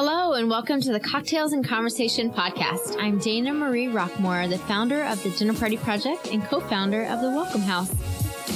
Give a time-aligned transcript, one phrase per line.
[0.00, 2.94] Hello, and welcome to the Cocktails and Conversation podcast.
[3.00, 7.20] I'm Dana Marie Rockmore, the founder of the Dinner Party Project and co founder of
[7.20, 7.92] the Welcome House.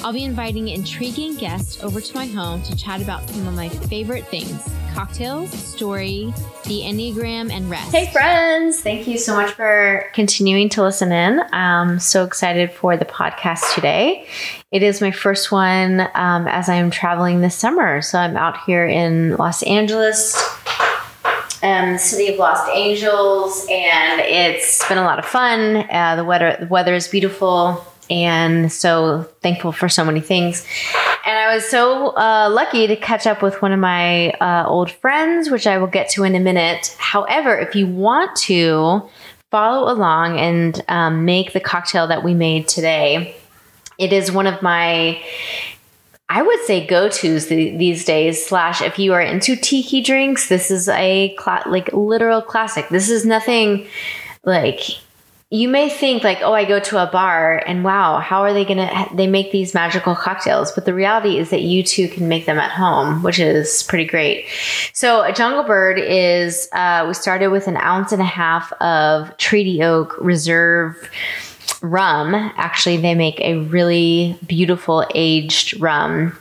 [0.04, 3.68] I'll be inviting intriguing guests over to my home to chat about some of my
[3.68, 6.32] favorite things cocktails, story,
[6.66, 7.90] the Enneagram, and rest.
[7.90, 8.80] Hey, friends.
[8.80, 11.42] Thank you so much for continuing to listen in.
[11.52, 14.28] I'm so excited for the podcast today.
[14.70, 18.00] It is my first one um, as I'm traveling this summer.
[18.00, 20.36] So I'm out here in Los Angeles
[21.62, 25.88] um, city of Lost Angeles, and it's been a lot of fun.
[25.90, 30.66] Uh, the weather the weather is beautiful, and so thankful for so many things.
[31.24, 34.90] And I was so uh, lucky to catch up with one of my uh, old
[34.90, 36.96] friends, which I will get to in a minute.
[36.98, 39.08] However, if you want to
[39.50, 43.36] follow along and um, make the cocktail that we made today,
[43.98, 45.22] it is one of my
[46.34, 48.46] I would say go tos these days.
[48.46, 52.88] Slash, if you are into tiki drinks, this is a cl- like literal classic.
[52.88, 53.86] This is nothing
[54.42, 54.80] like
[55.50, 58.64] you may think like, oh, I go to a bar and wow, how are they
[58.64, 59.08] gonna?
[59.12, 62.58] They make these magical cocktails, but the reality is that you too can make them
[62.58, 64.46] at home, which is pretty great.
[64.94, 69.36] So a Jungle Bird is uh, we started with an ounce and a half of
[69.36, 71.10] Treaty Oak Reserve
[71.80, 72.34] rum.
[72.34, 76.36] Actually, they make a really beautiful aged rum.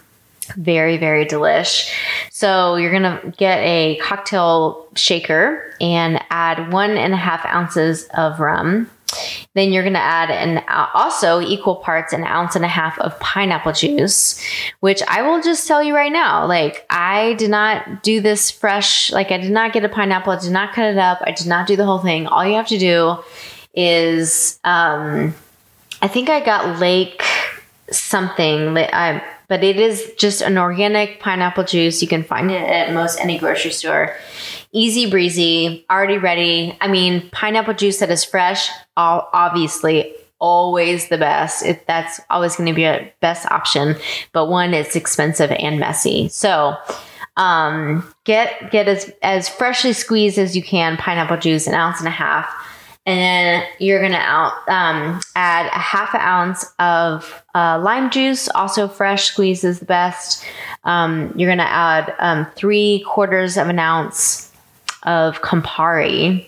[0.58, 1.90] Very, very delish.
[2.32, 8.40] So you're gonna get a cocktail shaker and add one and a half ounces of
[8.40, 8.90] rum.
[9.54, 12.98] Then you're going to add an uh, also equal parts an ounce and a half
[13.00, 14.42] of pineapple juice,
[14.80, 16.46] which I will just tell you right now.
[16.46, 19.12] Like I did not do this fresh.
[19.12, 20.34] Like I did not get a pineapple.
[20.34, 21.20] I did not cut it up.
[21.24, 22.28] I did not do the whole thing.
[22.28, 23.18] All you have to do
[23.74, 25.34] is um,
[26.02, 27.24] I think I got Lake
[27.92, 28.78] something.
[28.78, 32.02] I, but it is just an organic pineapple juice.
[32.02, 34.16] You can find it at most any grocery store.
[34.72, 36.78] Easy breezy, already ready.
[36.80, 41.64] I mean, pineapple juice that is fresh, obviously always the best.
[41.64, 43.96] It, that's always going to be a best option.
[44.32, 46.30] But one, it's expensive and messy.
[46.30, 46.76] So
[47.38, 52.08] um, get get as as freshly squeezed as you can pineapple juice, an ounce and
[52.08, 52.50] a half
[53.06, 58.88] and then you're gonna out, um, add a half ounce of uh, lime juice, also
[58.88, 60.46] fresh squeeze is the best.
[60.84, 64.52] Um, you're gonna add um, three quarters of an ounce
[65.04, 66.48] of Campari.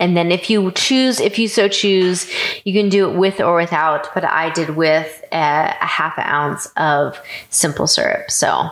[0.00, 2.30] And then if you choose, if you so choose,
[2.64, 6.66] you can do it with or without, but I did with a, a half ounce
[6.76, 7.18] of
[7.48, 8.30] simple syrup.
[8.30, 8.70] So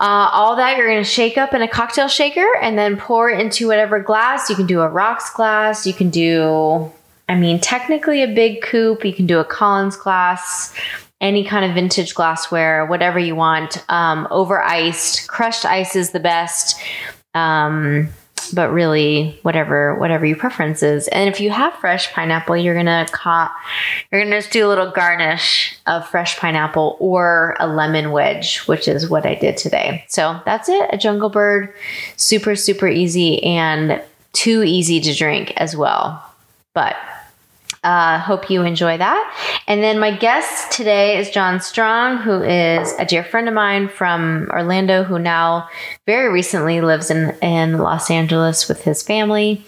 [0.00, 3.28] uh, all that you're going to shake up in a cocktail shaker and then pour
[3.28, 4.48] into whatever glass.
[4.48, 5.86] You can do a rocks glass.
[5.86, 6.92] You can do,
[7.28, 9.04] I mean, technically a big coupe.
[9.04, 10.72] You can do a Collins glass,
[11.20, 13.84] any kind of vintage glassware, whatever you want.
[13.88, 16.80] Um, over iced, crushed ice is the best.
[17.34, 18.08] Um,
[18.54, 21.08] but really whatever whatever your preference is.
[21.08, 23.50] And if you have fresh pineapple, you're gonna cut,
[24.10, 28.88] you're gonna just do a little garnish of fresh pineapple or a lemon wedge, which
[28.88, 30.04] is what I did today.
[30.08, 30.88] So that's it.
[30.92, 31.72] A jungle bird,
[32.16, 36.24] super super easy and too easy to drink as well.
[36.74, 36.96] But
[37.84, 39.62] uh, hope you enjoy that.
[39.66, 43.88] And then my guest today is John Strong, who is a dear friend of mine
[43.88, 45.68] from Orlando, who now
[46.06, 49.64] very recently lives in, in Los Angeles with his family.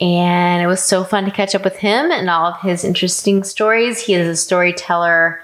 [0.00, 3.44] And it was so fun to catch up with him and all of his interesting
[3.44, 4.00] stories.
[4.00, 5.42] He is a storyteller,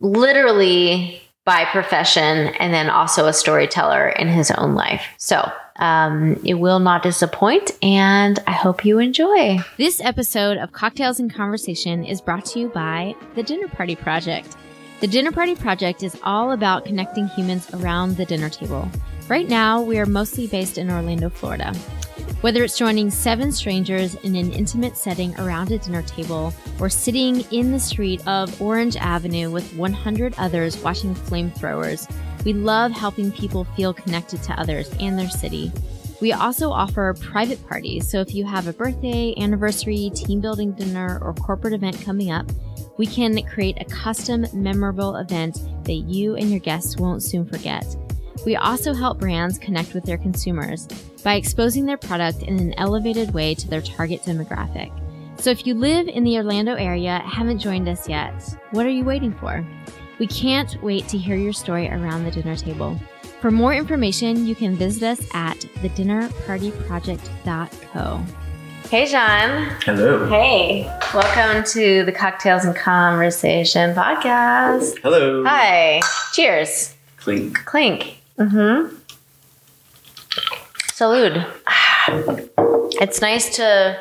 [0.00, 5.06] literally by profession, and then also a storyteller in his own life.
[5.18, 9.58] So um, it will not disappoint, and I hope you enjoy.
[9.76, 14.56] This episode of Cocktails and Conversation is brought to you by the Dinner Party Project.
[15.00, 18.88] The Dinner Party Project is all about connecting humans around the dinner table.
[19.26, 21.72] Right now, we are mostly based in Orlando, Florida.
[22.42, 27.40] Whether it's joining seven strangers in an intimate setting around a dinner table or sitting
[27.50, 32.06] in the street of Orange Avenue with 100 others watching flamethrowers,
[32.44, 35.72] we love helping people feel connected to others and their city.
[36.20, 41.18] We also offer private parties, so if you have a birthday, anniversary, team building dinner,
[41.22, 42.50] or corporate event coming up,
[42.98, 47.96] we can create a custom, memorable event that you and your guests won't soon forget.
[48.44, 50.86] We also help brands connect with their consumers
[51.22, 54.92] by exposing their product in an elevated way to their target demographic.
[55.40, 58.32] So if you live in the Orlando area, haven't joined us yet,
[58.70, 59.66] what are you waiting for?
[60.18, 62.98] We can't wait to hear your story around the dinner table.
[63.40, 68.22] For more information, you can visit us at thedinnerpartyproject.co.
[68.90, 69.70] Hey, John.
[69.84, 70.28] Hello.
[70.28, 74.98] Hey, welcome to the Cocktails and Conversation podcast.
[75.02, 75.42] Hello.
[75.44, 76.00] Hi.
[76.32, 76.94] Cheers.
[77.16, 77.64] Clink.
[77.64, 78.20] Clink.
[78.38, 78.96] Mm-hmm.
[80.92, 81.46] Salud.
[83.00, 83.98] It's nice to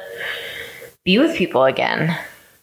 [1.03, 2.18] be with people again.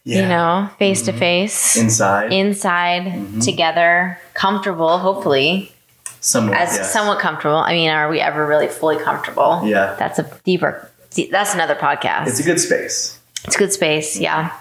[0.05, 0.23] Yeah.
[0.23, 2.33] You know, face to face, Inside.
[2.33, 5.73] inside, together, comfortable, hopefully,
[6.21, 6.57] somewhat.
[6.57, 6.93] as yes.
[6.93, 7.57] somewhat comfortable.
[7.59, 9.61] I mean, are we ever really fully comfortable?
[9.65, 9.95] Yeah.
[9.99, 10.91] That's a deeper,
[11.31, 12.29] that's another podcast.
[12.29, 13.21] It's a good space.
[13.45, 14.57] It's a good space, yeah.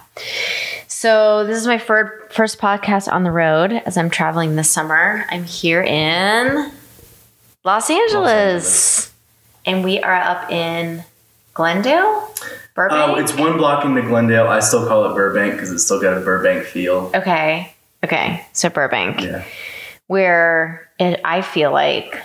[0.88, 5.25] So this is my fir- first podcast on the road as I'm traveling this summer.
[5.29, 6.69] I'm here in
[7.69, 9.13] Los Angeles, Angeles.
[9.63, 11.04] and we are up in
[11.54, 12.27] Glendale,
[12.74, 13.12] Burbank.
[13.12, 14.48] Oh, it's one block into Glendale.
[14.48, 17.12] I still call it Burbank because it's still got a Burbank feel.
[17.13, 17.71] okay,
[18.04, 18.44] okay.
[18.54, 19.44] So Burbank, Yeah.
[20.07, 22.19] where it, I feel like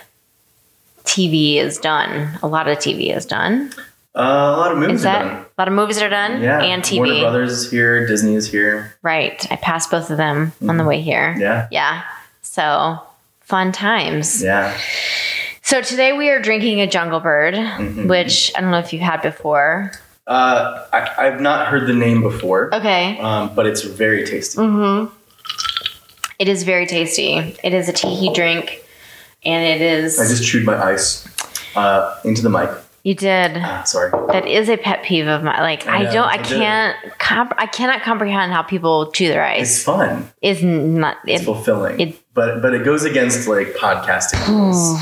[1.03, 2.39] TV is done.
[2.41, 3.71] A lot of TV is done.
[4.15, 4.21] Uh,
[4.55, 5.27] a lot of movies Is are done.
[5.35, 6.41] a lot of movies are done?
[6.41, 6.59] Yeah.
[6.59, 6.97] and TV.
[6.97, 8.07] Warner Brothers is here.
[8.07, 8.95] Disney is here.
[9.03, 9.45] Right.
[9.51, 11.33] I passed both of them on the way here.
[11.33, 11.41] Mm-hmm.
[11.41, 11.67] Yeah.
[11.69, 12.01] Yeah.
[12.41, 12.99] So
[13.41, 14.41] fun times.
[14.41, 14.75] Yeah.
[15.65, 18.05] So today we are drinking a Jungle Bird, Mhm.
[18.05, 19.91] which I don't know if you've had before.
[20.27, 23.17] Uh, I, I've not heard the name before, Okay.
[23.19, 24.59] um, but it's very tasty.
[24.59, 25.11] Mm-hmm.
[26.37, 27.55] It is very tasty.
[27.63, 28.83] It is a tiki drink,
[29.43, 30.19] and it is.
[30.19, 31.27] I just chewed my ice
[31.75, 32.69] uh, into the mic.
[33.01, 33.53] you did.
[33.57, 34.11] Ah, sorry.
[34.33, 35.59] That is a pet peeve of mine.
[35.61, 36.27] Like I I, don't.
[36.27, 36.95] I can't.
[37.17, 39.61] Comp- I cannot comprehend how people chew their ice.
[39.77, 40.29] It's fun.
[40.43, 41.17] It's not.
[41.25, 41.99] It's It, fulfilling.
[41.99, 44.99] it- but but it goes against like podcasting rules.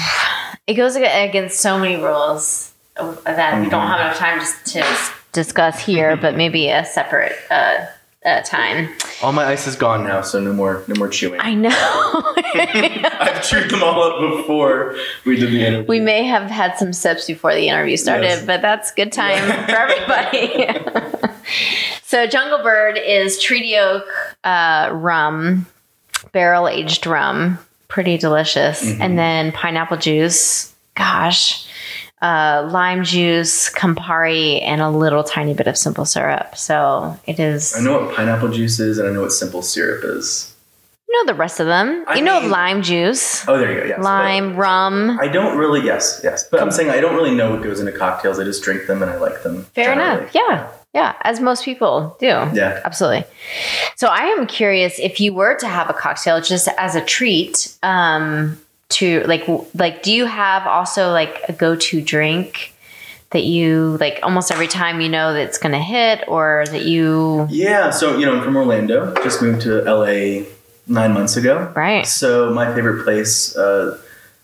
[0.68, 4.86] It goes against so many rules that we don't have enough time to, to
[5.32, 7.86] discuss here, but maybe a separate uh,
[8.26, 8.88] uh, time.
[9.22, 11.40] All my ice is gone now, so no more no more chewing.
[11.42, 11.70] I know.
[12.56, 14.96] I've chewed them all up before
[15.26, 15.88] we did the interview.
[15.88, 18.46] we may have had some sips before the interview started, Yes.
[18.46, 21.34] but that's good time for everybody.
[22.04, 24.06] so, Jungle Bird is Treaty Oak
[24.44, 25.66] uh, rum,
[26.32, 27.58] barrel aged rum,
[27.94, 29.02] pretty delicious, Mm-hmm.
[29.04, 30.74] and then pineapple juice.
[30.96, 31.68] Gosh.
[32.22, 36.56] Uh, lime juice, Campari, and a little tiny bit of simple syrup.
[36.56, 37.76] So it is.
[37.76, 40.50] I know what pineapple juice is, and I know what simple syrup is.
[41.10, 42.06] You know the rest of them.
[42.08, 43.86] I you know mean- lime juice, Oh, there you go.
[43.88, 43.98] Yes.
[43.98, 45.20] But lime, rum.
[45.22, 45.82] I don't really.
[45.86, 46.48] Yes, yes.
[46.50, 48.40] But I'm saying I don't really know what goes into cocktails.
[48.40, 49.66] I just drink them and I like them.
[49.76, 50.22] Fair generally.
[50.22, 50.34] enough.
[50.36, 50.70] Yeah.
[50.94, 51.16] Yeah.
[51.22, 52.28] As most people do.
[52.28, 52.82] Yeah.
[52.86, 53.26] Absolutely.
[53.96, 57.76] So I am curious if you were to have a cocktail just as a treat,
[57.84, 58.60] um,
[58.90, 59.44] to like,
[59.74, 62.76] like, do you have also like a go to drink
[63.32, 66.86] that you like almost every time you know that it's going to hit or that
[66.86, 67.90] you, Yeah.
[67.90, 69.12] So you know, I'm from Orlando.
[69.24, 70.46] Just moved to LA
[70.86, 71.72] nine months ago.
[71.76, 72.06] right?
[72.06, 73.98] So my favorite place uh,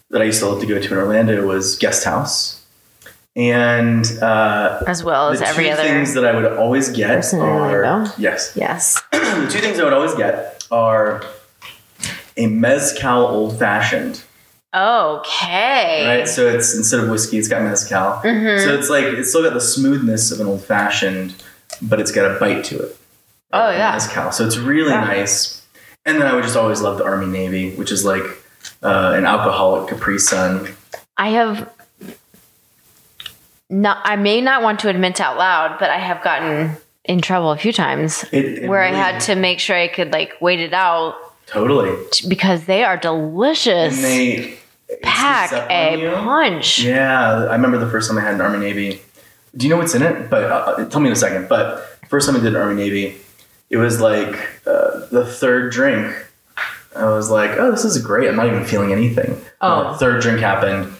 [0.10, 2.58] that I used to love to go to in Orlando was Guest House,
[3.39, 5.81] and uh, As well as the every two other.
[5.83, 8.51] things that I would always get are yes.
[8.56, 9.01] yes.
[9.12, 11.24] the two things I would always get are
[12.36, 14.21] a mezcal old fashioned.
[14.75, 16.06] Okay.
[16.19, 18.19] Right, so it's instead of whiskey, it's got mezcal.
[18.24, 18.63] Mhm.
[18.63, 21.33] So it's like it's still got the smoothness of an old fashioned,
[21.81, 22.97] but it's got a bite to it.
[23.51, 23.94] Oh, yeah.
[23.94, 24.31] mezcal.
[24.31, 25.06] So it's really Yeah.
[25.06, 25.62] nice.
[26.06, 28.24] And then I would just always love the Army Navy, which is like
[28.83, 30.68] uh, an alcoholic Capri Sun.
[31.18, 31.69] I have
[33.69, 36.75] not I may not want to admit out loud, but I have gotten
[37.06, 40.12] in trouble a few times It, it where I had to make sure I could
[40.12, 41.16] like wait it out
[41.48, 43.95] totally t- because they are delicious.
[43.95, 44.56] and they
[45.04, 46.10] Pack a you.
[46.12, 46.80] punch.
[46.80, 49.01] Yeah, I remember the first time I had an Army Navy.
[49.56, 50.30] Do you know what's in it?
[50.31, 51.48] But uh, tell me in a second.
[51.48, 53.15] But first time I did Army Navy,
[53.70, 56.12] it was like uh, the third drink.
[56.96, 58.27] I was like, oh, this is great.
[58.29, 59.39] I'm not even feeling anything.
[59.62, 59.67] Oh.
[59.82, 60.91] Uh, third drink happened,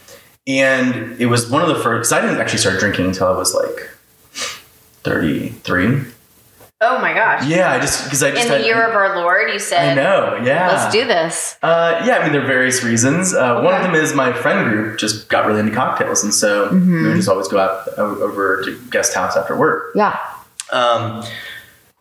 [0.50, 2.10] and it was one of the first.
[2.10, 3.90] Because I didn't actually start drinking until I was like
[5.04, 6.02] 33.
[6.82, 7.46] Oh my gosh.
[7.46, 9.98] Yeah, I just because I just In had, the year of our Lord, you said.
[9.98, 10.40] I know.
[10.46, 10.68] Yeah.
[10.70, 11.58] let's do this.
[11.62, 13.34] Uh, yeah, I mean, there are various reasons.
[13.34, 16.70] Uh, One of them is my friend group just got really into cocktails, and so
[16.70, 16.96] Mm-hmm.
[17.04, 19.92] we would just always go out over to guest house after work.
[19.94, 20.18] Yeah.
[20.72, 21.26] Um,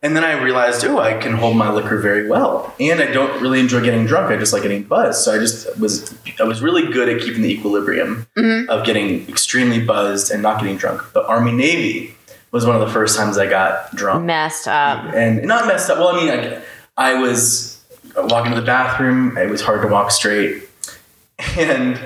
[0.03, 3.41] and then I realized, oh, I can hold my liquor very well, and I don't
[3.43, 4.31] really enjoy getting drunk.
[4.31, 5.23] I just like getting buzzed.
[5.25, 8.69] So I just was, I was really good at keeping the equilibrium Mhm.
[8.69, 11.03] of getting extremely buzzed and not getting drunk.
[11.13, 12.15] But Army Navy
[12.53, 15.13] was one of the first times I got drunk Messed up.
[15.15, 15.99] and not messed up.
[15.99, 16.63] Well, I mean, I,
[16.97, 17.81] I was
[18.17, 19.37] walking to the bathroom.
[19.37, 20.63] It was hard to walk straight,
[21.59, 21.99] and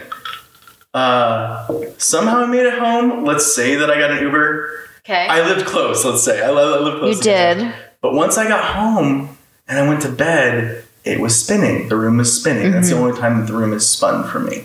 [0.95, 1.67] uh,
[1.99, 3.25] somehow I made it home.
[3.25, 4.71] Let's say that I got an Uber.
[5.05, 5.27] Okay.
[5.27, 6.05] I lived close.
[6.05, 7.17] Let's say I lived close.
[7.17, 7.75] you did.
[8.01, 9.37] But once I got home
[9.69, 11.89] and I went to bed, it was spinning.
[11.89, 12.71] The room was spinning.
[12.73, 13.05] That's the Mm-hmm.
[13.05, 14.65] only time that the room is spun for me.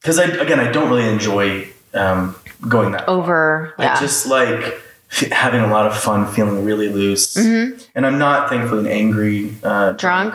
[0.00, 2.36] Because I again, I don't really enjoy um,
[2.68, 3.06] going that.
[3.06, 3.14] far.
[3.16, 3.74] Over.
[3.78, 3.94] Yeah.
[3.94, 7.84] I just like f- having a lot of fun, feeling really loose, Mhm.
[7.96, 10.34] and I'm not thankfully an angry uh, Drunk.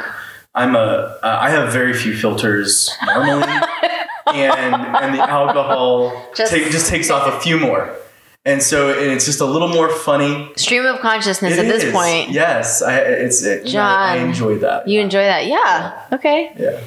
[0.55, 0.79] I'm a
[1.23, 3.43] uh, I have very few filters normally.
[4.33, 7.95] and and the alcohol Just- just, just takes off a few more.
[8.45, 10.49] And so and it's just a little more funny.
[10.55, 12.29] Stream of consciousness It at this point.
[12.31, 13.71] Yes, I, it's it, I, I
[14.17, 14.87] John, enjoy that.
[14.87, 15.45] You enjoy that?
[15.47, 16.05] Yeah.
[16.13, 16.51] Okay.
[16.57, 16.79] Yeah.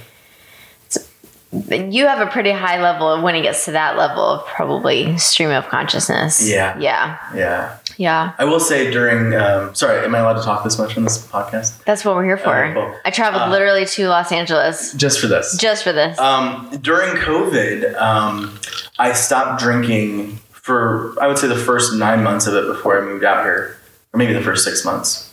[1.53, 5.19] You have a pretty high level of when it gets to that level of probably
[5.19, 6.49] stream of consciousness.
[6.49, 6.79] Yeah.
[6.79, 7.19] Yeah.
[7.35, 7.79] Yeah.
[7.99, 8.33] Yeah.
[8.39, 11.25] I will say during um, sorry, am I allowed to talk this much on this
[11.27, 11.85] podcast?
[11.85, 12.73] That's what we're here for.
[12.73, 12.97] Cool.
[13.05, 15.59] I traveled Uh, literally to Los Angeles Just for this.
[15.59, 16.19] just for this.
[16.19, 18.59] Um, during COVID, um,
[18.99, 23.05] I stopped drinking for I would say the first nine months of it before I
[23.05, 23.77] moved out here,
[24.13, 25.29] or maybe the first six months.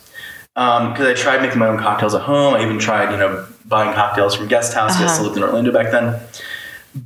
[0.54, 2.54] Because I tried making my own cocktails at home.
[2.54, 4.92] I even tried, you know, buying cocktails from guest house.
[4.96, 5.08] I Uh-huh.
[5.08, 6.20] still lived in Orlando back then.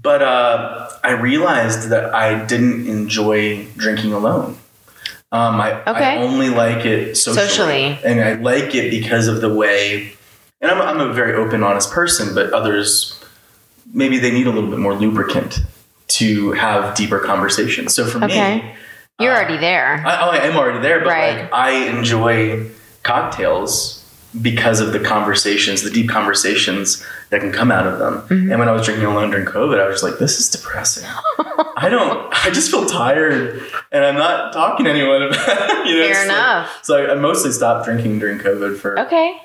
[0.02, 4.56] But uh, I realized that I didn't enjoy drinking alone.
[5.30, 6.04] Um, I, Okay.
[6.04, 7.46] I only like it socially.
[7.48, 7.98] Socially.
[8.04, 10.14] And I like it because of the way,
[10.62, 13.22] and I'm, I'm a very open, honest person, but others,
[13.92, 15.58] maybe they need a little bit more lubricant
[16.08, 17.94] to have deeper conversations.
[17.94, 18.56] So for Okay.
[18.62, 18.74] me,
[19.20, 20.02] You're uh, already there.
[20.06, 21.40] I, oh, I am already there, but Right.
[21.42, 22.66] like I enjoy
[23.02, 24.00] cocktails
[24.42, 28.14] because of the conversations, the deep conversations that can come out of them.
[28.22, 28.50] Mm-hmm.
[28.50, 31.08] And when I was drinking alone during COVID, I was like, this is depressing.
[31.76, 35.38] I don't, I just feel tired and I'm not talking to anyone about
[35.86, 36.80] you know, Fair like- enough.
[36.82, 39.40] so I, I mostly stopped drinking during COVID for, okay.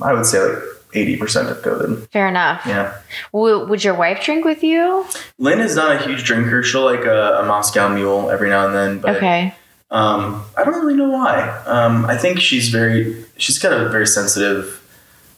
[0.00, 0.62] I would say like
[0.94, 2.08] 80% of COVID.
[2.10, 2.62] Fair enough.
[2.66, 2.96] Yeah.
[3.32, 5.04] W- would your wife drink with you?
[5.38, 6.62] Lynn is not a huge drinker.
[6.62, 9.54] She'll like a, a Moscow mule every now and then, but okay.
[9.90, 11.48] Um, I don't really know why.
[11.66, 14.80] Um, I think she's very, she's got a very sensitive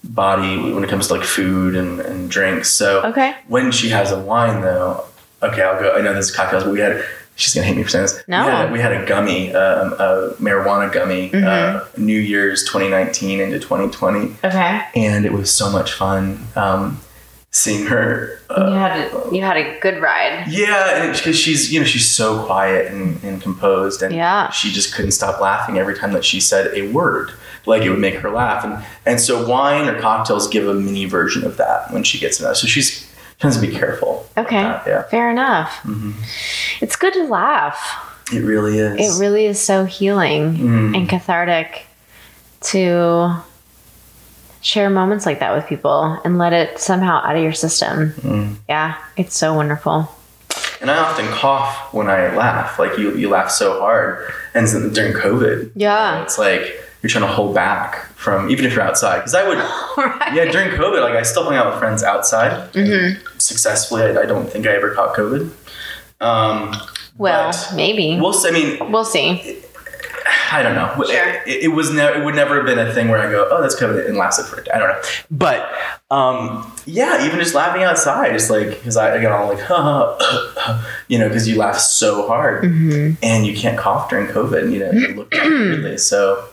[0.05, 2.71] body when it comes to like food and, and drinks.
[2.71, 3.35] So Okay.
[3.49, 5.05] when she has a wine though,
[5.43, 7.05] okay, I'll go, I know this is cocktails, but we had,
[7.37, 8.23] she's gonna hate me for saying this.
[8.27, 8.45] No.
[8.45, 12.05] We had, we had a gummy, um, a marijuana gummy, uh, Mm-hmm.
[12.05, 14.35] New Year's 2019 into 2020.
[14.45, 14.83] Okay.
[14.97, 16.47] And it was so much fun.
[16.57, 17.01] Um,
[17.53, 20.47] seeing her, uh, You had a, you had a good ride.
[20.49, 24.51] yeah, because she's you know she's so quiet and, and composed, and Yeah.
[24.51, 27.31] she just couldn't stop laughing every time that she said a word.
[27.65, 31.05] Like it would make her laugh, and and so wine or cocktails give a mini
[31.07, 32.57] version of that when she gets in that.
[32.57, 33.06] So she's
[33.39, 34.27] tends to be careful.
[34.37, 34.63] Okay.
[34.63, 35.81] that, yeah, Fair enough.
[35.85, 36.13] Mhm.
[36.81, 38.03] It's good to laugh.
[38.33, 39.19] it really is.
[39.19, 40.97] It really is so healing Mm.
[40.97, 41.87] and cathartic
[42.63, 43.37] to
[44.61, 48.15] share moments like that with people and let it somehow out of your system.
[48.23, 48.57] Mm.
[48.69, 50.11] Yeah, it's so wonderful.
[50.81, 52.79] And I often cough when I laugh.
[52.79, 56.13] Like you, you laugh so hard, and during COVID, Yeah.
[56.13, 59.19] you know, it's like you're trying to hold back from even if you're outside.
[59.19, 59.59] Because I would,
[60.37, 63.39] yeah, during COVID, like I still hung out with friends outside Mm-hmm.
[63.39, 64.03] successfully.
[64.03, 65.51] I, I don't think I ever caught COVID.
[66.21, 66.75] Um,
[67.19, 68.19] Well, maybe.
[68.21, 68.33] we'll.
[68.33, 68.49] see.
[68.49, 69.63] I mean, We'll see.
[70.51, 70.93] I don't know.
[71.07, 71.43] Sure.
[71.47, 72.21] It, it was never.
[72.21, 74.45] It would never have been a thing where I go, "Oh, that's COVID," and lasted
[74.47, 74.71] for a day.
[74.73, 75.01] I don't know.
[75.31, 75.71] But
[76.11, 79.59] um, yeah, even just laughing outside, just like because I again, I'm like,
[81.09, 83.15] you know, because you laugh so hard Mm-hmm.
[83.25, 84.63] and you can't cough during COVID.
[84.65, 85.99] And, you know, you look weirdly.
[85.99, 86.45] So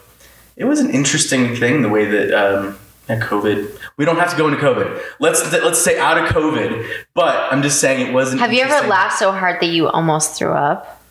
[0.55, 3.79] it was an interesting thing the way that um, that COVID.
[3.97, 5.01] We don't have to go into COVID.
[5.19, 6.87] Let's let's stay out of COVID.
[7.13, 8.41] But I'm just saying it wasn't.
[8.41, 11.01] Have you ever laughed so hard that you almost threw up?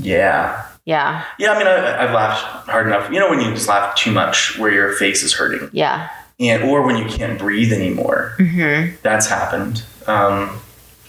[0.00, 0.66] Yeah.
[0.84, 1.24] Yeah.
[1.38, 3.12] Yeah, I mean, I, I've laughed hard enough.
[3.12, 6.08] You know, when you just laugh too much, where your face is hurting, Yeah.
[6.40, 8.34] and or when you can't breathe anymore.
[8.38, 8.96] Mm-hmm.
[9.02, 9.82] That's happened.
[10.06, 10.58] Um,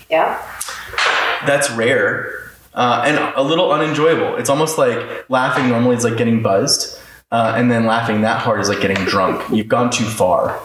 [0.09, 0.37] Yeah.
[1.47, 4.35] that's rare uh, and a little unenjoyable.
[4.35, 6.99] It's almost like laughing normally is like getting buzzed,
[7.31, 9.41] uh, and then laughing that hard is like getting drunk.
[9.51, 10.59] You've gone too far.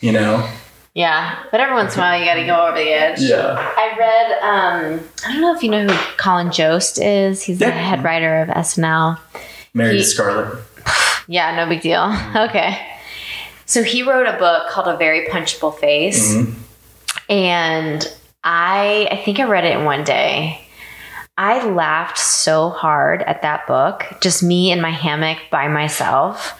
[0.00, 0.48] You know?
[0.94, 1.38] Yeah.
[1.50, 3.20] But every once in a while, you got to go over the edge.
[3.20, 3.54] Yeah.
[3.76, 7.42] I read, um, I don't know if you know who Colin Jost is.
[7.42, 9.18] He's the head writer of SNL.
[9.72, 10.58] Married He- to Scarlett.
[11.28, 12.02] Yeah, no big deal.
[12.36, 12.86] Okay.
[13.66, 16.34] So he wrote a book called A Very Punchable Face.
[16.34, 16.54] Mhm.
[17.28, 18.12] And
[18.42, 20.60] I I think I read it in one day.
[21.42, 26.52] I laughed so hard at that book, just me in my hammock by myself.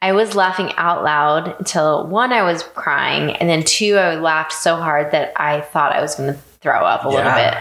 [0.00, 4.52] I was laughing out loud until one, I was crying, and then two, I laughed
[4.52, 7.54] so hard that I thought I was going to throw up a little bit.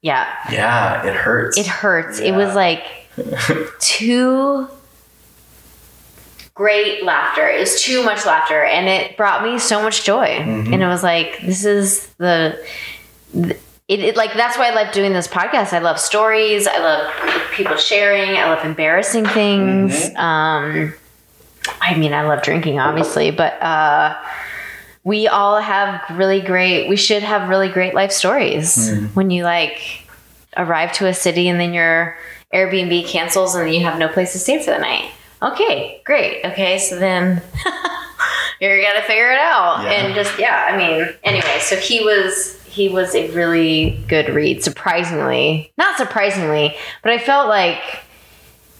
[0.00, 1.58] Yeah, Yeah, it hurts.
[1.58, 2.20] it hurts.
[2.20, 2.84] It was like
[3.80, 4.68] too
[6.54, 7.48] great laughter.
[7.48, 10.28] It was too much laughter, and it brought me so much joy.
[10.38, 10.72] Mhm.
[10.72, 12.64] And it was like, this is the.
[13.32, 13.58] th-
[13.92, 15.72] It, it like that's why I love doing this podcast.
[15.72, 16.66] I love stories.
[16.66, 18.30] I love people sharing.
[18.38, 20.06] I love embarrassing things.
[20.16, 20.94] Um,
[21.80, 24.16] I mean, I love drinking, obviously, but uh,
[25.04, 26.88] we all have really great.
[26.88, 28.90] We should have really great life stories.
[29.14, 30.06] When you like
[30.56, 32.16] arrive to a city and then your
[32.54, 35.10] Airbnb cancels and you have no place to stay for the night.
[35.42, 36.44] Okay, great.
[36.46, 37.42] Okay, so then
[38.60, 39.90] you're gonna figure it out Yeah.
[39.90, 40.68] and just yeah.
[40.70, 44.62] I mean, anyway, so he was he was a really good read.
[44.64, 47.80] Surprisingly, not surprisingly, but I felt like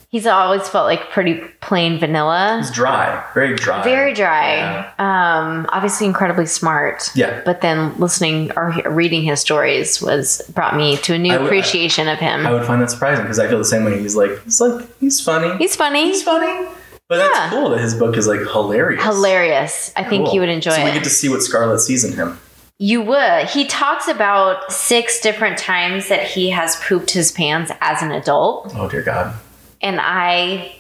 [0.09, 3.83] he's always felt like pretty plain vanilla, He's dry, very dry.
[3.83, 4.57] very dry.
[4.57, 4.93] Yeah.
[4.99, 7.11] Um, obviously incredibly smart.
[7.15, 7.41] Yeah.
[7.45, 11.47] But then listening or reading his stories was brought me to a new I would-
[11.47, 12.47] appreciation of him.
[12.47, 13.99] I would find that surprising because I feel the same way.
[14.01, 15.57] He's like, he's like, he's funny.
[15.59, 16.69] he's funny, He's funny.
[17.09, 17.29] But Yeah.
[17.33, 19.03] that's cool that his book is like hilarious.
[19.03, 19.93] hilarious.
[19.97, 20.35] I think Cool.
[20.35, 20.85] you would enjoy so it.
[20.85, 22.39] we get to see what Scarlett sees in him.
[22.79, 23.47] You would.
[23.49, 28.73] He talks about six different times that he has pooped his pants as an adult,
[28.77, 29.35] Oh dear God.
[29.81, 30.75] and I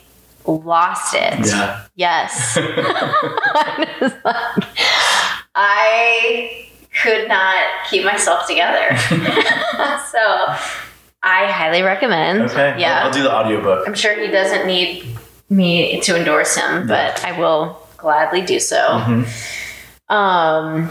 [0.46, 1.46] lost it.
[1.46, 1.84] Yeah.
[1.94, 2.56] Yes.
[2.58, 4.68] I like-
[5.54, 6.66] I
[7.02, 8.96] could not keep myself together.
[10.10, 10.18] so
[11.22, 12.42] I highly recommend.
[12.42, 12.74] Okay.
[12.80, 13.00] Yeah.
[13.00, 13.86] I'll, I'll do the audiobook.
[13.86, 15.06] I'm sure he doesn't need
[15.50, 18.76] me to endorse him, but I will gladly do so.
[18.76, 19.28] Mhm.
[20.08, 20.90] Um.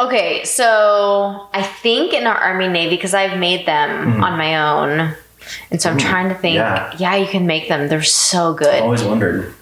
[0.00, 4.22] Okay, so I think in our Army Navy because I've made them Mhm.
[4.22, 5.14] on my own,
[5.70, 6.54] and so I'm Ooh, trying to think.
[6.54, 6.92] yeah.
[6.98, 7.16] Yeah.
[7.16, 7.88] you can make them.
[7.88, 8.74] They're so good.
[8.74, 9.52] I always wondered.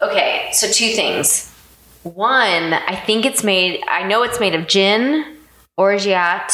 [0.00, 1.50] Okay, so two things.
[2.04, 3.82] One, I think it's made.
[3.88, 5.24] I know it's made of gin,
[5.76, 6.52] orgeat,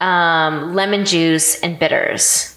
[0.00, 2.54] um, lemon juice, and bitters.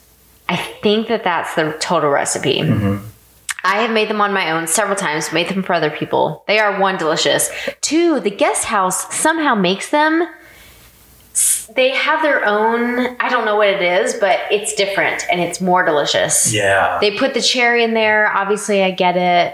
[0.49, 2.59] I think that that's the total recipe.
[2.59, 2.99] Mhm.
[3.67, 6.45] I have made them on my own several times, made them for other people.
[6.47, 7.51] They are one, delicious.
[7.81, 10.25] Two, the guest house somehow makes them.
[11.75, 15.59] They have their own, I don't know what it is, but it's different and it's
[15.59, 16.53] more delicious.
[16.53, 16.97] Yeah.
[17.01, 18.31] They put the cherry in there.
[18.33, 19.53] Obviously, I get it.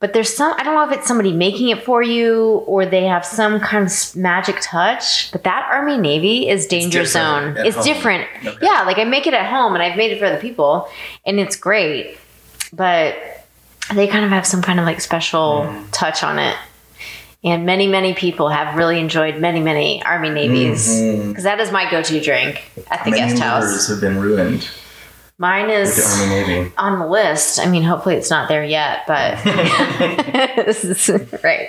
[0.00, 3.04] But there's some, I don't know if it's somebody making it for you or they
[3.04, 5.30] have some kind of magic touch.
[5.30, 7.66] But that Army Navy is danger different zone.
[7.66, 7.84] It's home.
[7.84, 8.28] different.
[8.46, 8.56] Okay.
[8.62, 10.88] Yeah, like I make it at home and I've made it for other people
[11.26, 12.18] and it's great.
[12.72, 13.14] But
[13.94, 15.84] they kind of have some kind of like special Mm.
[15.92, 16.56] touch on it.
[17.44, 20.86] And many, many people have really enjoyed many, many Army Navies.
[21.28, 23.88] Because that is my go to drink at the Many guest house.
[23.88, 24.68] have been ruined
[25.38, 26.72] Mine is the Army Navy.
[26.78, 27.58] on the list.
[27.58, 31.10] I mean, hopefully it's not there yet, but this is
[31.42, 31.68] right.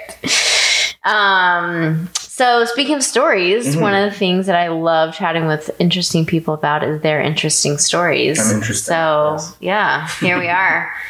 [1.04, 3.82] Um, so speaking of stories, Mhm.
[3.82, 7.78] one of the things that I love chatting with interesting people about is their interesting
[7.80, 8.40] stories.
[8.40, 9.56] I'm So yes.
[9.60, 10.92] yeah, here we are.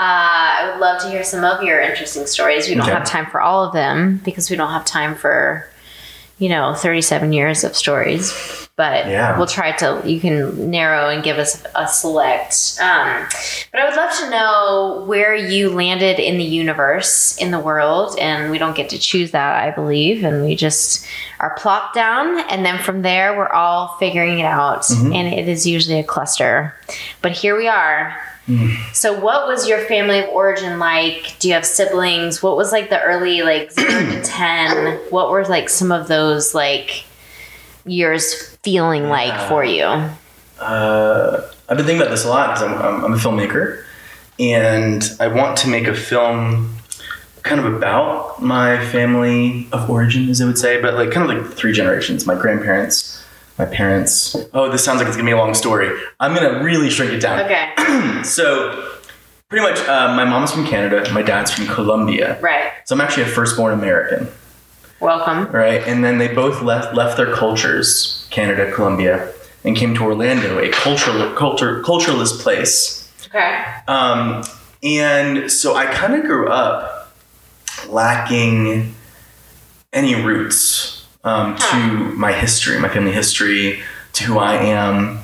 [0.00, 2.68] Uh, I would love to hear some of your interesting stories.
[2.68, 2.92] We don't Okay.
[2.94, 5.68] have time for all of them because we don't have time for,
[6.38, 8.32] you know, 37 years of stories.
[8.76, 9.38] But Yeah.
[9.38, 12.56] we'll try to, you can narrow and give us a select.
[12.82, 13.24] Um,
[13.70, 18.18] but I would love to know where you landed in the universe, in the world.
[18.18, 20.24] And we don't get to choose that, I believe.
[20.24, 21.06] And we just
[21.38, 22.40] are plopped down.
[22.50, 24.82] And then from there, we're all figuring it out.
[24.82, 25.14] Mhm.
[25.14, 26.74] And it is usually a cluster.
[27.22, 28.16] But here we are.
[28.46, 28.76] Mm.
[28.94, 31.36] So, what was your family of origin like?
[31.38, 32.42] Do you have siblings?
[32.42, 34.98] What was like the early, like zero to 10?
[35.10, 37.04] What were like some of those like
[37.86, 39.48] years feeling like Yeah.
[39.48, 39.84] for you?
[40.62, 43.82] Uh, I've been thinking about this a lot because I'm, I'm, I'm a filmmaker
[44.38, 46.70] and I want to make a film
[47.42, 51.36] kind of about my family of origin, as I would say, but like kind of
[51.44, 53.13] like three generations my grandparents,
[53.58, 54.36] my parents.
[54.52, 55.90] Oh, this sounds like it's gonna be a long story.
[56.20, 57.40] I'm gonna really shrink it down.
[57.40, 58.98] Okay, So,
[59.48, 62.38] pretty much, uh, my mom's from Canada, my dad's from Colombia.
[62.40, 62.72] right.
[62.84, 64.28] So, I'm actually a firstborn American.
[65.00, 65.48] Welcome.
[65.52, 65.82] right?
[65.86, 70.70] And then they both left left their cultures, Canada, Colombia, and came to Orlando, a
[70.70, 73.12] cultural culture cultureless place.
[73.26, 73.64] Okay.
[73.86, 74.42] Um,
[74.82, 77.12] and so I kind of grew up
[77.88, 78.94] lacking
[79.92, 80.93] any roots
[81.24, 81.76] um, to
[82.16, 83.82] my history, my family history,
[84.14, 85.20] to who I am.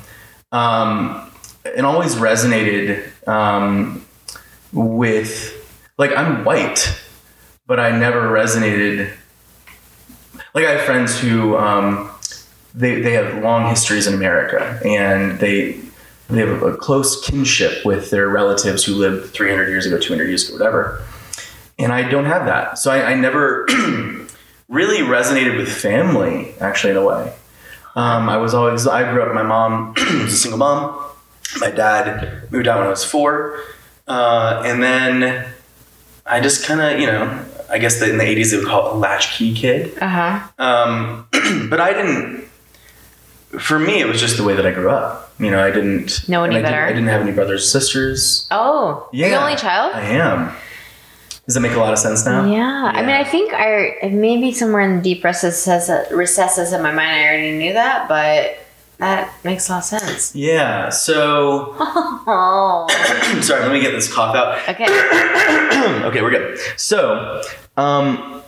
[0.51, 1.31] Um,
[1.63, 4.05] it always resonated um,
[4.73, 5.55] with,
[5.97, 6.99] like, I'm white,
[7.67, 9.13] but I never resonated.
[10.53, 12.11] Like, I have friends who um,
[12.73, 15.79] they, they have long histories in America and they
[16.31, 20.47] they have a close kinship with their relatives who lived 300 years ago, 200 years
[20.47, 21.03] ago, whatever.
[21.77, 22.79] And I don't have that.
[22.79, 23.67] So I, I never
[24.71, 27.33] really resonated with family, actually, in a way.
[27.95, 30.97] Um, I was always, I grew up, my mom was a single mom.
[31.59, 33.59] My dad moved out when I was four.
[34.07, 35.45] Uh, and then
[36.25, 38.87] I just kind of, you know, I guess that in the 80s they would call
[38.87, 39.97] it a latchkey kid.
[39.99, 40.47] Uh huh.
[40.57, 41.27] Um,
[41.69, 42.47] but I didn't.
[43.59, 45.33] For me, it was just the way that I grew up.
[45.37, 46.85] You know, I didn't Know any and I better?
[46.85, 48.47] Didn't, I didn't have any brothers or sisters.
[48.51, 49.93] Oh, Yeah, you're the only child.
[49.93, 50.55] I am.
[51.51, 52.49] Does that make a lot of sense now?
[52.49, 52.93] Yeah.
[52.95, 57.11] I mean, I think I maybe somewhere in the deep recesses recesses of my mind,
[57.11, 58.57] I already knew that, but
[58.99, 60.33] that makes a lot of sense.
[60.33, 60.87] Yeah.
[60.87, 62.87] So, Oh.
[63.41, 63.63] sorry.
[63.63, 64.59] Let me get this cough out.
[64.69, 64.85] Okay.
[66.05, 66.57] okay, we're good.
[66.77, 67.41] So,
[67.75, 68.41] um,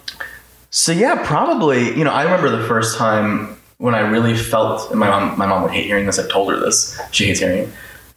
[0.70, 1.98] So yeah, probably.
[1.98, 4.92] You know, I remember the first time when I really felt.
[4.92, 6.20] And my mom, my mom would hate hearing this.
[6.20, 6.98] I've told her this.
[7.12, 7.70] She hates hearing it.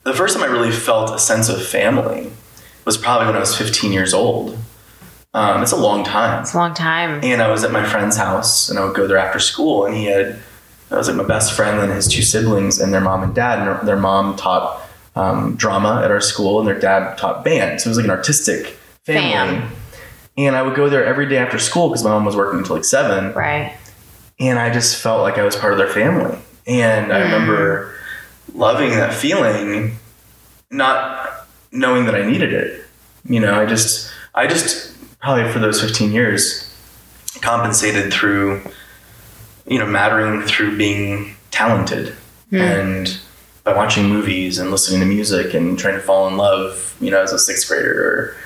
[0.05, 2.31] The first time I really felt a sense of family
[2.85, 4.57] was probably when I was 15 years old.
[5.37, 6.40] Um, it's a long time.
[6.42, 7.20] It's a long time.
[7.22, 9.94] And I was at my friend's house, and I would go there after school, and
[9.94, 10.38] he had.
[10.90, 13.59] I was like my best friend and his two siblings and their mom and dad.
[13.59, 14.81] And their, mom taught
[15.16, 17.81] um, drama at our school, and their dad taught band.
[17.81, 19.61] So it was like an artistic family.
[19.61, 19.72] Fam.
[20.38, 22.77] And I would go there every day after school because my mom was working until
[22.77, 23.33] like seven.
[23.35, 23.75] Right.
[24.38, 26.38] And I just felt like I was part of their family.
[26.66, 27.25] And I Mm.
[27.25, 27.94] remember
[28.55, 29.96] loving that feeling,
[30.70, 32.85] not knowing that I needed it.
[33.25, 34.86] You know, I just, I just
[35.27, 36.73] probably for those 15 years
[37.41, 38.62] compensated through,
[39.67, 42.15] you know, mattering through being talented
[42.53, 43.19] and
[43.65, 47.21] by watching movies and listening to music and trying to fall in love, you know,
[47.21, 48.37] as a sixth grader.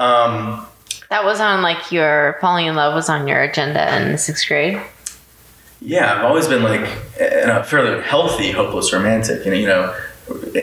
[0.00, 0.66] Or, um,
[1.10, 4.82] That was on like your falling in love was on your agenda in sixth grade.
[5.80, 9.46] Yeah, I've always been like in a fairly healthy, hopeless romantic.
[9.46, 9.96] And you know,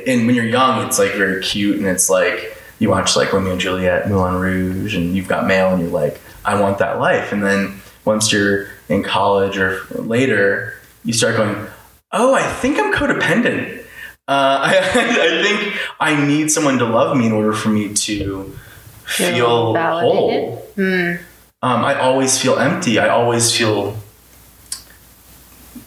[0.05, 3.53] and when you're young, it's like very cute, and it's like you watch like Romeo
[3.53, 7.31] and Juliet, Moulin Rouge, and you've got mail, and you're like, I want that life.
[7.31, 11.67] And then once you're in college or later, you start going,
[12.11, 13.79] Oh, I think I'm codependent.
[14.27, 18.57] Uh, I, I think I need someone to love me in order for me to
[19.05, 20.57] feel whole.
[20.75, 21.15] Hmm.
[21.61, 22.99] Um, I always feel empty.
[22.99, 23.97] I always feel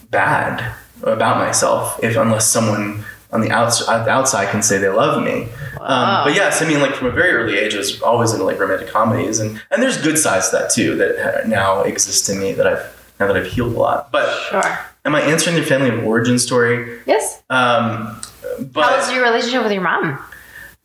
[0.09, 0.73] bad
[1.03, 5.47] about myself if unless someone on the outside, the outside can say they love me.
[5.79, 6.19] Wow.
[6.19, 8.43] Um, but yes, I mean, like from a very early age, I was always into
[8.45, 12.39] like romantic comedies, and and there's good sides to that too that now exist in
[12.39, 14.11] me that I've now that I've healed a lot.
[14.11, 14.79] But Sure.
[15.05, 16.99] am I answering your family of origin story?
[17.05, 17.41] Yes.
[17.49, 18.19] Um,
[18.59, 20.19] but How was your relationship with your mom?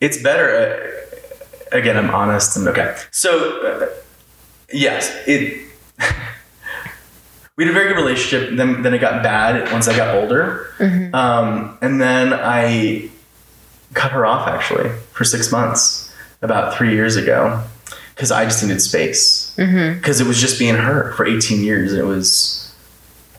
[0.00, 0.48] it's better.
[1.72, 2.96] Uh, again, I'm honest and okay.
[3.12, 3.86] So, uh,
[4.72, 5.68] yes, it.
[7.56, 8.56] we had a very good relationship.
[8.56, 10.68] Then, then it got bad once I got older,
[11.14, 13.10] um, and then I
[13.94, 17.62] cut her off actually for six months about three years ago
[18.14, 19.52] because I just needed space
[19.94, 22.58] because it was just being her for 18 years, it was.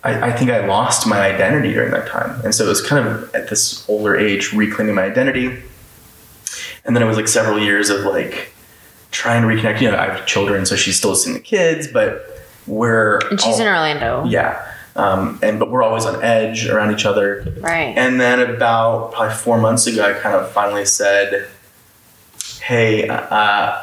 [0.06, 3.08] I, I think I lost my identity during that time, and so it was kind
[3.08, 5.63] of at this older age reclaiming my identity
[6.86, 8.54] and then it was like several years of like
[9.12, 9.82] trying to reconnect.
[9.82, 12.33] You know, I have children, so she's still seeing the kids, but
[12.67, 14.23] we're And she's all- in Orlando.
[14.26, 14.62] yeah,
[14.95, 17.45] um, and but we're always on edge around each other.
[17.60, 17.93] Right.
[17.97, 21.47] And then about probably four months ago, I kind of finally said,
[22.62, 23.78] "Hey, uh,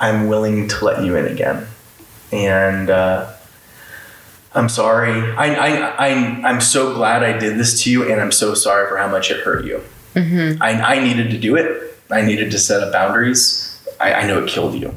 [0.00, 1.66] I'm willing to let you in again,"
[2.32, 2.90] and.
[2.90, 3.26] Uh,
[4.54, 5.12] I'm sorry.
[5.36, 6.08] I, I, I,
[6.48, 9.30] I'm so glad I did this to you, and I'm so sorry for how much
[9.30, 9.82] it hurt you.
[10.16, 11.94] I, I needed to do it.
[12.10, 13.78] I needed to set up boundaries.
[14.00, 14.94] I, I know it killed you.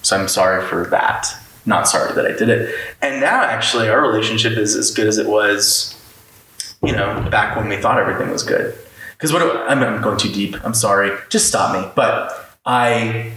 [0.00, 1.26] So I'm sorry for that.
[1.64, 2.74] Not sorry that I did it.
[3.00, 5.98] And now, actually, our relationship is as good as it was,
[6.82, 8.76] you know, back when we thought everything was good.
[9.12, 10.56] Because what I'm, I'm going too deep.
[10.64, 11.16] I'm sorry.
[11.28, 11.88] Just stop me.
[11.94, 13.32] But I,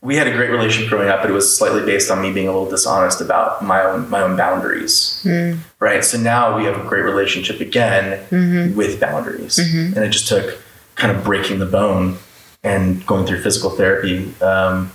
[0.00, 2.46] we had a great relationship growing up, but it was slightly based on me being
[2.48, 5.20] a little dishonest about my own my own boundaries.
[5.22, 5.54] Hmm.
[5.80, 6.04] Right.
[6.04, 8.76] So now we have a great relationship again mm-hmm.
[8.76, 9.96] with boundaries, mm-hmm.
[9.96, 10.60] and it just took
[10.94, 12.18] kind of breaking the bone
[12.62, 14.92] and going through physical therapy, um,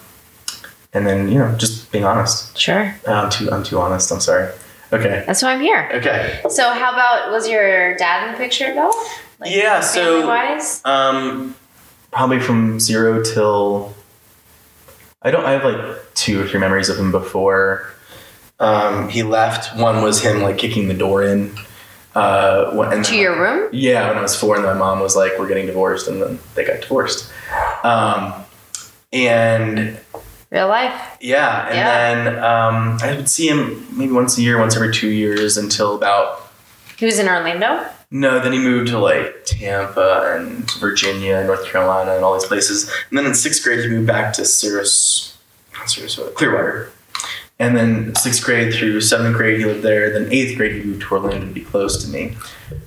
[0.93, 2.57] and then you know just being honest.
[2.57, 2.95] Sure.
[3.07, 4.11] Uh, I'm too I'm too honest.
[4.11, 4.51] I'm sorry.
[4.93, 5.23] Okay.
[5.27, 5.89] That's why I'm here.
[5.95, 6.41] Okay.
[6.49, 8.93] So how about was your dad in the picture though?
[9.39, 10.81] Like, Yeah, so- wise?
[10.85, 11.55] Um,
[12.11, 13.93] probably from zero till.
[15.21, 15.43] I don't.
[15.45, 17.91] I have like two or three memories of him before.
[18.59, 19.75] Um, he left.
[19.77, 21.53] One was him like kicking the door in.
[22.15, 23.69] Uh, when- and To your room?
[23.71, 26.39] Yeah, when I was four, and my mom was like, "We're getting divorced," and then
[26.55, 27.29] they got divorced.
[27.83, 28.33] Um,
[29.13, 29.99] and
[30.49, 31.17] Real life.
[31.19, 32.23] yeah, and Yeah.
[32.33, 35.95] then um, I would see him maybe once a year, once every two years, until
[35.95, 36.49] about
[36.97, 37.85] He was in Orlando?
[38.09, 42.45] no, then he moved to like Tampa and Virginia, and North Carolina, and all these
[42.47, 42.89] places.
[43.09, 45.37] And then in sixth grade, he moved back to Sirius,
[45.73, 46.91] not Sarasota, Clearwater.
[47.59, 50.11] And then sixth grade through seventh grade, he lived there.
[50.11, 52.37] Then eighth grade, he moved to Orlando to be close to me,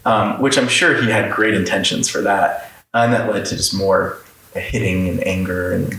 [0.06, 2.70] um, which I'm sure he had great intentions for that.
[2.94, 4.18] And that led to just more
[4.54, 5.98] hitting and anger and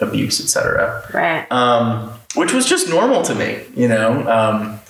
[0.00, 1.50] abuse, etc Right.
[1.52, 4.28] um, which was just normal to me, you know.
[4.28, 4.80] Um,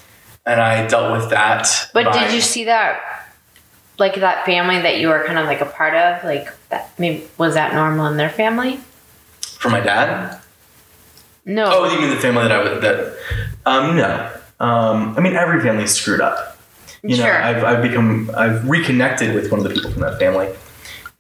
[0.47, 1.69] and I dealt with that.
[1.93, 3.01] But by- did you see that
[3.99, 6.25] like that family that you were kind of like a part of?
[6.25, 8.81] Like that maybe was that normal in their family?
[9.59, 10.39] for my dad?
[11.47, 11.65] No.
[11.67, 13.17] Oh, you mean the family that I was that?
[13.67, 14.31] Um, no.
[14.61, 16.57] Um, I mean every family's screwed up.
[17.03, 17.43] You know, Sure.
[17.43, 20.49] I've, I've become I've reconnected with one of the people from that family,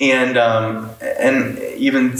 [0.00, 2.16] and um, and even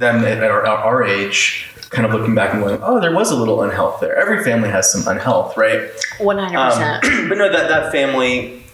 [0.00, 3.36] them at our, our age, kind of looking back and going, oh, there was a
[3.36, 4.16] little unhealth there.
[4.16, 5.88] Every family has some unhealth, right?
[6.18, 7.04] One hundred percent.
[7.04, 8.64] Um, but no, that that family,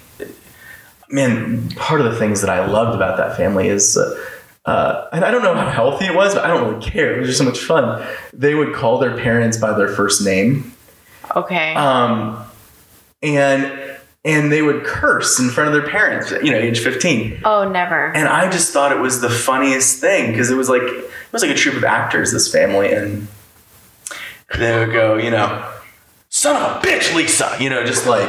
[1.11, 3.97] man, part of the things that I loved about that family is.
[3.97, 4.25] Uh,
[4.65, 7.15] uh, and I don't know how healthy it was, but I don't really care.
[7.15, 8.05] It was just so much fun.
[8.33, 10.73] They would call their parents by their first name,
[11.37, 11.73] Okay.
[11.77, 12.45] um,
[13.23, 13.96] and
[14.27, 16.31] and they would curse in front of their parents.
[16.31, 17.41] You know, age fifteen.
[17.45, 18.09] oh, never.
[18.15, 21.43] And I just thought it was the funniest thing because it was like it was
[21.43, 23.29] like a troupe of actors, this family, and
[24.59, 25.73] they would go, you know,
[26.29, 28.29] son of a bitch, Lisa, you know, just like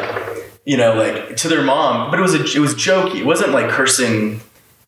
[0.65, 3.21] you know, like to their mom, but it was a it was jokey.
[3.21, 4.41] It wasn't like cursing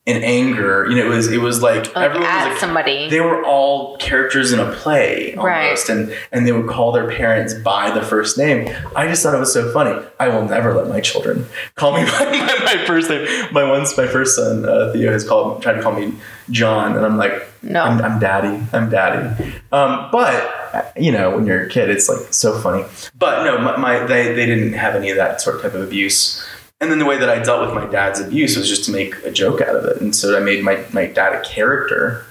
[0.05, 0.87] in anger.
[0.89, 3.09] You know, it was it was like, like everyone was like somebody.
[3.09, 5.65] they were all characters in a play Right.
[5.65, 9.35] almost and and they would call their parents by the first name i just thought
[9.35, 12.83] it was so funny i will never let my children call me by my, my
[12.87, 16.13] first name my once my first son uh, theo has called tried to call me
[16.49, 17.83] john and i'm like No.
[17.83, 20.33] i'm, I'm daddy i'm daddy um, but
[20.73, 22.85] uh, you know when you're a kid it's like so funny
[23.17, 25.81] but no my, my they, they didn't have any of that sort of type of
[25.81, 26.43] abuse
[26.81, 29.15] and then the way that I dealt with my dad's abuse was just to make
[29.25, 30.01] a joke out of it.
[30.01, 32.25] And so I made my, my dad a character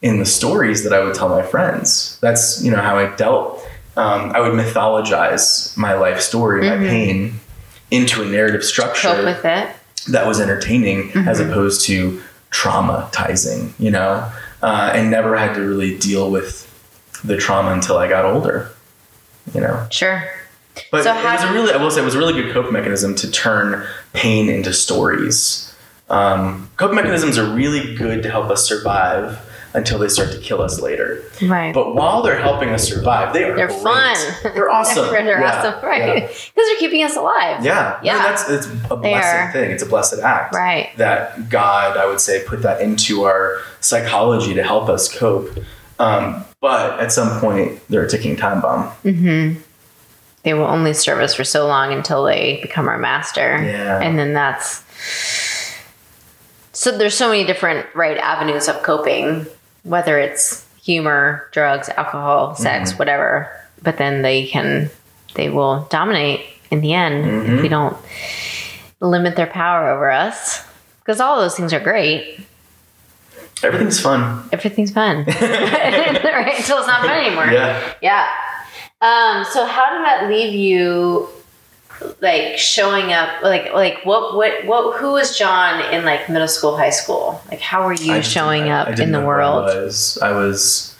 [0.00, 2.18] in the stories that I would tell my friends.
[2.20, 3.64] That's, you know, how I dealt.
[3.96, 7.34] Um, I would mythologize my life story, my pain,
[7.90, 9.68] into a narrative structure Cope with it.
[10.08, 14.28] that was entertaining as opposed to traumatizing, you know,
[14.62, 16.68] uh, and never had to really deal with
[17.22, 18.70] the trauma until I got older,
[19.54, 19.86] you know.
[19.90, 20.24] Sure.
[20.90, 22.72] But So it was a really, I will say, it was a really good cope
[22.72, 25.74] mechanism to turn pain into stories.
[26.08, 29.38] Um, coping mechanisms are really good to help us survive
[29.74, 31.22] until they start to kill us later.
[31.40, 31.74] Right.
[31.74, 33.80] But while they're helping us survive, they are They're great.
[33.80, 34.16] fun.
[34.42, 35.06] They're awesome.
[35.10, 36.06] they're Yeah, awesome, right?
[36.22, 36.26] Yeah.
[36.26, 37.64] Because they're keeping us alive.
[37.64, 38.12] Yeah, Yeah.
[38.14, 39.70] No, that's it's a blessed thing.
[39.70, 40.54] It's a blessed act.
[40.54, 40.90] Right.
[40.98, 45.58] That God, I would say, put that into our psychology to help us cope.
[45.98, 48.88] Um, but at some point, they're a ticking time bomb.
[49.04, 49.60] Mm-hmm.
[50.44, 53.62] They will only serve us for so long until they become our master.
[53.62, 54.00] Yeah.
[54.00, 54.82] And then that's
[56.72, 59.46] so there's so many different right avenues of coping,
[59.84, 62.98] whether it's humor, drugs, alcohol, sex, Mm-hmm.
[62.98, 63.50] whatever.
[63.82, 64.90] But then they can
[65.34, 67.62] they will dominate in the end if Mm-hmm.
[67.62, 67.96] we don't
[69.00, 70.64] limit their power over us.
[71.00, 72.40] Because all those things are great.
[73.62, 74.48] Everything's fun.
[74.52, 75.24] Everything's fun.
[75.26, 76.54] right?
[76.56, 77.46] Until it's not fun anymore.
[77.46, 77.94] Yeah.
[78.02, 78.28] Yeah.
[79.02, 81.28] Um, so how did that leave you
[82.20, 86.76] like showing up like like what what what who was John in like middle school,
[86.76, 87.40] high school?
[87.50, 89.64] Like how were you showing I up in the who I world?
[89.64, 90.18] was.
[90.22, 90.96] I was,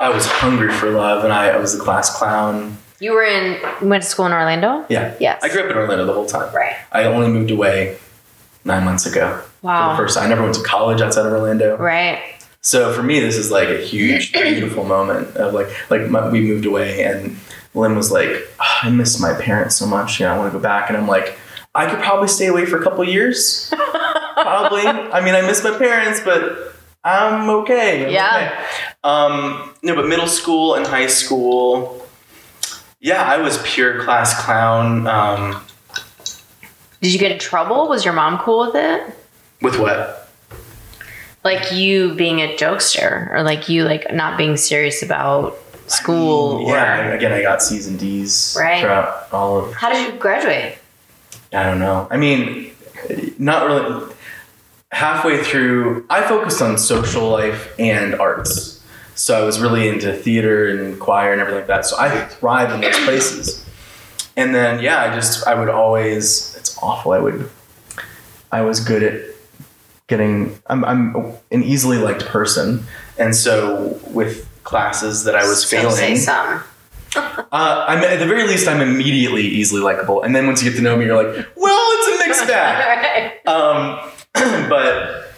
[0.00, 2.76] I was hungry for love, and I, I was a class clown.
[3.00, 4.84] You were in went to school in Orlando?
[4.88, 5.14] Yeah.
[5.20, 5.40] Yes.
[5.42, 6.52] I grew up in Orlando the whole time.
[6.52, 6.76] Right.
[6.90, 7.96] I only moved away
[8.64, 9.40] nine months ago.
[9.62, 9.94] Wow.
[9.96, 11.76] For the first, I never went to college outside of Orlando.
[11.76, 12.20] Right.
[12.60, 16.40] So for me, this is like a huge, beautiful moment of like, like my, we
[16.40, 17.36] moved away, and
[17.74, 18.28] Lynn was like,
[18.60, 20.18] "Oh, "I miss my parents so much.
[20.20, 21.38] You know, I want to go back." And I'm like,
[21.74, 23.72] "I could probably stay away for a couple years.
[24.34, 24.82] probably.
[24.86, 28.06] I mean, I miss my parents, but I'm okay.
[28.06, 28.36] I'm Yeah.
[28.36, 28.64] okay."
[29.04, 32.04] Um, no, but middle school and high school,
[33.00, 35.06] yeah, I was pure class clown.
[35.06, 35.62] Um,
[37.00, 37.88] Did you get in trouble?
[37.88, 39.14] Was your mom cool with it?
[39.62, 40.27] with what?
[41.44, 47.08] Like you being a jokester or like you like not being serious about school Yeah.
[47.08, 48.80] Or Again, I got C's and D's Right.
[48.80, 50.78] throughout all of how did you graduate?
[51.52, 52.06] I don't know.
[52.10, 52.72] I mean,
[53.38, 54.14] not really.
[54.90, 58.82] Halfway through, I focused on social life and arts.
[59.14, 61.84] So I was really into theater and choir and everything like that.
[61.86, 63.64] So I thrived in those places.
[64.36, 67.12] And then, yeah, I just, I would always, it's awful.
[67.12, 67.50] I would,
[68.52, 69.20] I was good at
[70.08, 71.14] getting, I'm, I'm
[71.52, 72.84] an easily liked person.
[73.18, 75.94] And so with classes that I was So failing.
[75.96, 76.62] say some.
[77.50, 80.76] Uh, I'm at the very least, I'm immediately easily likable, and then once you get
[80.76, 83.40] to know me, you're like, well, it's a mixed bag.
[83.46, 83.54] Right.
[83.54, 84.10] um,
[84.68, 85.28] but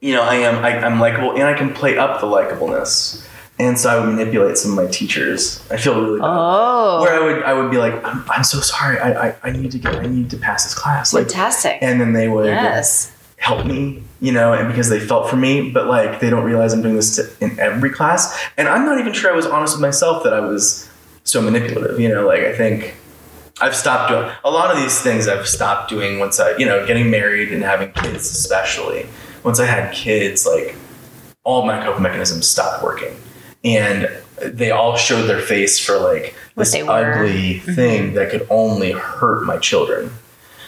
[0.00, 3.24] you know, I am I, I'm likable, and I can play up the likableness,
[3.60, 5.64] and so I would manipulate some of my teachers.
[5.70, 6.26] I feel really bad.
[6.28, 7.00] Oh.
[7.02, 9.70] Where I would I would be like, I'm, I'm so sorry, I, I I need
[9.70, 11.78] to get I need to pass this class, like, Fantastic.
[11.82, 13.12] and then they would yes.
[13.46, 16.72] Help me, you know, and because they felt for me, but like they don't realize
[16.72, 18.36] I'm doing this to, in every class.
[18.56, 20.88] And I'm not even sure I was honest with myself that I was
[21.22, 22.96] so manipulative, you know, like I think
[23.60, 26.84] I've stopped doing a lot of these things I've stopped doing once I, you know,
[26.86, 29.06] getting married and having kids especially.
[29.44, 30.74] Once I had kids, like
[31.44, 33.16] all my coping mechanisms stopped working.
[33.64, 34.10] And
[34.42, 36.80] they all showed their face for like What this they.
[36.80, 36.90] Mm-hmm.
[36.90, 40.10] ugly thing that could only hurt my children.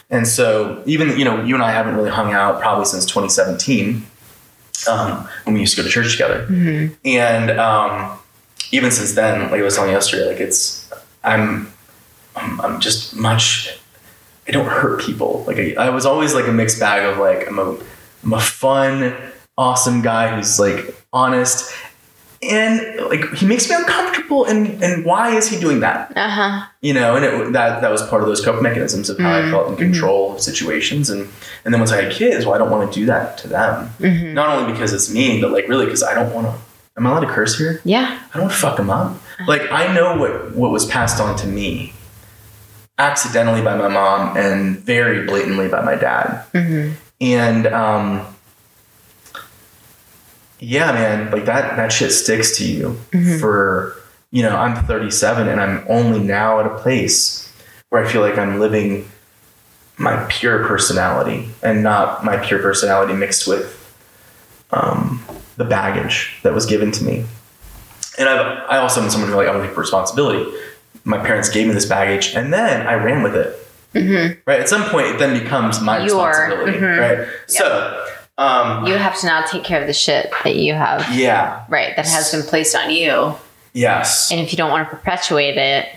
[0.09, 4.05] And so, even you know, you and I haven't really hung out probably since 2017,
[4.87, 6.45] um, when we used to go to church together.
[6.49, 6.93] Mm-hmm.
[7.05, 8.17] And um,
[8.71, 10.91] even since then, like I was telling you yesterday, like it's
[11.23, 11.71] I'm
[12.35, 13.77] I'm, I'm just much.
[14.47, 15.43] I don't hurt people.
[15.45, 17.77] Like I, I was always like a mixed bag of like I'm a
[18.23, 19.15] I'm a fun,
[19.57, 21.71] awesome guy who's like honest,
[22.41, 24.45] and like he makes me uncomfortable.
[24.45, 26.13] And and why is he doing that?
[26.15, 26.65] Uh huh.
[26.81, 29.41] You know, and it, that that was part of those coping mechanisms of how I
[29.41, 29.51] mm.
[29.51, 29.83] felt in mm-hmm.
[29.83, 31.09] control of situations.
[31.09, 31.27] And
[31.65, 33.89] and then once I had kids, well, I don't want to do that to them.
[33.99, 34.33] Mm-hmm.
[34.33, 36.53] Not only because it's mean, but like really because I don't want to.
[36.97, 37.81] Am I allowed to curse here?
[37.85, 38.19] Yeah.
[38.33, 39.11] I don't want to fuck them up.
[39.11, 39.45] Uh-huh.
[39.47, 41.93] Like I know what what was passed on to me,
[42.97, 46.45] accidentally by my mom and very blatantly by my dad.
[46.53, 46.93] Mm-hmm.
[47.21, 48.25] And um,
[50.59, 52.93] yeah, man, like that that shit sticks to you
[53.39, 53.95] for
[54.31, 54.55] you know.
[54.55, 57.51] I'm 37 and I'm only now at a place
[57.89, 59.09] where I feel like I'm living
[59.97, 63.75] my pure personality and not my pure personality mixed with
[64.71, 65.23] um,
[65.57, 67.25] the baggage that was given to me.
[68.17, 70.49] And I've, I also am someone who like I want to take responsibility.
[71.05, 73.55] My parents gave me this baggage, and then I ran with it.
[74.45, 74.59] Right.
[74.59, 76.77] At some point, it then becomes my Your- responsibility.
[76.77, 77.17] mhm.
[77.19, 77.27] Right.
[77.47, 78.05] So,
[78.39, 81.13] um, You have to now take care of the shit that you have.
[81.13, 81.65] yeah.
[81.69, 81.95] Right.
[81.95, 83.35] That has been placed on you.
[83.73, 84.31] Yes.
[84.31, 85.87] And if you don't want to perpetuate it,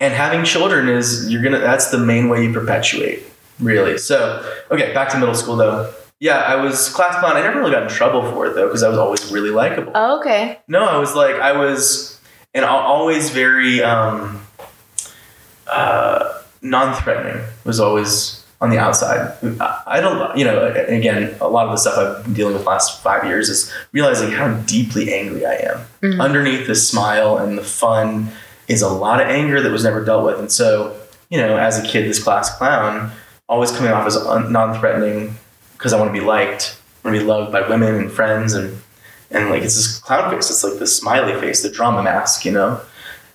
[0.00, 3.22] and having children is you're gonna that's the main way you perpetuate
[3.58, 7.58] really so okay back to middle school though yeah i was class clown i never
[7.58, 10.58] really got in trouble for it though because i was always really likable oh, okay.
[10.68, 12.20] no i was like i was
[12.54, 14.40] and always very um
[15.66, 19.36] uh non-threatening was always on the outside
[19.86, 22.68] I- don't you know again a lot of the stuff i've been dealing with the
[22.68, 26.20] last five years is realizing how deeply angry i am mm-hmm.
[26.20, 28.30] underneath the smile and the fun
[28.68, 30.38] is a lot of anger that was never dealt with.
[30.38, 30.96] And so,
[31.30, 33.10] you know, as a kid, this class clown,
[33.48, 35.34] always coming off as un- non-threatening
[35.72, 38.52] because I want to be liked, I want to be loved by women and friends,
[38.52, 38.78] and
[39.30, 40.50] and like it's this clown face.
[40.50, 42.80] It's like the smiley face, the drama mask, you know.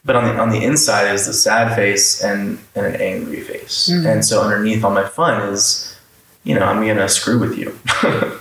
[0.06, 3.90] But on the on the inside is the sad face and and an angry face.
[3.92, 4.08] Mm-hmm.
[4.08, 5.98] And so underneath all my fun is,
[6.44, 7.78] you know, I'm gonna screw with you,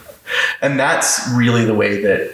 [0.62, 2.32] and that's really the way that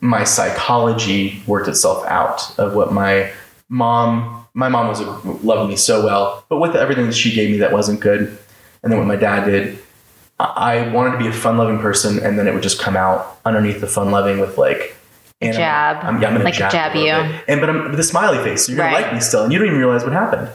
[0.00, 3.30] my psychology worked itself out of what my
[3.68, 5.10] mom my mom was a,
[5.44, 8.36] loved me so well but with everything that she gave me that wasn't good
[8.82, 9.78] and then what my dad did
[10.38, 12.96] i I wanted to be a fun loving person and then it would just come
[12.96, 14.96] out underneath the fun loving with like
[15.40, 15.96] and I'm- Jab.
[16.04, 17.10] I'm, yeah, I'm gonna Like jab, jab you.
[17.48, 19.04] and but I'm with a smiley face so you're gonna Right.
[19.04, 20.48] like me still and you don't even realize what happened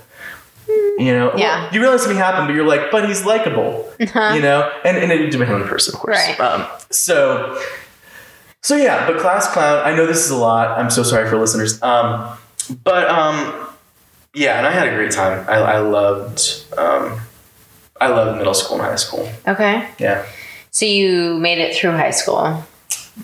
[0.98, 1.70] you know Well, Yeah.
[1.72, 5.30] you realize something happened but you're like but he's likable you know and, and it
[5.32, 6.40] depends on the person of course Right.
[6.40, 7.60] um, so
[8.62, 9.86] so yeah, but class clown.
[9.86, 10.80] I know this is a lot.
[10.80, 11.80] I'm so sorry for listeners.
[11.84, 12.36] Um,
[12.84, 13.68] but um,
[14.34, 15.46] yeah, and I had a great time.
[15.48, 17.20] I, I loved um,
[18.02, 19.30] I loved middle school and high school.
[19.48, 19.88] Okay.
[20.00, 20.26] Yeah,
[20.72, 22.66] So you made it through high school.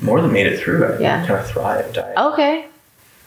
[0.02, 0.86] More than made it through.
[0.86, 1.26] I Yeah.
[1.26, 1.98] kind of thrived.
[1.98, 2.66] I, Okay.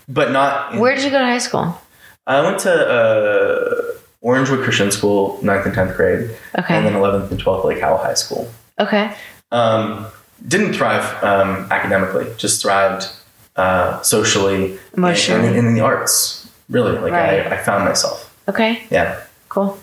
[0.08, 0.76] but not.
[0.76, 1.80] Where did you go to high school?
[2.26, 3.82] I went to uh,
[4.24, 6.74] Orangewood Christian School, 9th and tenth grade, Okay.
[6.76, 8.50] and then eleventh and twelfth Lake Howell High School.
[8.80, 9.12] Okay.
[9.52, 10.06] Um,
[10.48, 13.08] didn't thrive um, academically, just thrived
[13.56, 15.46] uh, socially, Emotionally.
[15.48, 16.50] and, and in the arts.
[16.70, 17.46] Really, like Right.
[17.46, 18.34] I, I found myself.
[18.48, 18.82] Okay.
[18.90, 19.20] Yeah.
[19.50, 19.78] Cool.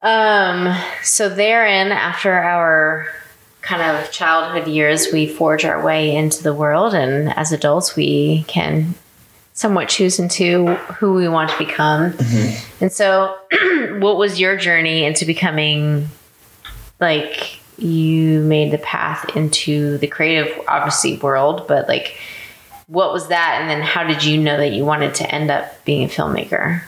[0.00, 3.06] Um, so therein, after our
[3.68, 8.44] kind of childhood years, we forge our way into the world, and as adults, we
[8.48, 8.94] can
[9.52, 12.14] somewhat choose into who we want to become.
[12.80, 13.36] And so,
[13.98, 16.08] what was your journey into becoming
[16.98, 22.18] like you made the path into the creative, obviously, world, but like
[22.86, 23.58] what was that?
[23.60, 26.82] And then how did you know that you wanted to end up being a filmmaker?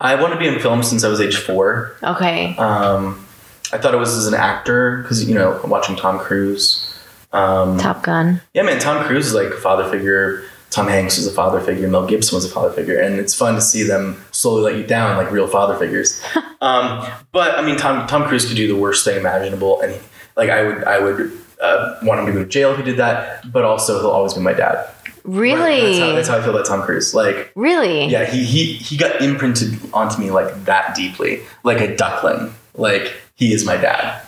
[0.00, 1.94] I wanted to be in film since I was age four.
[2.02, 2.56] Okay.
[2.56, 3.24] Um,
[3.72, 6.88] I thought it was as an actor because you know watching Tom Cruise.
[7.32, 8.42] Um, Top Gun.
[8.52, 10.44] yeah, man, Tom Cruise is like a father figure.
[10.70, 11.86] Tom Hanks is a father figure.
[11.88, 14.86] Mel Gibson was a father figure, and it's fun to see them slowly let you
[14.86, 16.22] down like real father figures.
[16.60, 20.00] um, but I mean, Tom Tom Cruise could do the worst thing imaginable, and he,
[20.36, 22.96] like I would I would uh, want him to go to jail if he did
[22.98, 23.50] that.
[23.50, 24.88] But also, he'll always be my dad.
[25.24, 25.80] Really?
[25.80, 27.14] That's how, that's how I feel about Tom Cruise.
[27.14, 28.06] Like really?
[28.06, 32.52] yeah, he he he got imprinted onto me like that deeply, like a duckling.
[32.74, 33.14] Like
[33.48, 34.22] he is my dad,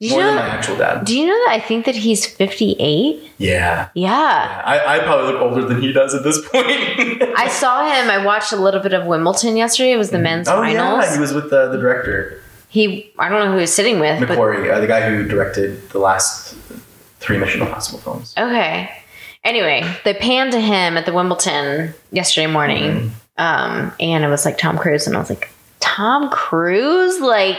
[0.00, 1.04] Did you more than my actual dad.
[1.04, 3.32] do you know that I think that he's 58?
[3.38, 4.62] Yeah, Yeah.
[4.64, 7.22] I, I probably look older than he does at this point.
[7.36, 8.10] I saw him.
[8.10, 9.92] I watched a little bit of Wimbledon yesterday.
[9.92, 11.04] It was the men's oh finals.
[11.04, 13.98] yeah, he was with the, the director He, I don't know who he was sitting
[14.00, 16.54] with, but McQuarrie, uh, the guy who directed the last
[17.20, 18.34] three Mission Impossible films.
[18.36, 18.90] okay.
[19.44, 22.82] Anyway, they panned to him at the Wimbledon yesterday morning,
[23.38, 23.42] Mm-hmm.
[23.42, 25.50] um, and it was like Tom Cruise, and I was like,
[25.80, 27.58] Tom Cruise, like.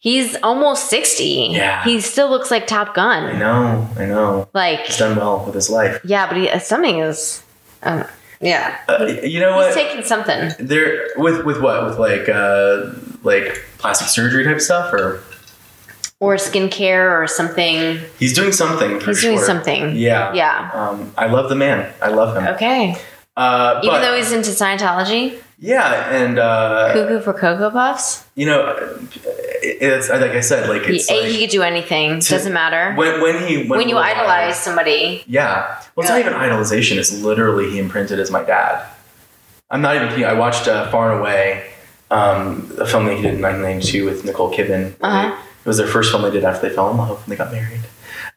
[0.00, 1.48] He's almost 60.
[1.50, 1.82] Yeah.
[1.84, 3.24] He still looks like Top Gun.
[3.24, 4.48] I know, I know.
[4.54, 6.00] Like, He's done well with his life.
[6.04, 7.42] yeah, but he, something is.
[7.82, 8.04] Uh,
[8.40, 8.78] yeah.
[8.88, 9.66] Uh, you know He's what?
[9.66, 10.52] He's taking something.
[10.60, 12.92] there with with what with like uh
[13.24, 15.20] like plastic surgery type stuff or
[16.20, 17.98] Or skincare or something.
[18.20, 19.00] he's doing something.
[19.00, 19.46] For He's doing sure.
[19.46, 19.96] something.
[19.96, 20.32] Yeah.
[20.32, 20.70] Yeah.
[20.72, 21.92] Um, I love the man.
[22.00, 22.46] I love him.
[22.54, 22.96] Okay.
[23.36, 28.24] Uh, Even but- though he's into Scientology, yeah, and uh, cuckoo for Cocoa Puffs.
[28.34, 28.76] you know,
[29.62, 32.20] it's like I said, like He, it's A, like, he could do anything.
[32.20, 32.94] to- Doesn't matter.
[32.94, 35.80] when when he when, when you idolize somebody, Yeah.
[35.96, 36.96] Well, it's not even idolization.
[36.96, 38.86] It's literally he imprinted as my dad.
[39.70, 40.24] I'm not even kidding.
[40.24, 41.68] I watched uh, Far and Away,
[42.10, 44.94] um, a film that he did in 1992 with Nicole Kidman.
[45.00, 45.36] Uh-huh.
[45.60, 47.52] It was their first film they did after they fell in love and they got
[47.52, 47.80] married.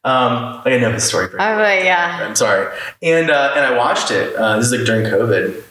[0.03, 1.28] Um, I know this story.
[1.30, 2.19] pretty Oh, yeah.
[2.28, 2.76] I'm sorry.
[3.03, 4.36] And uh, and I watched it.
[4.36, 5.63] Uh, this is like during COVID,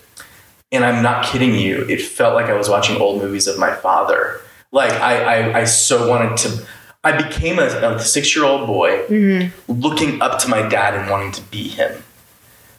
[0.72, 1.84] and I'm not kidding you.
[1.88, 4.40] It felt like I was watching old movies of my father.
[4.72, 6.66] Like I I, I so wanted to.
[7.02, 9.72] I became a, a six year old boy Mm-hmm.
[9.72, 12.02] looking up to my dad and wanting to be him.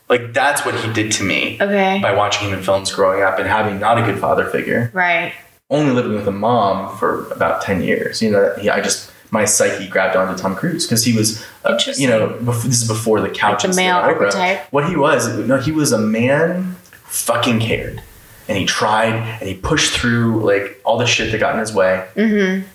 [0.09, 1.99] Like that's what he did to me Okay.
[2.01, 4.91] by watching him in films growing up and having not a good father figure.
[4.93, 5.33] Right.
[5.69, 8.21] Only living with a mom for about ten years.
[8.21, 11.79] You know, he, I just my psyche grabbed onto Tom Cruise because he was, uh,
[11.95, 13.63] you know, bef- this is before the couch.
[13.63, 14.59] the male archetype.
[14.73, 16.75] What he was, no, he was a man
[17.11, 18.01] fucking cared,
[18.47, 21.73] and he tried and he pushed through like all the shit that got in his
[21.73, 22.67] way, Mm-hmm.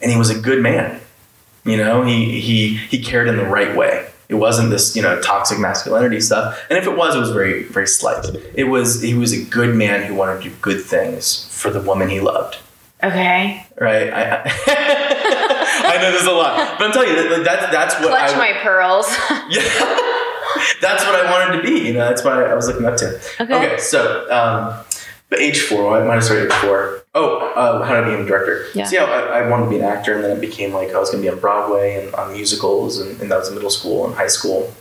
[0.00, 1.00] and he was a good man.
[1.64, 4.08] You know, he he he cared in the right way.
[4.28, 6.58] It wasn't this, you know, toxic masculinity stuff.
[6.70, 8.24] And if it was, it was very, very slight.
[8.54, 11.80] It was he was a good man who wanted to do good things for the
[11.80, 12.56] woman he loved.
[13.04, 13.66] Okay.
[13.78, 14.10] Right?
[14.12, 14.42] I, I,
[15.94, 18.38] I know there's a lot, but I'm telling you that, that that's what Clutch I,
[18.38, 19.06] my pearls.
[19.50, 19.60] yeah,
[20.82, 21.86] that's what I wanted to be.
[21.86, 23.18] You know, that's what I was looking up to.
[23.40, 23.78] Okay.
[23.78, 24.84] so um,
[25.30, 27.04] but age four, I might have started age four.
[27.14, 28.66] Oh, uh, how to become a director.
[28.74, 28.84] Yeah.
[28.84, 30.98] So yeah, I, I wanted to be an actor, and then it became like I
[30.98, 33.70] was going to be on Broadway and on musicals, and, and that was in middle
[33.70, 34.74] school and high school.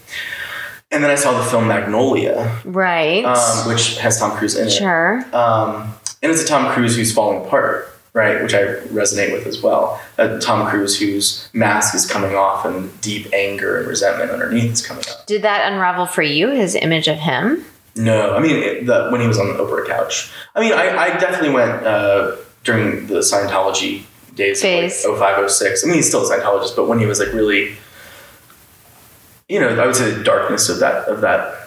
[0.91, 3.24] And then I saw the film Magnolia, right.
[3.24, 4.72] um, which has Tom Cruise in it.
[4.72, 5.26] sure.
[5.34, 8.41] Um, and it's a Tom Cruise who's falling apart, right?
[8.41, 10.01] Which I resonate with as well.
[10.18, 14.86] A Tom Cruise whose mask is coming off and deep anger and resentment underneath is
[14.86, 15.26] coming up.
[15.28, 17.66] Did that unravel for you, his image of him?
[17.95, 20.32] No, I mean it, the, when he was on the Oprah couch.
[20.55, 24.03] I mean, I, I definitely went uh, during the Scientology
[24.36, 25.03] days, Phase.
[25.05, 25.84] of like 05, 06.
[25.84, 27.76] I mean, he's still a Scientologist, but when he was like really,
[29.49, 31.61] you know, I would say the darkness of that of that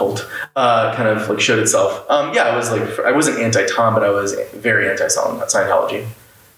[0.00, 2.04] cult uh, kind of like showed itself.
[2.08, 6.06] Um, yeah, I was like, I wasn't anti-Tom, but I was very anti-Scientology.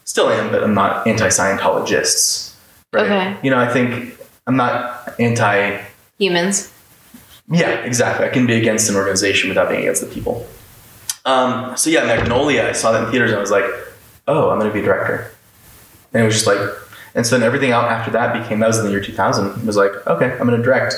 [0.05, 2.55] Still am, but I'm not anti-Scientologists.
[2.93, 3.05] Right?
[3.05, 3.37] Okay.
[3.43, 4.17] You know, I think
[4.47, 5.83] I'm not anti.
[6.19, 6.73] Humans.
[7.51, 8.27] Yeah, exactly.
[8.27, 10.47] I can be against an organization without being against the people.
[11.25, 13.65] Um, so yeah, Magnolia, I saw that in theaters and I was like,
[14.29, 15.33] oh, I'm going to be a director.
[16.13, 16.61] And it was just like,
[17.15, 19.65] and so then everything out after that became, that was in the year 2000, it
[19.65, 20.95] was like, okay, I'm going to direct.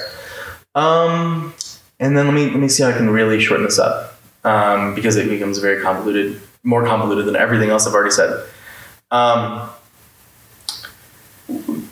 [0.74, 1.54] Um,
[2.00, 4.10] and then let me, let me see how I can really shorten this up.
[4.44, 8.44] Um, because it becomes very convoluted, more convoluted than everything else I've already said.
[9.10, 9.70] Um,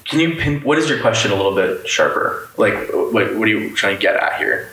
[0.05, 2.49] can you pin, what is your question a little bit sharper?
[2.59, 4.69] Like, what, what are you trying to get at here?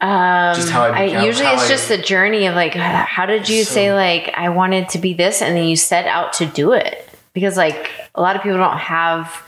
[0.00, 3.24] Um, Just how I became- usually how it's I- just the journey of like, how
[3.26, 6.32] did you So- say like I wanted to be this, and then you set out
[6.34, 7.08] to do it?
[7.32, 9.42] Because like a lot of people don't have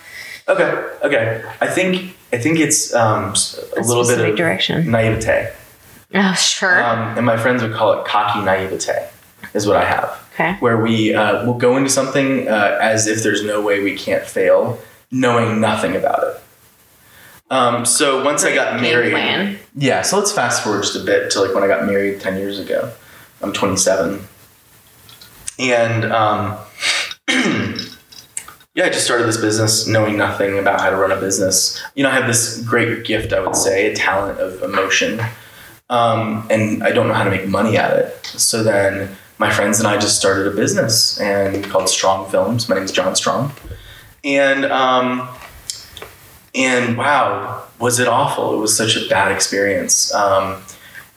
[0.49, 1.45] Okay, okay.
[1.61, 3.35] I think I think it's um,
[3.77, 4.91] a, a little bit of direction.
[4.91, 5.51] naivete,
[6.15, 6.83] Oh, sure.
[6.83, 9.09] um, and my friends would call it cocky naivete,
[9.55, 10.29] is what I have.
[10.35, 10.55] okay.
[10.61, 14.25] Where we uh, will go into something uh, as if there's no way we can't
[14.25, 14.79] fail,
[15.11, 16.41] knowing nothing about it.
[17.51, 19.59] Um, so once I got married, plan.
[19.75, 20.03] yeah.
[20.03, 22.59] So let's fast forward just a bit to like when I got married ten years
[22.59, 22.91] ago.
[23.41, 24.21] I'm 27,
[25.61, 26.59] and um,
[28.79, 31.83] yeah, I just started this business knowing nothing about how to run a business.
[31.97, 35.21] You know, I have this great gift, I would say, a talent of emotion,
[35.91, 38.25] um, and I don't know how to make money at it.
[38.25, 42.69] So then my friends and I just started a business and called Strong Films.
[42.69, 43.51] My name is John Strong,
[44.23, 45.29] and um,
[46.55, 48.55] and wow, was it awful?
[48.55, 50.15] It was such a bad experience.
[50.15, 50.63] Um,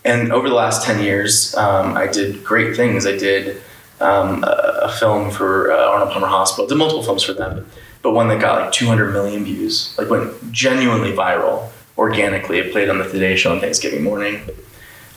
[0.04, 3.06] and over the last 10 years, um, I did great things.
[3.06, 3.62] I did
[4.00, 7.66] um, a, a film for uh, Arnold Palmer Hospital, did multiple films for them,
[8.02, 12.58] but one that got like 200 million views, like went genuinely viral organically.
[12.60, 14.42] It played on the Today Show on Thanksgiving morning.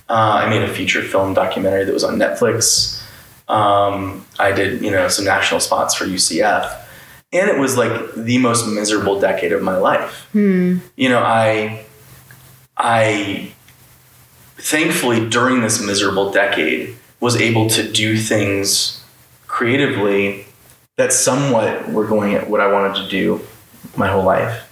[0.09, 3.03] Uh, I made a feature film documentary that was on Netflix.
[3.49, 6.81] Um, I did, you know, some national spots for UCF.
[7.33, 10.79] And it was like the most miserable decade of my life Hmm.
[10.97, 11.85] you know i
[12.77, 13.53] i
[14.57, 19.04] thankfully during this miserable decade was able to do things
[19.55, 20.45] creatively
[20.97, 23.41] that's somewhat were going at what I wanted to do
[23.97, 24.69] my whole life.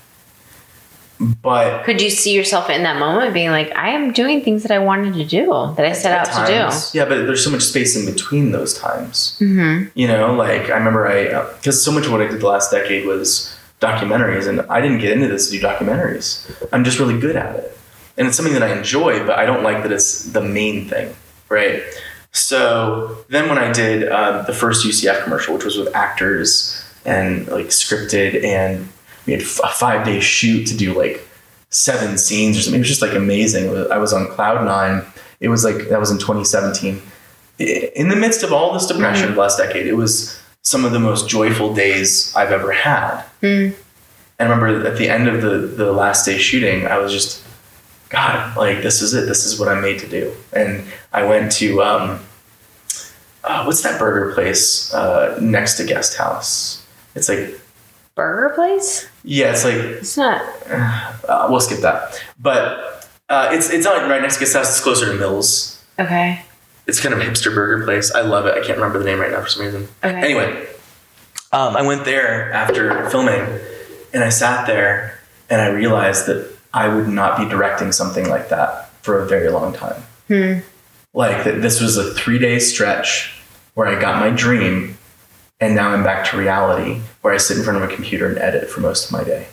[1.41, 4.73] But Could you see yourself in that moment being like, I am doing things that
[4.73, 6.99] I wanted to do, that I set out at to do?
[6.99, 9.39] Yeah, but there's so much space in between those times.
[9.41, 9.91] Mm-hmm.
[9.95, 12.73] You know, like I remember I, because so much of what I did the last
[12.73, 16.51] decade was documentaries, and I didn't get into this to do documentaries.
[16.73, 17.79] I'm just really good at it.
[18.19, 21.15] And it's something that I enjoy, but I don't like that it's the main thing,
[21.49, 21.85] right?
[22.33, 27.47] So then when I did uh, the first UCF commercial, which was with actors and
[27.49, 28.89] like scripted, and
[29.27, 31.27] we had a five day shoot to do like
[31.71, 32.79] seven scenes or something.
[32.79, 33.69] It was just like amazing.
[33.91, 35.05] I was on cloud nine.
[35.41, 37.03] It was like that was in 2017.
[37.59, 41.01] In the midst of all this depression of last decade, it was some of the
[41.01, 43.25] most joyful days I've ever had.
[43.43, 43.75] Mm.
[44.39, 47.45] And I remember at the end of the the last day shooting, I was just,
[48.13, 49.27] God, like this is it.
[49.27, 50.33] This is what I'm made to do.
[50.53, 52.21] And I went to um,
[53.43, 56.87] uh, what's that burger place uh, next to Guest House?
[57.15, 57.59] It's like
[58.15, 59.09] Burger place?
[59.25, 60.43] yeah, it's like It's not.
[60.71, 62.23] uh, we'll skip that.
[62.39, 64.69] But uh, it's it's not right next to Guest House.
[64.71, 65.83] It's closer to Mills.
[65.99, 66.43] Okay.
[66.87, 68.13] It's kind of a hipster burger place.
[68.15, 68.53] I love it.
[68.55, 69.89] I can't remember the name right now for some reason.
[70.05, 70.17] Okay.
[70.21, 70.67] Anyway,
[71.53, 73.47] um, I went there after filming,
[74.13, 78.49] and I sat there, and I realized that I would not be directing something like
[78.49, 80.03] that for a very long time.
[80.29, 80.59] Hmm.
[81.15, 83.35] Like that, this was a three day stretch
[83.75, 84.97] where I got my dream,
[85.61, 88.39] and now I'm back to reality, where I sit in front of a computer and
[88.39, 89.49] edit for most of my day.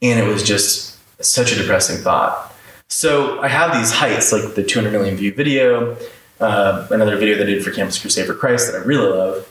[0.00, 2.54] And it was just such a depressing thought.
[2.88, 5.96] So I have these heights, like the 200 million view video,
[6.40, 9.48] uh, another video that I did for Campus Crusade for Christ that I really love.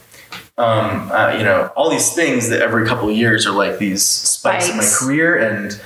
[0.58, 4.04] Um, uh, you know, all these things that every couple of years are like these
[4.04, 5.80] spikes, in my career and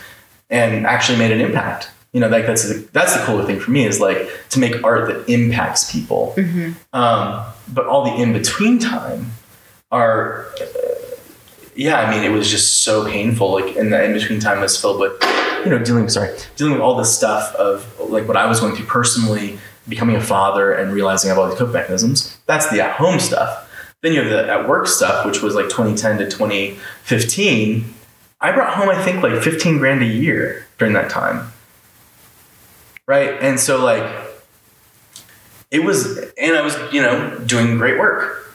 [0.52, 1.90] and actually made an impact.
[2.14, 4.84] You know, like that's the, that's the cooler thing for me is like to make
[4.84, 6.34] art that impacts people.
[6.36, 6.74] Mm-hmm.
[6.94, 9.32] Um, but all the in between time
[9.92, 10.66] are, uh,
[11.74, 13.54] yeah, I mean, it was just so painful.
[13.54, 15.14] Like, and the in between time was filled with,
[15.64, 18.76] you know, dealing, sorry, dealing with all this stuff of like what I was going
[18.76, 22.38] through personally, becoming a father and realizing I have all these coping mechanisms.
[22.46, 23.70] That's the at home stuff.
[24.02, 27.94] Then you have the at work stuff, which was like 2010 to 2015.
[28.42, 31.52] I brought home, I think, like 15 grand a year during that time.
[33.08, 33.38] Right.
[33.40, 34.04] And so, like,
[35.70, 38.54] it was, and I was, you know, doing great work.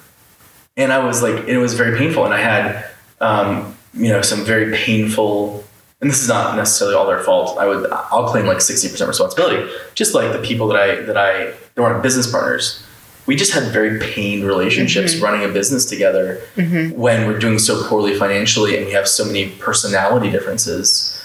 [0.77, 2.25] And I was like, it was very painful.
[2.25, 2.87] And I had,
[3.21, 5.65] um, you know, some very painful,
[6.01, 7.59] and this is not necessarily all their fault.
[7.59, 9.73] I would, I'll claim like 60% responsibility.
[9.95, 12.83] Just like the people that I, that I, that weren't business partners.
[13.27, 16.97] We just had very pained relationships running a business together Mm-hmm.
[16.99, 21.23] when we're doing so poorly financially and we have so many personality differences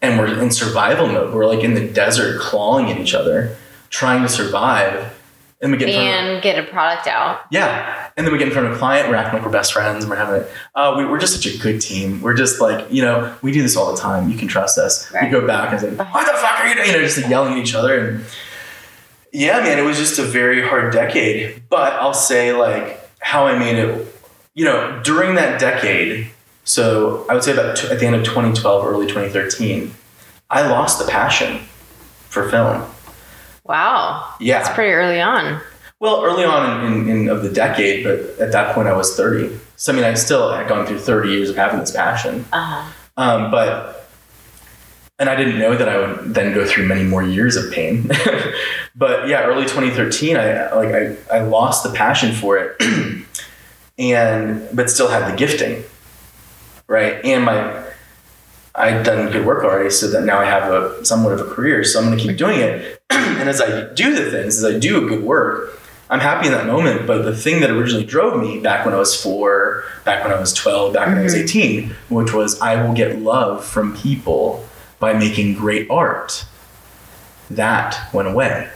[0.00, 1.34] and we're in survival mode.
[1.34, 3.56] We're like in the desert clawing at each other,
[3.90, 5.14] trying to survive.
[5.60, 7.42] And we get in front of, And get a product out.
[7.52, 8.08] yeah.
[8.16, 10.02] And then we get in front of a client, we're acting like we're best friends
[10.02, 10.50] and we're having it.
[10.74, 12.20] Uh, we, we're just such a good team.
[12.20, 14.28] We're just like, you know, we do this all the time.
[14.28, 15.10] You can trust us.
[15.12, 15.24] Right.
[15.24, 16.88] We go back and say, what the fuck are you doing?
[16.88, 18.08] You know, just like yelling at each other.
[18.08, 18.24] And
[19.32, 21.62] yeah, man, it was just a very hard decade.
[21.68, 24.14] But I'll say like how I made it,
[24.54, 26.28] you know, during that decade.
[26.64, 29.92] So I would say about t- at the end of 2012, early 2013,
[30.50, 31.58] I lost the passion
[32.28, 32.84] for film.
[33.64, 34.34] Wow.
[34.38, 34.60] Yeah.
[34.60, 35.60] It's pretty early on.
[35.98, 39.16] Well, early on in, in, in of the decade, but at that point I was
[39.16, 39.58] 30.
[39.76, 42.44] So I mean, I still had gone through 30 years of having this passion.
[42.52, 42.92] Uh-huh.
[43.16, 44.01] Um, but
[45.22, 48.10] and I didn't know that I would then go through many more years of pain.
[48.96, 53.24] but yeah, early 2013, I like I, I lost the passion for it,
[53.98, 55.84] and but still had the gifting,
[56.88, 57.24] right?
[57.24, 57.84] And my
[58.74, 61.84] I'd done good work already, so that now I have a somewhat of a career.
[61.84, 63.00] So I'm going to keep doing it.
[63.10, 65.78] and as I do the things, as I do good work,
[66.10, 67.06] I'm happy in that moment.
[67.06, 70.40] But the thing that originally drove me back when I was four, back when I
[70.40, 71.44] was 12, back when I was mm-hmm.
[71.44, 74.66] 18, which was I will get love from people
[75.02, 76.46] by making great art.
[77.50, 78.70] That went away.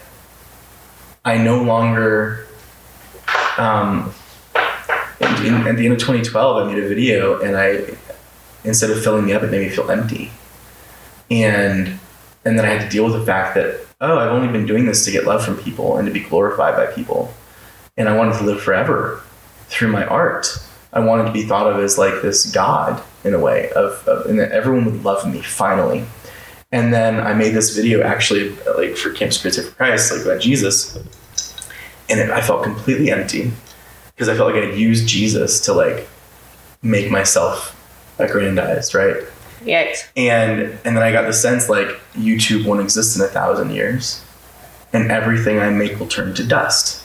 [1.25, 2.49] I no longer.
[3.57, 4.13] Um,
[5.21, 7.97] in, in- at the end of 2012, I made a video, and I
[8.65, 10.33] instead of filling me up, it made me feel empty.
[11.31, 11.99] And
[12.45, 14.85] and then I had to deal with the fact that oh, I've only been doing
[14.85, 17.33] this to get love from people and to be glorified by people,
[17.97, 19.23] and I wanted to live forever
[19.69, 20.49] through my art.
[20.93, 24.27] I wanted to be thought of as like this god in a way of, of
[24.27, 26.05] and that everyone would love me finally.
[26.77, 30.43] And then I made this video actually like for Campus Crusade for Christ, like about
[30.43, 30.95] Jesus,
[32.11, 33.51] and it, I felt completely empty
[34.15, 36.07] because I felt like I had used Jesus to like
[36.83, 37.73] make myself
[38.19, 39.17] aggrandized, right?
[39.63, 40.07] Yikes.
[40.19, 44.23] And and then I got the sense like YouTube won't exist in a thousand years,
[44.93, 47.03] and everything I make will turn to dust.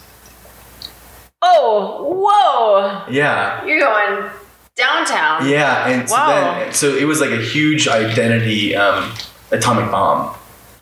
[1.42, 3.10] Oh, whoa.
[3.10, 3.64] Yeah.
[3.64, 4.32] You're going
[4.76, 5.48] downtown.
[5.48, 9.14] Yeah, and so, then, so it was like a huge identity um,
[9.52, 10.36] atomic bomb.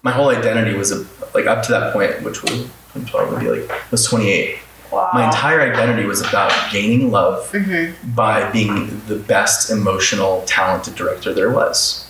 [0.04, 3.92] My whole identity was a, like up to that point, which was would probably like
[3.92, 4.58] was 28.
[4.92, 5.12] Wow.
[5.14, 8.14] My entire identity was about gaining love Mm-hmm.
[8.16, 12.10] by being the best emotional, talented director there was.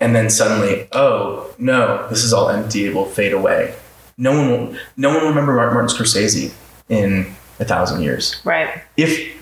[0.00, 2.86] And then suddenly, oh no, this is all empty.
[2.86, 3.74] It will fade away.
[4.16, 4.76] No one will.
[4.96, 6.52] No one will remember Martin Scorsese
[6.88, 7.26] in
[7.60, 8.68] a thousand years Right.
[8.96, 9.40] if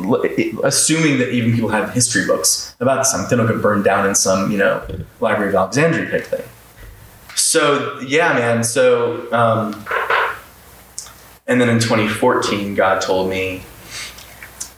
[0.64, 4.50] assuming that even people have history books about something will get burned down in some
[4.50, 4.82] you know
[5.20, 6.42] Library of Alexandria type thing.
[7.34, 8.64] So yeah, man.
[8.64, 9.84] So um,
[11.46, 13.62] and then in 2014, God told me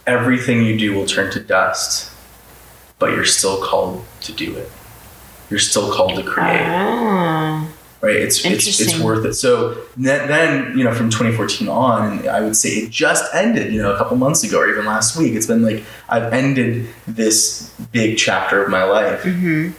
[0.06, 2.10] everything you do will turn to dust,
[2.98, 4.70] but you're still called to do it.
[5.50, 7.68] You're still called to create Ah.
[8.00, 8.16] Right?
[8.16, 9.34] It's it's, it's worth it.
[9.34, 13.82] So then, then, you know, from 2014 on, I would say it just ended, you
[13.82, 15.34] know, a couple months ago or even last week.
[15.34, 19.72] It's been like I've ended this big chapter of my life Mm-hmm.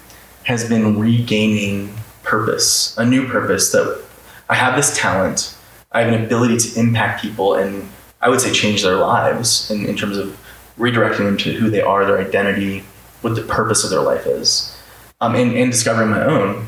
[0.44, 1.94] has been regaining
[2.24, 4.02] purpose, a new purpose that
[4.50, 5.56] I have this talent,
[5.92, 7.88] I have an ability to impact people and
[8.22, 10.38] I would say change their lives in, in terms of
[10.78, 12.84] redirecting them to who they are, their identity,
[13.22, 14.76] what the purpose of their life is,
[15.22, 16.68] um, and, and discovering my own.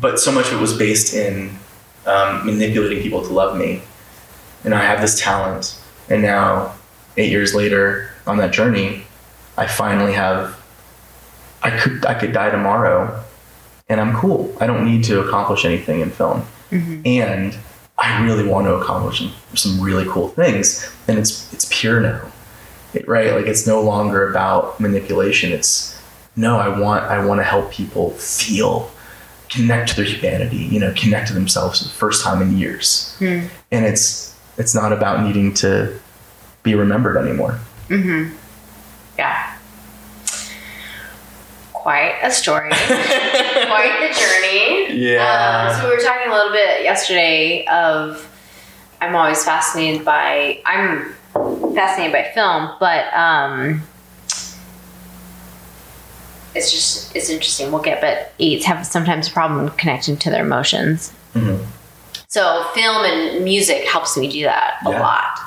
[0.00, 1.56] But so much of it was based in
[2.06, 3.82] um, manipulating people to love me.
[4.64, 5.78] And I have this talent.
[6.10, 6.74] And now,
[7.16, 9.04] eight years later on that journey,
[9.56, 10.56] I finally have
[11.62, 13.22] I could I could die tomorrow
[13.88, 14.54] and I'm cool.
[14.60, 16.44] I don't need to accomplish anything in film.
[17.04, 17.56] And
[17.98, 20.88] I really want to accomplish some, some really cool things.
[21.08, 22.20] And it's it's pure now.
[22.94, 23.32] It- right?
[23.34, 25.50] Like it's no longer about manipulation.
[25.52, 26.00] It's
[26.36, 28.90] no, I want I want to help people feel
[29.48, 33.16] connect to their humanity, you know, connect to themselves for the first time in years.
[33.18, 33.46] Hmm.
[33.70, 35.98] And it's it's not about needing to
[36.62, 37.58] be remembered anymore.
[37.88, 38.34] Mm-hmm.
[39.16, 39.54] Yeah.
[41.72, 42.70] Quite a story.
[42.70, 45.00] Quite the journey.
[45.00, 45.70] Yeah.
[45.70, 48.24] Um, so we were talking a little bit yesterday of
[49.00, 51.14] I'm always fascinated by I'm
[51.74, 53.82] fascinated by film, but um
[56.58, 57.72] it's just it's interesting.
[57.72, 61.12] We'll get but eights have sometimes a problem connecting to their emotions.
[61.34, 61.64] Mhm.
[62.28, 65.00] So film and music helps me do that a Yeah.
[65.00, 65.38] lot.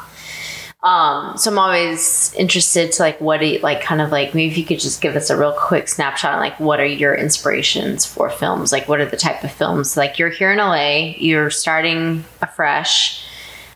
[0.83, 4.57] Um, so I'm always interested to like what you, like kind of like maybe if
[4.57, 8.03] you could just give us a real quick snapshot on like what are your inspirations
[8.03, 8.71] for films?
[8.71, 9.95] Like what are the type of films?
[9.95, 13.23] Like you're here in LA, you're starting afresh.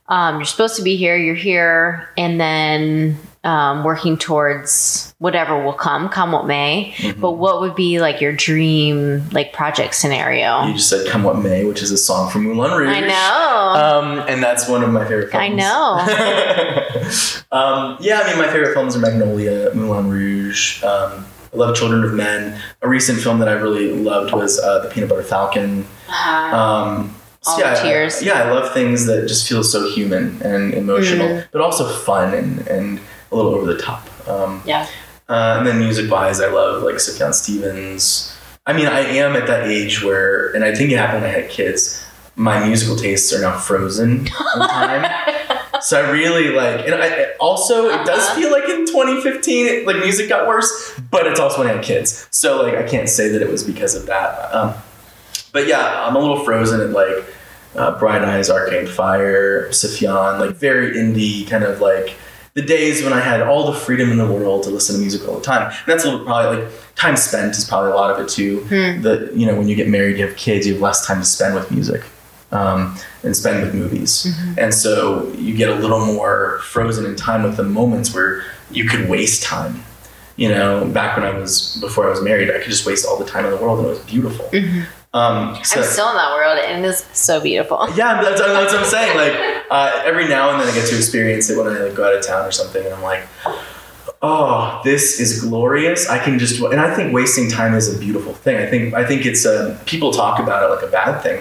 [0.08, 5.72] Um, you're supposed to be here, you're here, and then um, working towards whatever will
[5.74, 6.94] come, come what may.
[6.98, 7.22] Mm-hmm.
[7.22, 10.66] But what would be like your dream like project scenario?
[10.66, 12.90] You just said "Come What May," which is a song from Moulin Rouge.
[12.90, 13.82] I know.
[13.82, 15.44] Um, and that's one of my favorite films.
[15.44, 16.00] I know.
[17.52, 20.84] um, yeah, I mean, my favorite films are Magnolia, Moulin Rouge.
[20.84, 22.60] Um, I love Children of Men.
[22.82, 25.86] A recent film that I really loved was uh, The Peanut Butter Falcon.
[26.10, 28.22] Um, so All yeah, I- tears.
[28.24, 31.48] yeah, I love things that just feel so human and emotional, Mm.
[31.52, 33.00] but also fun and, and
[33.36, 34.08] a little over the top.
[34.28, 34.88] Um, yeah.
[35.30, 38.36] uh, and then music wise, I love like Sufjan Stevens.
[38.66, 41.40] I mean, I am at that age where, and I think it happened when I
[41.42, 42.04] had kids,
[42.36, 45.06] my musical tastes are now frozen in time.
[45.82, 48.36] so I really like, and I, also it does Uh-huh.
[48.36, 51.84] feel like in 2015, it, like music got worse, but it's also when I had
[51.84, 52.28] kids.
[52.32, 54.54] So like, I can't say that it was because of that.
[54.54, 54.74] Um,
[55.54, 57.24] but yeah, I'm a little frozen at like
[57.76, 62.16] uh, Bright Eyes, Arcade Fire, Sufjan, like very indie kind of like
[62.56, 65.28] the days when I had all the freedom in the world to listen to music
[65.28, 65.68] all the time.
[65.68, 68.62] And that's a little probably like time spent is probably a lot of it too.
[68.62, 69.02] Hmm.
[69.02, 71.26] That you know when you get married, you have kids, you have less time to
[71.26, 72.02] spend with music.
[72.52, 77.44] Um, and spend with movies, and so you get a little more frozen in time
[77.44, 79.84] with the moments where you could waste time.
[80.38, 83.18] You know, back when I was before I was married, I could just waste all
[83.18, 84.48] the time in the world, and it was beautiful.
[85.16, 87.88] Um, so, I'm still in that world and it's so beautiful.
[87.96, 89.16] yeah, that's, that's what I'm saying.
[89.16, 92.06] Like uh, every now and then I get to experience it when I like, go
[92.06, 93.26] out of town or something, and I'm like,
[94.22, 96.10] oh, this is glorious.
[96.10, 98.58] I can just, and I think wasting time is a beautiful thing.
[98.58, 101.40] I think I think it's a people talk about it like a bad thing.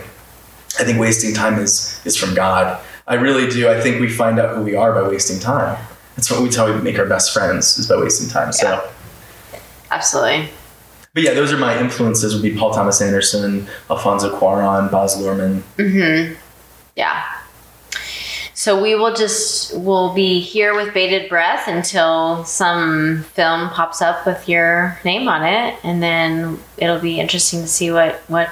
[0.79, 2.81] I think wasting time is is from God.
[3.09, 3.69] I really do.
[3.69, 5.85] I think we find out who we are by wasting time.
[6.15, 8.53] That's what we tell we make our best friends is by wasting time.
[8.53, 8.89] So.
[9.91, 10.49] Absolutely.
[11.15, 12.35] But yeah, those are my influences.
[12.35, 15.63] Would be Paul Thomas Anderson, Alfonso Cuarón, Baz Luhrmann.
[15.79, 16.35] Mm-hmm.
[16.97, 17.25] Yeah.
[18.55, 24.27] So we will just we'll be here with bated breath until some film pops up
[24.27, 28.49] with your name on it, and then it'll be interesting to see what what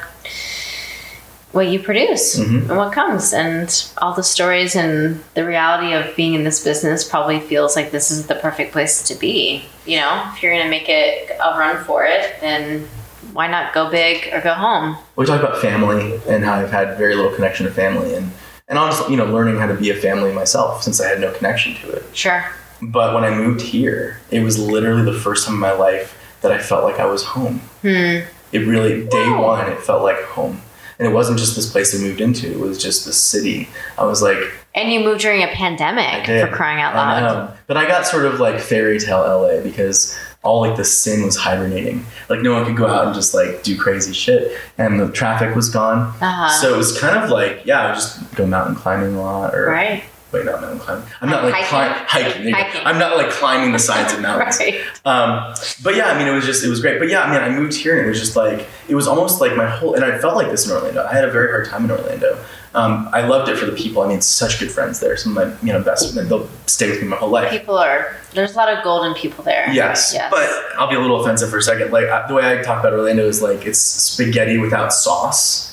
[1.52, 2.68] what you produce Mhm.
[2.68, 7.04] and what comes and all the stories and the reality of being in this business
[7.04, 10.70] probably feels like this is the perfect place to be you know if you're gonna
[10.70, 12.88] make it a run for it then
[13.32, 16.96] why not go big or go home we talk about family and how I've had
[16.98, 18.30] very little connection to family and
[18.68, 21.30] and honestly, you know, learning how to be a family myself since I had no
[21.32, 22.04] connection to it.
[22.14, 22.42] sure
[22.80, 26.50] But when I moved here, it was literally the first time in my life that
[26.52, 27.60] I felt like I was home.
[27.82, 28.20] hmm
[28.52, 30.62] It really, day one, it felt like home.
[30.98, 33.68] And it wasn't just this place I moved into, it was just the city.
[33.98, 34.38] I was like,
[34.74, 37.54] and you moved during a pandemic for crying out I loud know.
[37.66, 41.36] But I got sort of like fairy tale LA because all like the sin was
[41.36, 42.06] hibernating.
[42.30, 44.58] Like no one could go out and just like do crazy shit.
[44.78, 46.14] And the traffic was gone.
[46.20, 49.20] uh-huh So it was kind of like, yeah, I would just go mountain climbing a
[49.22, 51.04] lot or right wait, not mountain climbing.
[51.20, 51.68] I'm not like Hiking?
[51.68, 52.42] climb, hiking.
[52.44, 52.62] there you go.
[52.62, 52.80] Hiking.
[52.86, 54.58] I'm not like climbing the sides of mountains.
[54.58, 56.98] right Um, but yeah, I mean, it was just, it was great.
[56.98, 59.40] But yeah, I mean, I moved here and it was just like, it was almost
[59.40, 61.04] like my whole, and I felt like this in Orlando.
[61.04, 62.38] I had a very hard time in Orlando.
[62.74, 64.00] Um, I loved it for the people.
[64.02, 65.14] I made such good friends there.
[65.18, 67.50] Some of my, you know, best, they'll stay with me my whole life.
[67.50, 70.30] people are there's a lot of golden people there Yes, Yes.
[70.30, 71.92] but I'll be a little offensive for a second.
[71.92, 75.71] Like I- the way I talk about Orlando is like it's spaghetti without sauce,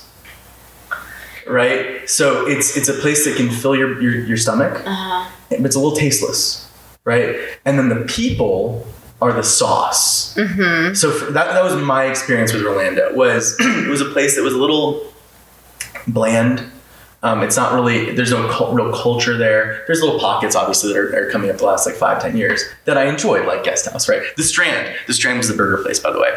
[1.49, 2.07] right?
[2.09, 5.29] So it's it's a place that can fill your your, your stomach, uh-huh.
[5.49, 6.69] but it's a little tasteless,
[7.03, 7.35] right?
[7.65, 8.85] And then the people
[9.21, 10.33] are the sauce.
[10.35, 13.13] mm-hmm So for, that that was my experience with Orlando.
[13.13, 15.11] Was it was a place that was a little
[16.07, 16.63] bland.
[17.21, 18.15] Um, it's not really.
[18.15, 19.83] There's no cul- real culture there.
[19.87, 22.63] There's little pockets, obviously, that are, are coming up the last like five, ten years
[22.85, 24.21] that I enjoyed, like Guest House, right?
[24.37, 24.95] The Strand.
[25.05, 26.31] The Strand was the burger place, by the way.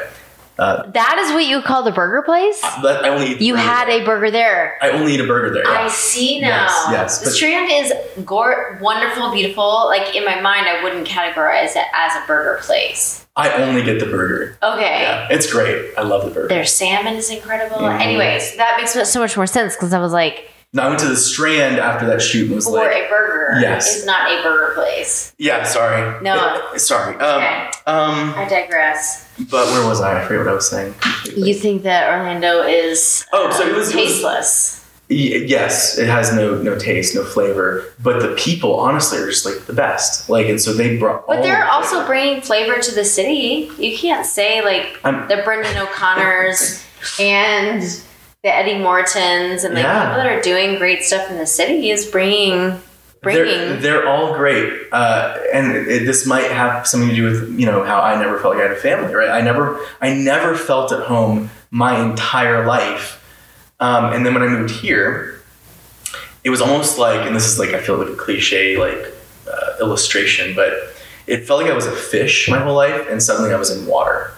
[0.63, 3.55] Uh, that is what you call the burger place but I only eat the you
[3.55, 4.03] burger had there.
[4.03, 5.67] a burger there I only eat a burger there.
[5.67, 6.49] I see now.
[6.49, 7.93] Yes, yes, the but- Strand is
[8.25, 9.87] gore, wonderful, beautiful.
[9.87, 13.27] Like in my mind, I wouldn't categorize it as a burger place.
[13.37, 14.59] I only get the burger.
[14.63, 15.03] Okay.
[15.03, 15.93] Yeah, it's great.
[15.97, 16.49] I love the burger.
[16.49, 17.79] Their salmon is incredible.
[17.79, 18.01] Mhm.
[18.01, 21.09] Anyways, that makes so much more sense because I was like, No, I went to
[21.09, 23.97] the Strand after that shoot and was for like, a burger Yes.
[23.99, 25.35] is not a burger place.
[25.37, 26.19] yeah, sorry.
[26.23, 26.71] No.
[26.75, 27.15] Eh, sorry.
[27.17, 27.71] Um, Okay.
[27.87, 29.27] um, I digress.
[29.51, 30.23] but where was I?
[30.23, 30.95] I forget what I was saying.
[31.37, 34.79] You think that Orlando is Oh, so it was- it was- tasteless?
[35.09, 39.67] Yes, it has no no taste, no flavor, but the people honestly are just like
[39.67, 40.31] the best.
[40.31, 41.27] Like, and so they brought.
[41.27, 43.71] But they're the also bringing flavor to the city.
[43.79, 46.83] You can't say like I'm- the Brendan O'Connors
[47.21, 47.83] and
[48.43, 50.01] the Eddie Mortons and like Yeah.
[50.09, 53.81] people that are doing great stuff in the city is bringing They're, bringing.
[53.81, 57.85] they're all great, uh, and it, this might have something to do with you know
[57.85, 59.29] how I never felt like I had a family, right?
[59.31, 63.25] I never, I never felt at home my entire life,
[63.79, 65.41] um, and then when I moved here,
[66.43, 69.15] it was almost like, and this is like I feel like a cliche like
[69.49, 70.73] uh, illustration, but
[71.29, 73.87] it felt like I was a fish my whole life, and suddenly I was in
[73.87, 74.33] water,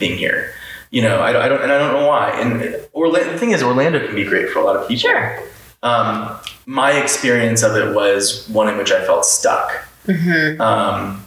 [0.00, 0.50] being here.
[0.94, 2.30] You know, I, don't- I don't, and I don't know why.
[2.40, 2.52] And
[2.94, 5.10] Orlando, the thing is, Orlando can be great for a lot of people.
[5.10, 5.42] Sure.
[5.82, 9.68] Um, my experience of it was one in which I felt stuck,
[10.06, 11.26] hmm um,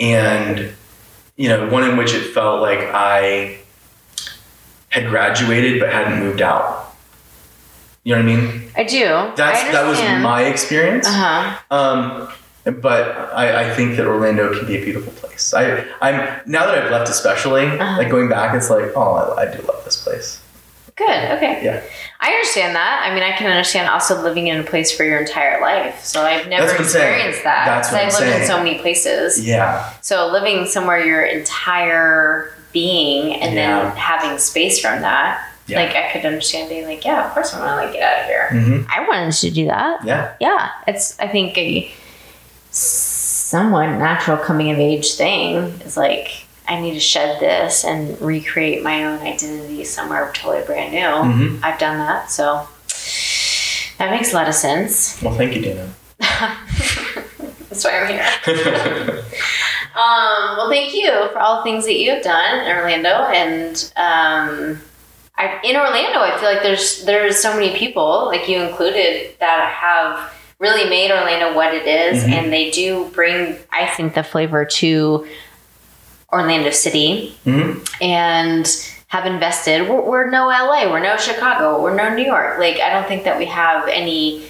[0.00, 0.72] and
[1.36, 3.58] you know, one in which it felt like I
[4.88, 6.94] had graduated but hadn't moved out.
[8.04, 8.70] You know what I mean?
[8.76, 9.04] I do.
[9.36, 11.06] That's I that was my experience.
[11.06, 11.74] Uh huh.
[11.76, 12.28] Um,
[12.80, 15.54] but I, I think that Orlando can be a beautiful place.
[15.54, 17.98] I I'm now that I've left, especially Uh-huh.
[17.98, 20.42] like going back, it's like oh, I, I do love this place.
[20.96, 21.06] Good.
[21.36, 21.62] Okay.
[21.62, 21.82] Yeah.
[22.20, 23.02] I understand that.
[23.06, 26.02] I mean, I can understand also living in a place for your entire life.
[26.02, 27.12] So I've never That's what I'm saying.
[27.12, 27.66] experienced that.
[27.66, 29.46] That's what I've lived in so many places.
[29.46, 33.82] Yeah, So living somewhere your entire being and Yeah.
[33.90, 35.80] then having space from that, Yeah.
[35.82, 38.20] like I could understand being like, yeah, of course I want to like get out
[38.22, 38.48] of here.
[38.52, 40.02] hmm I wanted to do that.
[40.02, 41.90] yeah, Yeah, it's I think a
[42.76, 48.82] somewhat natural coming of age thing is like I need to shed this and recreate
[48.82, 51.32] my own identity somewhere totally brand new.
[51.32, 52.68] hmm I've done that, so
[53.98, 55.20] that makes a lot of sense.
[55.22, 55.92] Well, thank you, Dana.
[56.18, 59.24] That's why I'm here.
[59.96, 63.74] Um, well, thank you for all the things that you have done in Orlando, and
[63.96, 64.78] um,
[65.38, 69.72] I, in Orlando, I feel like there's there's so many people, like you included, that
[69.74, 72.32] have really made Orlando what it is, Mhm.
[72.32, 75.26] and they do bring, I think, the flavor to
[76.32, 78.66] Orlando City, hmm and
[79.08, 79.88] have invested.
[79.88, 82.58] We're, we're no LA, we're no Chicago, we're no New York.
[82.58, 84.42] Like I don't think that we have any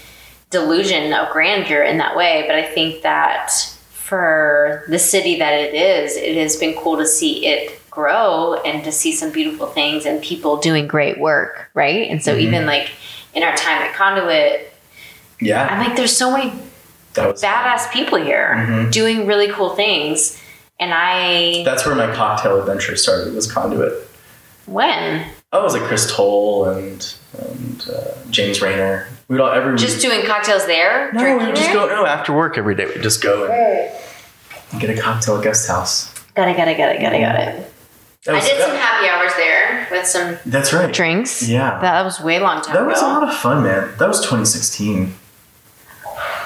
[0.51, 3.51] delusion of grandeur in that way, but I think that
[3.91, 8.83] for the city that it is, it has been cool to see it grow and
[8.85, 12.09] to see some beautiful things and people doing great work, right?
[12.09, 12.41] And so Mhm.
[12.41, 12.89] even like
[13.35, 14.73] in our time at Conduit,
[15.41, 16.53] Yeah, I'm like, there's so many
[17.15, 18.91] that was badass people here Mhm.
[18.93, 20.41] doing really cool things.
[20.79, 23.35] And I, That's where my cocktail adventure started.
[23.35, 23.95] Was conduit.
[24.67, 25.25] when?
[25.53, 29.07] Oh, it was like Chris Toll and and uh, James Rayner.
[29.29, 31.11] We'd all every Just doing cocktails there?
[31.13, 32.87] no, we would just go no after work every day.
[32.87, 33.45] We'd just go
[34.73, 36.13] and get a cocktail at guest house.
[36.35, 37.73] Got it, got it, got it, got it, got it.
[38.25, 40.93] That I did that- some happy hours there with some That's right.
[40.93, 41.49] drinks.
[41.49, 41.79] Yeah.
[41.81, 42.91] That was way long time That ago.
[42.91, 43.91] was a lot of fun, man.
[43.99, 45.15] That was 2016.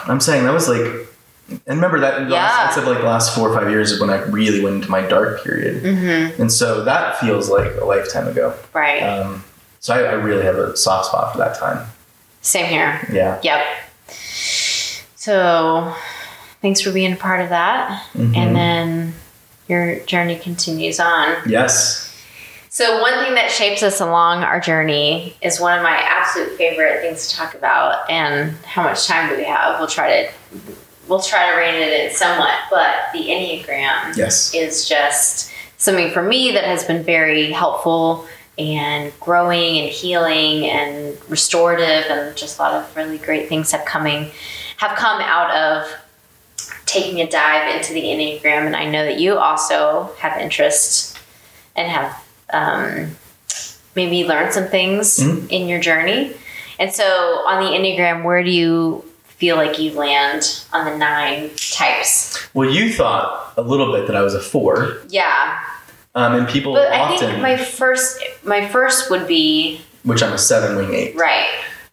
[0.06, 1.06] I'm saying that was like,
[1.48, 2.36] and remember that Yeah.
[2.36, 4.76] last, I said like the last four or five years is when I really went
[4.76, 6.40] into my dark period, mm-hmm.
[6.40, 8.54] and so that feels like a lifetime ago.
[8.72, 9.02] Right.
[9.02, 9.44] Um,
[9.80, 11.86] so I, I really have a soft spot for that time.
[12.42, 13.06] Same here.
[13.12, 13.40] Yeah.
[13.42, 13.66] Yep.
[15.16, 15.94] So
[16.62, 18.06] thanks for being a part of that.
[18.16, 18.36] Mhm.
[18.36, 19.14] And then
[19.68, 21.36] your journey continues on.
[21.46, 22.09] Yes.
[22.72, 27.00] So one thing that shapes us along our journey is one of my absolute favorite
[27.00, 28.08] things to talk about.
[28.08, 29.80] And how much time do we have?
[29.80, 30.32] We'll try to
[31.08, 34.54] we'll try to rein it in somewhat, but the Enneagram Yes.
[34.54, 41.18] is just something for me that has been very helpful and growing and healing and
[41.28, 44.30] restorative and just a lot of really great things have coming
[44.76, 45.90] have come out of
[46.86, 51.16] taking a dive into the enneagram and i know that you also have interest
[51.74, 53.16] and have um,
[53.96, 55.46] maybe learned some things Mhm.
[55.50, 56.32] in your journey
[56.78, 57.04] and so
[57.46, 59.04] on the enneagram where do you
[59.38, 64.16] feel like you land on the nine types Well, you thought a little bit that
[64.16, 65.58] I was a four, yeah
[66.14, 70.38] um, and people But I think my first my first would be which I'm a
[70.38, 71.14] seven wing eight.
[71.16, 71.46] right.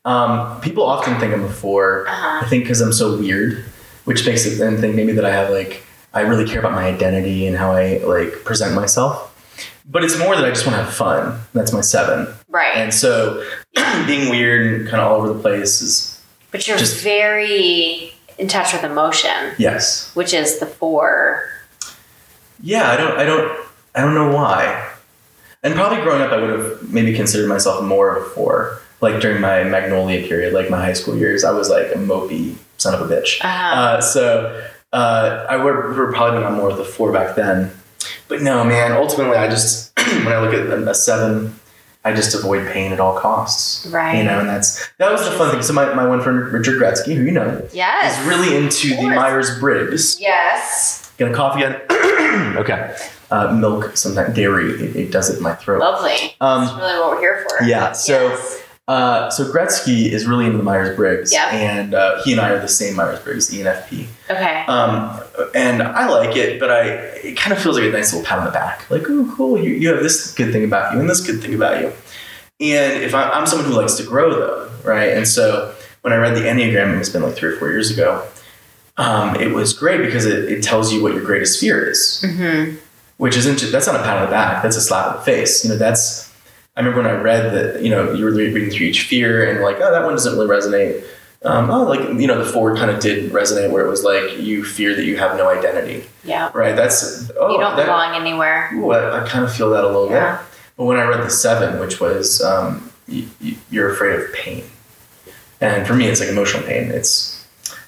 [0.06, 2.40] Um, people often think I'm a 4 Uh-huh.
[2.46, 3.66] I think because I'm so weird,
[4.06, 5.84] which makes it then think maybe that I have like
[6.14, 9.30] I really care about my identity and how I like present myself.
[9.90, 11.40] But it's more that I just want to have fun.
[11.54, 12.34] That's my seven.
[12.50, 12.76] Right.
[12.76, 13.44] And so
[14.06, 16.22] being weird and kind of all over the place is
[16.52, 20.14] but you're just- very in touch with emotion, yes.
[20.14, 21.50] which is the four.
[22.62, 23.66] Yeah, I don't I don't
[23.96, 24.92] I don't know why.
[25.64, 28.80] And probably growing up I would have maybe considered myself more of a four.
[29.00, 32.56] Like during my magnolia period, like my high school years, I was like a mopey
[32.78, 33.44] son of a bitch.
[33.44, 33.76] Uh-huh.
[33.76, 37.72] Uh, so uh, I would, would probably been on more of the four back then.
[38.28, 41.58] But no, man, ultimately, I just, when I look at a, seven,
[42.04, 43.88] I just avoid pain at all costs.
[43.88, 44.18] Right.
[44.18, 45.62] You know, and that's, that was the fun thing.
[45.62, 48.20] So my, my one friend, Richard Gretzky, who you know, yes.
[48.20, 49.04] is really into the.
[49.04, 50.20] Myers Briggs.
[50.20, 51.12] yes.
[51.18, 51.86] Get a coffee yet?
[52.58, 52.96] okay.
[53.30, 55.80] Uh, milk, sometimes dairy, it, it does it in my throat.
[55.82, 56.36] Lovely.
[56.40, 57.64] Um, That's really what we're here for.
[57.66, 58.64] yeah, so- Yes.
[58.88, 61.50] Uh, so Gretzky is really into the Myers Briggs, Yeah.
[61.50, 64.08] and uh, he and I are the same Myers Briggs, ENFP.
[64.30, 64.64] Okay.
[64.68, 65.20] Um,
[65.54, 68.40] and I like it, but I it kind of feels like a nice little pat
[68.40, 68.90] on the back.
[68.90, 71.54] Like, oh, cool, you, you have this good thing about you and this good thing
[71.54, 71.88] about you.
[72.60, 75.10] And if I, I'm someone who likes to grow, though, right?
[75.14, 78.26] And so when I read the Enneagram, it's been like three or four years ago,
[78.96, 82.78] um, it was great because it, it tells you what your greatest fear is, mm-hmm.
[83.18, 85.64] which isn't, that's not a pat on the back, that's a slap in the face.
[85.64, 86.27] You know, that's,
[86.78, 89.62] I remember when I read that, you know, you were reading through each fear and
[89.62, 91.04] like, oh, that one doesn't really resonate.
[91.44, 94.38] Um, oh, like, you know, the four kind of did resonate where it was like,
[94.40, 96.06] you fear that you have no identity.
[96.24, 96.52] Yeah.
[96.54, 96.76] Right.
[96.76, 98.70] That's oh, you don't that, belong anywhere.
[98.76, 100.38] ooh, I, I kind of feel that a little Yeah.
[100.38, 100.46] bit.
[100.78, 104.64] But when I read the seven, which was um, y- y- you're afraid of pain,
[105.60, 106.92] and for me, it's like emotional pain.
[106.92, 107.48] It's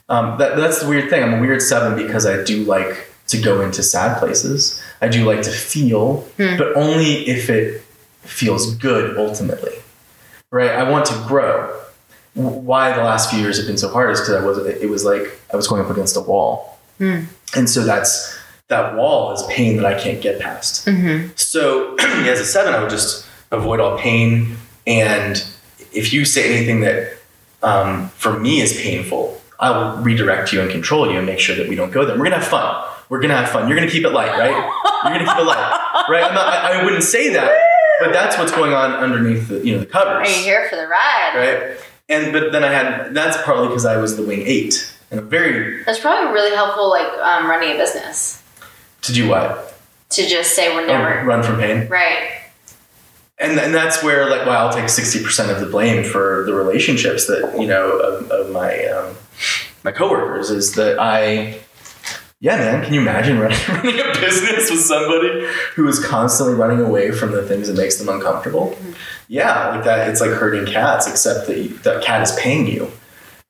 [0.09, 1.21] um, that, that's the weird thing.
[1.21, 4.81] I'm a weird seven because I do like to go into sad places.
[5.01, 6.57] I do like to feel, Hmm.
[6.57, 7.83] but only if it
[8.29, 9.73] feels good ultimately.
[10.51, 10.71] Right.
[10.71, 11.75] I want to grow.
[12.33, 14.57] Why the last few years have been so hard is because I was.
[14.59, 17.23] It was like I was going up against a wall, Hmm.
[17.55, 20.85] and so that's that wall is pain that I can't get past.
[20.87, 21.29] Mm-hmm.
[21.35, 24.55] So as a seven, I would just avoid all pain.
[24.87, 25.43] And
[25.91, 27.13] if you say anything that
[27.63, 31.55] um, for me is painful, I will redirect you and control you and make sure
[31.55, 32.15] that we don't go there.
[32.17, 32.85] We're gonna have fun.
[33.09, 33.67] We're gonna have fun.
[33.67, 34.51] You're gonna keep it light, right?
[35.03, 36.23] You're gonna keep it light, right?
[36.23, 37.51] I'm not, I, I wouldn't say that,
[37.99, 40.75] but that's what's going on underneath the you know the Are covers, you here for
[40.75, 41.33] the ride?
[41.35, 41.77] right?
[42.09, 45.29] And but then I had that's partly because I was the wing eight, and I'm
[45.29, 48.41] very That's probably really helpful, like um, running a business,
[49.01, 49.75] to do what
[50.11, 51.87] to just say we're Oh, never run from pain.
[51.87, 52.41] right.
[53.37, 56.53] and and that's where like well I'll take sixty percent of the blame for the
[56.53, 59.15] relationships that you know of, of my um,
[59.83, 61.59] my coworkers is that I
[62.39, 66.79] yeah man can you imagine running, running a business with somebody who is constantly running
[66.79, 68.77] away from the things that makes them uncomfortable
[69.27, 72.91] yeah like that it's like herding cats except that you, that cat is paying you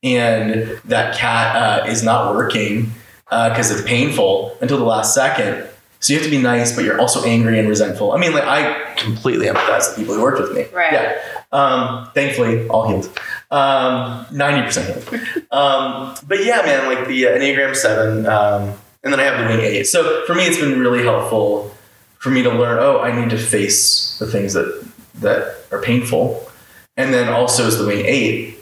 [0.02, 2.92] and that cat uh, is not working
[3.30, 5.70] because it's painful until the last second
[6.00, 8.14] so you have to be nice, but you're also angry and resentful.
[8.14, 10.66] I mean, like I completely empathize with people who worked with me.
[10.74, 10.94] Right.
[10.94, 11.22] Yeah.
[11.52, 13.20] Um, thankfully, all healed.
[13.52, 15.22] Um, Ninety percent healed.
[15.52, 18.74] Um, but yeah, man, like the uh, Enneagram Seven, um,
[19.04, 19.86] and then I have the Wing Eight.
[19.86, 21.76] So for me, it's been really helpful
[22.20, 22.78] for me to learn.
[22.80, 26.50] Oh, I need to face the things that that are painful,
[26.96, 28.60] and then also is the wing eight,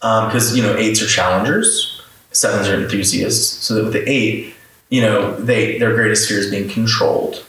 [0.00, 3.64] because you know eights are challengers, sevens are enthusiasts.
[3.64, 4.54] So that with the eight,
[4.90, 7.44] you know they their greatest fear is being controlled,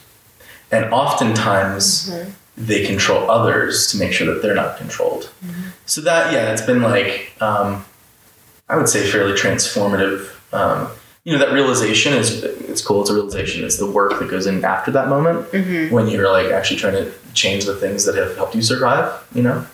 [0.70, 2.10] and oftentimes
[2.56, 5.30] they control others to make sure that they're not controlled.
[5.86, 7.84] So that yeah, it's been like um,
[8.68, 10.30] I would say fairly transformative.
[10.52, 10.88] Um,
[11.24, 13.00] you know that realization is it's cool.
[13.00, 13.64] It's a realization.
[13.64, 15.52] It's the work that goes in after that moment
[15.92, 19.12] when you're like actually trying to change the things that have helped you survive.
[19.34, 19.66] You know,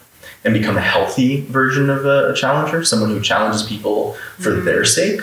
[0.45, 4.85] and become a healthy version of a, a challenger, someone who challenges people for their
[4.85, 5.20] sake,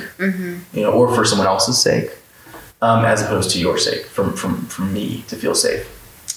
[0.74, 2.16] you know, or for someone else's sake,
[2.82, 5.86] um, as opposed to your sake, from from from me to feel safe,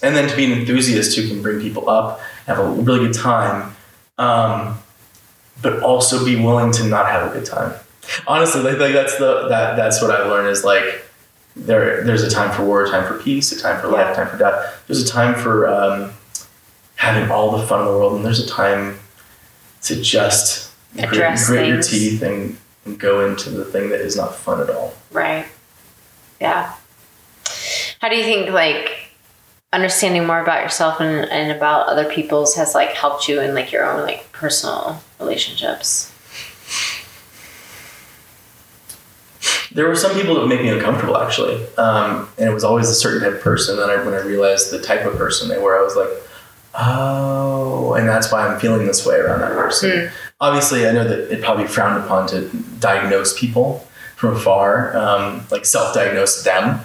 [0.03, 3.15] and then to be an enthusiast who can bring people up, have a really good
[3.15, 3.75] time,
[4.19, 4.79] um,
[5.63, 7.73] but also be willing to not have a good time.
[8.27, 11.05] Honestly, like, like that's the that that's what I've learned is like
[11.55, 14.15] there there's a time for war, a time for peace, a time for life, a
[14.15, 14.83] time for death.
[14.87, 16.13] There's a time for um,
[16.97, 18.99] having all the fun in the world, and there's a time
[19.83, 24.17] to just grit, Address grit your teeth and, and go into the thing that is
[24.17, 24.95] not fun at all.
[25.11, 25.47] Right.
[26.41, 26.75] Yeah.
[28.01, 29.02] How do you think like
[29.73, 33.73] understanding more about yourself and, and about other people's has like helped you in like
[33.73, 36.11] your own like personal relationships?
[39.73, 42.91] There were some people that would make me uncomfortable, actually, um, and it was always
[42.91, 43.79] a certain type of person.
[43.79, 46.11] Then I, when I realized the type of person they were, I was like,
[46.75, 50.11] oh, and that's why I'm feeling this way around that person.
[50.43, 52.51] Obviously, I know that it probably frowned upon to
[52.81, 56.81] diagnose people from afar, um, like self-diagnose them,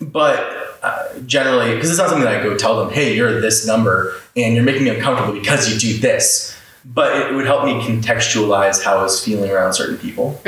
[0.00, 3.66] but uh, generally, because it's not something that I go tell them, hey, you're this
[3.66, 6.56] number, and you're making me uncomfortable because you do this.
[6.84, 10.40] But it would help me contextualize how I was feeling around certain people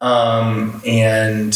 [0.00, 1.52] um, and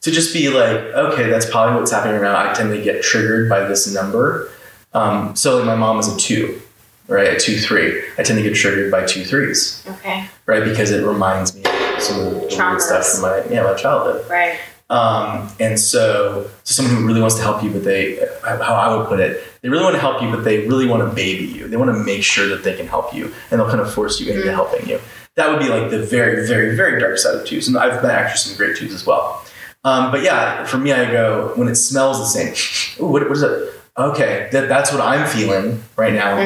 [0.00, 2.50] to just be like, okay, that's probably what's happening right now.
[2.50, 4.50] I tend to get triggered by this number.
[4.92, 6.60] Um, so like my mom is a two,
[7.06, 7.28] right?
[7.28, 8.02] A two three.
[8.18, 10.26] I tend to get triggered by two threes, Okay.
[10.46, 10.64] right?
[10.64, 14.28] Because it reminds me of some of the weird stuff from my yeah my childhood.
[14.30, 14.58] Right.
[14.88, 18.96] Um, and so, so someone who really wants to help you, but they, how I
[18.96, 21.44] would put it, they really want to help you, but they really want to baby
[21.44, 21.66] you.
[21.66, 24.20] They want to make sure that they can help you, and they'll kind of force
[24.20, 25.00] you into helping you.
[25.34, 27.68] That would be like the very, very, very dark side of twos.
[27.68, 29.44] And I've been actually some great twos as well.
[29.84, 32.54] Um, but yeah, for me, I go when it smells the same.
[33.04, 33.72] Ooh, what, what is it?
[33.98, 36.36] Okay, that, that's what I'm feeling right now.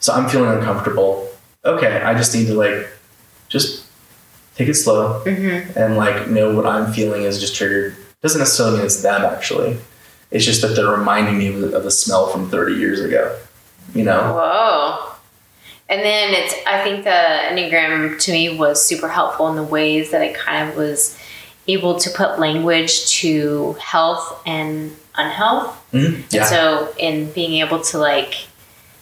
[0.00, 1.28] So I'm feeling uncomfortable.
[1.64, 2.88] Okay, I just need to like,
[3.48, 3.85] just
[4.56, 7.94] take it slow and like know what I'm feeling is just triggered.
[8.22, 9.78] Doesn't necessarily mean it's them actually.
[10.30, 13.38] It's just that they're reminding me of the, smell from 30 years ago.
[13.94, 14.34] You know?
[14.34, 15.12] Whoa.
[15.88, 20.10] And then it's I think the Enneagram to me was super helpful in the ways
[20.10, 21.16] that it kind of was
[21.68, 25.76] able to put language to health and unhealth.
[25.92, 26.24] Mhm.
[26.32, 26.40] Yeah.
[26.40, 28.34] And so in being able to like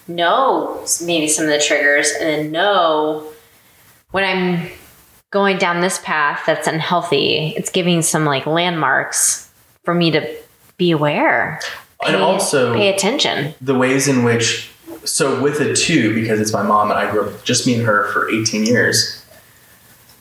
[0.06, 3.26] know maybe some of the triggers and then know
[4.10, 4.70] when I'm
[5.34, 9.50] going down this path that's unhealthy, it's giving some like landmarks
[9.82, 10.34] for me to
[10.76, 11.60] be aware.
[12.06, 13.52] And also- pay attention.
[13.60, 14.70] the ways in which,
[15.04, 17.84] so with a two, because it's my mom and I grew up just me and
[17.84, 19.24] her for 18 years,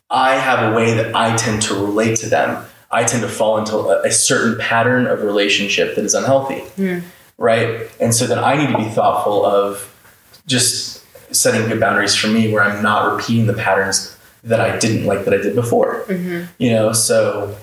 [0.09, 2.65] I have a way that I tend to relate to them.
[2.89, 6.61] I tend to fall into a, a certain pattern of relationship that is unhealthy.
[6.75, 6.99] Hmm.
[7.37, 7.89] Right.
[7.99, 9.93] And so then I need to be thoughtful of
[10.47, 15.05] just setting good boundaries for me where I'm not repeating the patterns that I didn't
[15.05, 16.05] like that I did before.
[16.57, 17.55] You know, so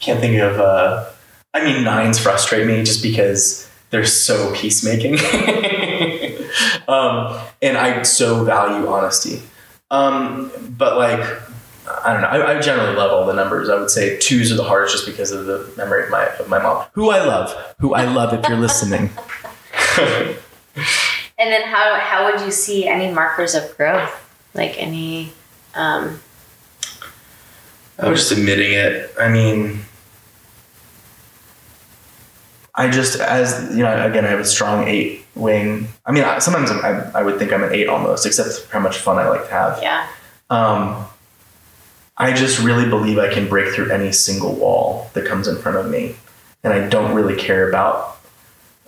[0.00, 1.10] can't think of, uh,
[1.54, 5.14] I mean, nines frustrate me just because they're so peacemaking.
[6.88, 9.42] um, and I so value honesty.
[9.90, 11.20] Um, but like,
[12.04, 12.28] I don't know.
[12.28, 13.68] I, I generally love all the numbers.
[13.68, 16.48] I would say twos are the hardest just because of the memory of my of
[16.48, 18.34] my mom, who I love, who I love.
[18.34, 19.10] If you're listening,
[21.38, 24.10] And then how how would you see any markers of growth?
[24.54, 25.32] Like any
[25.74, 26.20] um
[27.98, 29.10] I was just admitting it.
[29.18, 29.80] I mean,
[32.74, 35.88] I just as you know, again, I have a strong eight wing.
[36.04, 38.72] I mean, I, sometimes I'm, I, I would think I'm an eight almost, except for
[38.72, 39.82] how much fun I like to have.
[39.82, 40.08] yeah.
[40.48, 41.06] Um,
[42.18, 45.76] I just really believe I can break through any single wall that comes in front
[45.76, 46.16] of me,
[46.62, 48.18] and I don't really care about.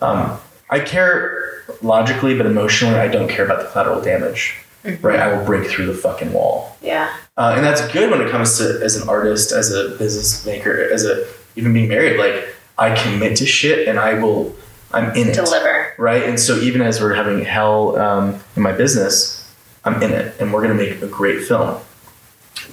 [0.01, 0.39] Um,
[0.69, 4.55] I care logically, but emotionally, I don't care about the collateral damage.
[4.83, 6.77] Right, I will break through the fucking wall.
[6.81, 7.13] Yeah.
[7.37, 10.89] Uh, and that's good when it comes to as an artist, as a business maker,
[10.91, 12.17] as a even being married.
[12.17, 14.55] Like I commit to shit, and I will.
[14.91, 15.93] I'm in it, Deliver.
[15.99, 16.23] right?
[16.23, 19.53] And so even as we're having hell um, in my business,
[19.83, 21.79] I'm in it, and we're gonna make a great film.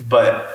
[0.09, 0.49] But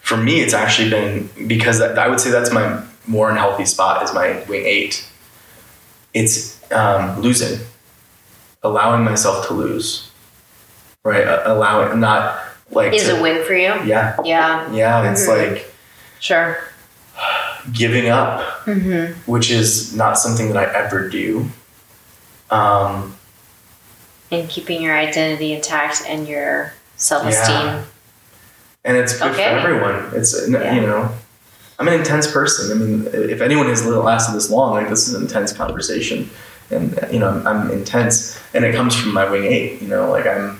[0.00, 4.14] for me, it's actually been because I would say that's my more unhealthy spot is
[4.14, 5.06] my wing eight.
[6.14, 7.58] It's um, losing,
[8.62, 10.10] allowing myself to lose,
[11.04, 11.26] right?
[11.26, 12.38] Uh, allowing not
[12.70, 13.74] like Is to- a win for you?
[13.84, 15.10] yeah, Yeah, yeah.
[15.10, 15.52] It's Mhm.
[15.52, 15.72] like
[16.20, 16.58] sure.
[17.72, 19.12] giving up, Mm-hmm.
[19.30, 21.48] which is not something that I ever do.
[22.50, 23.16] Um,
[24.32, 27.54] And keeping your identity intact and your self esteem.
[27.66, 27.82] Yeah.
[28.84, 29.44] and it's good Okay.
[29.44, 30.10] for everyone.
[30.12, 30.74] It's Yeah.
[30.74, 31.08] you know,
[31.78, 32.72] I'm an intense person.
[32.72, 36.28] I mean, if anyone has lasted this long, like this is an intense conversation,
[36.70, 39.80] and you know, I'm, I'm intense, and it comes from my wing eight.
[39.82, 40.58] You know, like I'm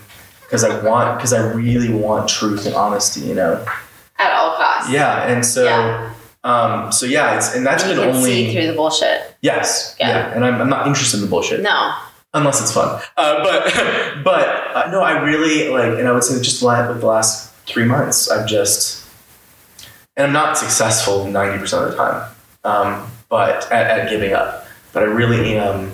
[0.53, 3.21] because I want because I really want truth and honesty.
[3.21, 3.65] You know,
[4.19, 4.91] At all costs.
[4.93, 5.65] yeah, and so.
[5.65, 6.15] Yeah.
[6.45, 9.37] Um, so yeah, it's and that's And been only see through the bullshit.
[9.43, 10.09] yes, Yeah.
[10.09, 10.35] yeah.
[10.35, 11.95] and I'm, I'm not interested in the bullshit No.
[12.35, 13.01] unless it's fun.
[13.17, 13.73] Uh, but
[14.25, 17.85] but uh, no, I really like, and I would say just with the last three
[17.85, 19.07] months, I've just,
[20.17, 22.29] and I'm not successful ninety percent of the time,
[22.65, 24.67] um, but at, at giving up.
[24.93, 25.93] But I really am.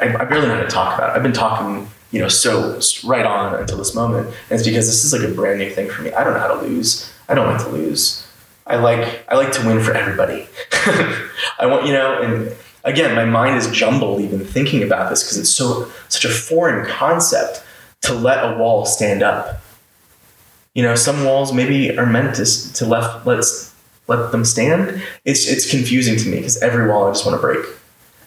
[0.00, 1.16] I, I barely want to talk about it.
[1.16, 5.04] I've been talking, you know, so right on until this moment, and it's because this
[5.04, 6.12] is like a brand new thing for me.
[6.12, 7.12] I don't know how to lose.
[7.28, 8.26] I don't like to lose.
[8.66, 10.48] I like I like to win for everybody.
[11.58, 15.38] I want you know, and again, my mind is jumbled even thinking about this because
[15.38, 17.64] it's so such a foreign concept
[18.02, 19.60] to let a wall stand up.
[20.74, 23.74] You know, some walls maybe are meant to to left let's
[24.08, 25.02] let them stand.
[25.24, 27.64] It's it's confusing to me because every wall I just want to break.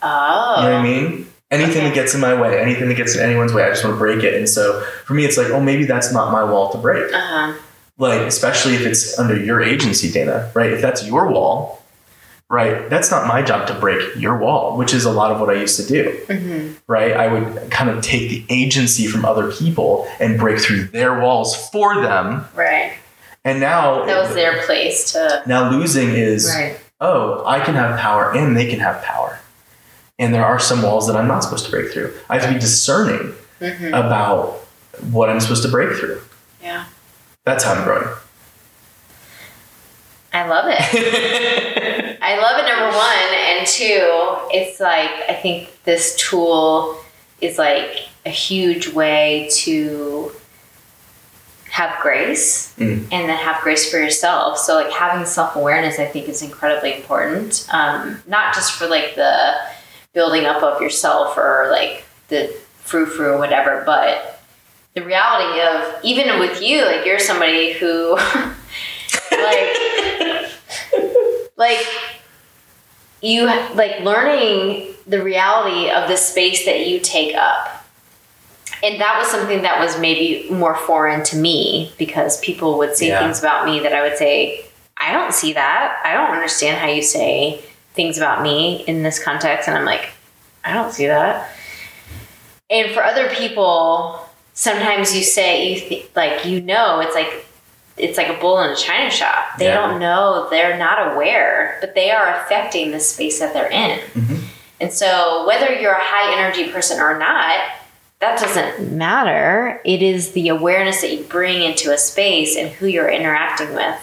[0.02, 0.56] Oh.
[0.58, 0.84] You know what I oh.
[0.84, 1.33] mean?
[1.54, 3.96] Anything that gets in my way, anything that gets in anyone's way, I just want
[3.96, 4.34] to break it.
[4.34, 7.14] And so for me, it's like, oh, maybe that's not my wall to break.
[7.14, 7.54] Uh-huh.
[7.98, 10.72] Like, especially if it's under your agency, Dana, right?
[10.74, 11.84] If that's your wall,
[12.50, 12.90] right?
[12.90, 15.60] That's not my job to break your wall, which is a lot of what I
[15.60, 16.74] used to do, Mm-hmm.
[16.88, 17.12] right?
[17.14, 21.56] I would kind of take the agency from other people and break through their walls
[21.70, 22.46] for them.
[22.56, 22.94] Right.
[23.46, 25.44] And now, That was their place to.
[25.46, 26.80] now losing is, Right.
[27.00, 29.40] oh, I can have power and they can have power.
[30.20, 32.14] And there are some walls that I'm not supposed to break through.
[32.30, 33.94] I have to be discerning Mm-hmm.
[33.94, 34.56] about
[35.12, 36.20] what I'm supposed to break through.
[36.62, 36.86] Yeah.
[37.46, 38.10] That's how I'm growing.
[40.34, 42.18] I love it.
[42.22, 43.58] I love it, number one.
[43.60, 46.98] And two, it's like, I think this tool
[47.40, 50.32] is like a huge way to
[51.70, 53.04] have grace Mm.
[53.12, 54.58] and then have grace for yourself.
[54.58, 57.66] So, like, having self awareness, I think, is incredibly important.
[57.72, 59.54] Um, not just for like the
[60.14, 62.48] building up of yourself or like the
[62.80, 64.42] frou frou or whatever, but
[64.94, 68.16] the reality of even with you, like, you're somebody who,
[69.32, 69.76] like,
[71.58, 71.86] like
[73.22, 77.86] you like learning the reality of the space that you take up
[78.84, 83.08] and that was something that was maybe more foreign to me because people would say
[83.08, 83.20] Yeah.
[83.24, 84.66] things about me that i would say
[84.98, 87.62] i don't see that i don't understand how you say
[87.94, 90.10] things about me in this context and i'm like
[90.64, 91.50] i don't see that.
[92.70, 94.20] And for other people
[94.54, 97.46] sometimes you say you th- like you know it's like
[97.98, 99.58] it's like a bull in a china shop.
[99.60, 99.76] They Yeah.
[99.76, 104.00] don't know they're not aware but they are affecting the space that they're in.
[104.14, 104.40] Mhm.
[104.82, 107.60] and so whether you're a high energy person or not
[108.20, 109.82] that doesn't matter.
[109.84, 113.96] It is the awareness that you bring into a space and who you're interacting with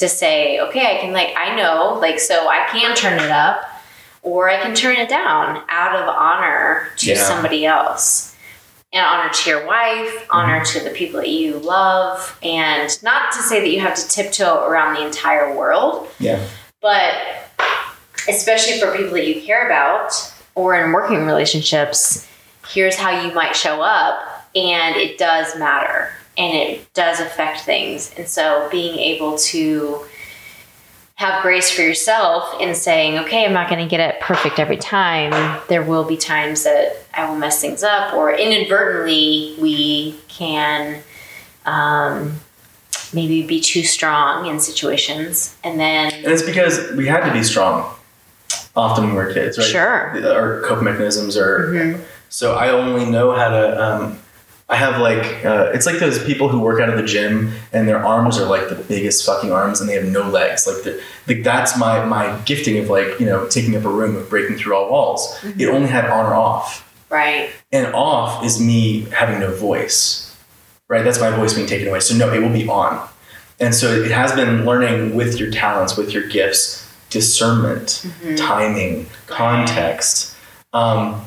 [0.00, 3.62] to say okay i can like i know like so i can turn it up
[4.22, 7.22] or i can turn it down out of honor to Yeah.
[7.22, 8.30] somebody else
[8.92, 10.78] and honor to your wife, honor mm-hmm.
[10.78, 14.66] to the people that you love, and not to say that you have to tiptoe
[14.66, 16.44] around the entire world, Yeah.
[16.82, 17.14] but
[18.28, 20.12] especially for people that you care about
[20.56, 22.26] or in working relationships,
[22.68, 28.12] here's how you might show up, and it does matter and it does affect things.
[28.16, 30.04] And so being able to
[31.16, 34.78] have grace for yourself in saying, okay, I'm not going to get it perfect every
[34.78, 35.60] time.
[35.68, 41.02] There will be times that I will mess things up, or inadvertently, we can
[41.66, 42.36] um,
[43.12, 45.54] maybe be too strong in situations.
[45.62, 47.94] And then, And it's because we had to be strong
[48.74, 49.66] often when we were kids, right?
[49.66, 50.32] Sure.
[50.32, 51.68] Our coping mechanisms are.
[51.68, 52.00] Mhm.
[52.30, 53.84] So I only know how to.
[53.84, 54.19] Um,
[54.70, 57.88] I have like uh, it's like those people who work out of the gym and
[57.88, 60.64] their arms are like the biggest fucking arms and they have no legs.
[60.66, 64.56] Like that's my my gifting of like you know taking up a room of breaking
[64.58, 65.36] through all walls.
[65.58, 70.36] It only had on or off, right, and off is me having no voice,
[70.88, 71.02] right?
[71.04, 71.98] That's my voice being taken away.
[72.00, 73.08] So no, it will be on,
[73.58, 78.36] and so it has been learning with your talents, with your gifts, discernment, Mm-hmm.
[78.36, 80.36] timing, context,
[80.72, 81.22] um,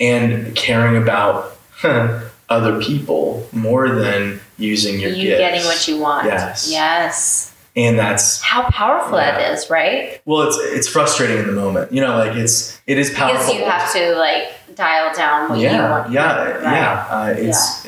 [0.00, 1.56] and caring about
[2.48, 5.38] other people more than using your you gifts.
[5.38, 6.26] getting what you want.
[6.26, 6.70] Yes.
[6.70, 7.54] Yes.
[7.76, 9.38] and that's How powerful Yeah.
[9.38, 10.20] that is, right?
[10.24, 11.92] well, it's it's frustrating in the moment.
[11.92, 13.38] You know, like it's it is powerful.
[13.38, 16.12] Because you have to like dial down what you yeah, want.
[16.12, 16.62] yeah, Right.
[16.62, 17.06] yeah.
[17.10, 17.86] Uh, it's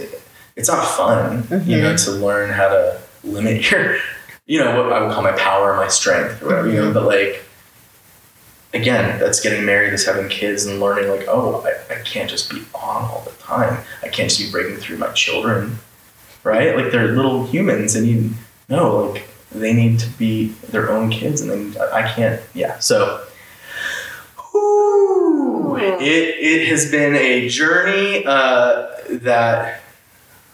[0.56, 2.04] it's not fun, you know, Mm-hmm.
[2.18, 3.96] to learn how to limit your,
[4.46, 6.68] you know, what I would call my power, my strength, or whatever.
[6.68, 6.92] You Mm-hmm.
[6.92, 7.42] know, but like,
[8.72, 12.50] again, that's getting married, is having kids, and learning like, oh, I, I can't just
[12.50, 13.82] be on all the time.
[14.02, 15.78] I can't just be breaking through my children,
[16.44, 16.76] right?
[16.76, 18.30] Like they're little humans, and you
[18.68, 22.40] know, like they need to be their own kids, and then I can't.
[22.54, 23.26] Yeah, so.
[26.02, 29.80] It, it has been a journey uh, that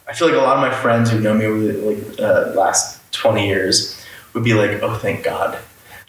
[0.09, 2.52] I feel like a lot of my friends who know me over the like, uh,
[2.59, 5.59] last 20 years would be like, oh, thank God.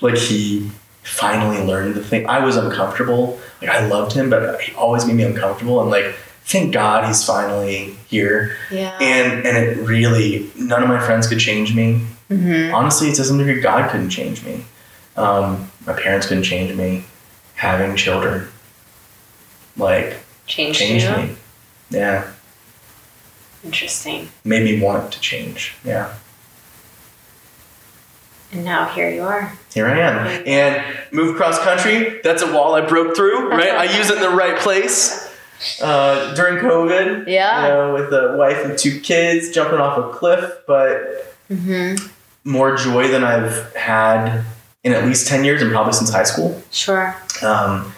[0.01, 0.69] Like he
[1.07, 2.27] finally learned the thing.
[2.27, 3.39] I was uncomfortable.
[3.61, 5.81] Like I loved him, but he always made me uncomfortable.
[5.81, 6.13] And like,
[6.43, 8.55] thank God he's finally here.
[8.71, 8.97] Yeah.
[9.01, 12.05] And and it really, none of my friends could change me.
[12.29, 14.65] hmm Honestly, to some degree, God couldn't change me.
[15.15, 17.05] Um, my parents couldn't change me.
[17.55, 18.47] Having children,
[19.77, 21.35] like, Changed changed me.
[21.89, 22.31] Yeah,
[23.63, 24.29] Interesting.
[24.43, 25.73] made me want to change.
[25.83, 26.13] Yeah,
[28.51, 29.51] And now here you are.
[29.73, 30.43] here I am.
[30.47, 32.21] And moved cross country.
[32.23, 33.49] That's a wall I broke through.
[33.49, 35.25] Right, I use it in the right place.
[35.81, 37.61] Uh, during COVID, Yeah.
[37.63, 41.95] you know, with a wife and two kids, jumping off a cliff, but hmm
[42.43, 44.43] more joy than I've had
[44.83, 46.61] in at least ten years, and probably since high school.
[46.71, 47.13] Sure.
[47.41, 47.91] Um,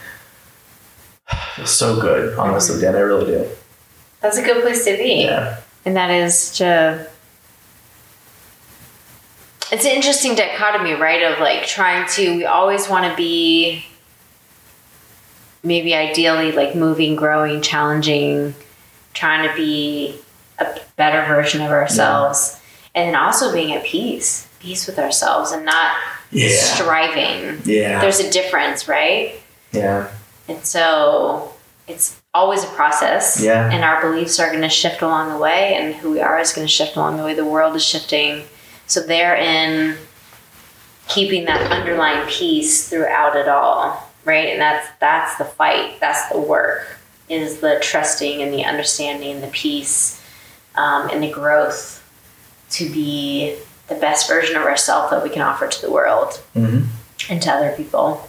[1.55, 2.95] feels so good, honestly, Dan.
[2.95, 3.47] I really do.
[4.21, 5.23] That's a good place to be.
[5.25, 5.59] Yeah.
[5.85, 7.07] And that is to.
[9.71, 11.23] It's an interesting dichotomy, right?
[11.31, 13.85] Of like trying to, we always want to be
[15.63, 18.55] maybe ideally like moving, growing, challenging,
[19.13, 20.17] trying to be
[20.57, 22.59] a better version of ourselves.
[22.95, 25.95] And then also being at peace, peace with ourselves and not
[26.31, 26.49] Yeah.
[26.49, 27.61] striving.
[27.65, 27.99] Yeah.
[28.01, 29.35] There's a difference, right?
[29.71, 30.07] yeah.
[30.47, 31.53] And so
[31.87, 33.39] it's always a process.
[33.39, 33.69] Yeah.
[33.71, 36.53] And our beliefs are going to shift along the way, and who we are is
[36.53, 37.35] going to shift along the way.
[37.35, 38.43] The world is shifting.
[38.89, 39.97] So therein,
[41.07, 44.47] keeping that underlying peace throughout it all, right?
[44.49, 45.99] And that's that's the fight.
[45.99, 46.97] That's the work.
[47.29, 50.19] Is the trusting and the understanding the peace
[50.75, 52.03] um, and the growth
[52.71, 53.55] to be
[53.87, 56.81] the best version of ourselves that we can offer to the world hmm
[57.29, 58.27] and to other people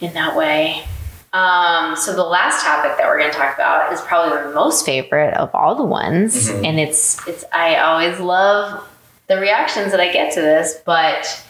[0.00, 0.84] in that way.
[1.32, 4.84] Um, so the last topic that we're going to talk about is probably my most
[4.86, 6.64] favorite of all the ones, Mhm.
[6.68, 8.86] and it's it's I always love
[9.28, 11.44] the reactions that I get to this, but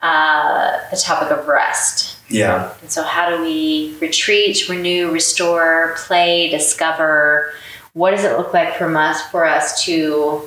[0.00, 2.18] uh, the topic of rest.
[2.28, 2.74] Yeah.
[2.80, 7.52] And so, how do we retreat, renew, restore, play, discover?
[7.92, 10.42] What does it look like from us for us to,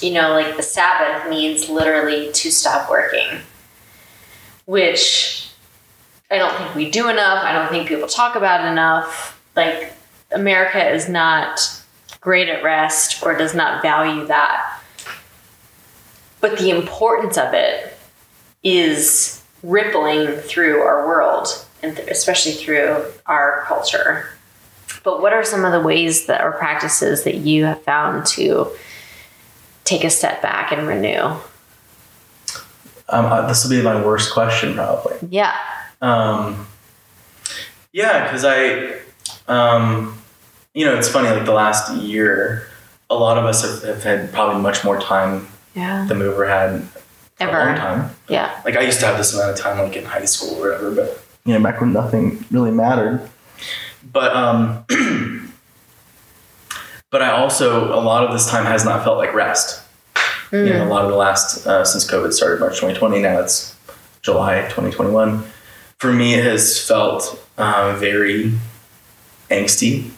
[0.00, 3.40] you know, like the Sabbath means literally to stop working,
[4.64, 5.50] which
[6.30, 7.44] I don't think we do enough.
[7.44, 9.38] I don't think people talk about it enough.
[9.54, 9.92] Like
[10.32, 11.60] America is not
[12.20, 14.79] great at rest or does not value that.
[16.40, 17.96] But the importance of it
[18.62, 21.48] is rippling through our world
[21.82, 24.30] and th- especially through our culture.
[25.02, 28.70] But what are some of the ways that or practices that you have found to
[29.84, 31.36] take a step back and renew?
[33.08, 35.16] Um, uh, this will be my worst question, probably.
[35.30, 35.56] Yeah.
[36.00, 36.66] Um,
[37.92, 38.98] yeah, because I,
[39.48, 40.18] um,
[40.74, 41.28] you know, it's funny.
[41.28, 42.66] Like the last year,
[43.08, 46.04] a lot of us have, have had probably much more time Yeah.
[46.08, 46.98] than we ever had for
[47.44, 47.76] a long Ever.
[47.78, 48.10] time.
[48.28, 48.60] Yeah.
[48.64, 50.94] Like I used to have this amount of time, like in high school or whatever,
[50.94, 53.28] but you know, back when nothing really mattered.
[54.12, 54.84] But um,
[57.10, 59.82] but I also a lot of this time has not felt like rest.
[60.52, 63.22] You know, a lot of the last uh, since COVID started, March 2020.
[63.22, 63.76] Now it's
[64.20, 65.44] July 2021.
[65.98, 68.52] For me, it has felt uh, very
[69.48, 70.10] angsty,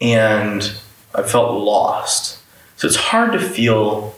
[0.00, 0.72] and
[1.14, 2.38] I felt lost.
[2.76, 4.14] So it's hard to feel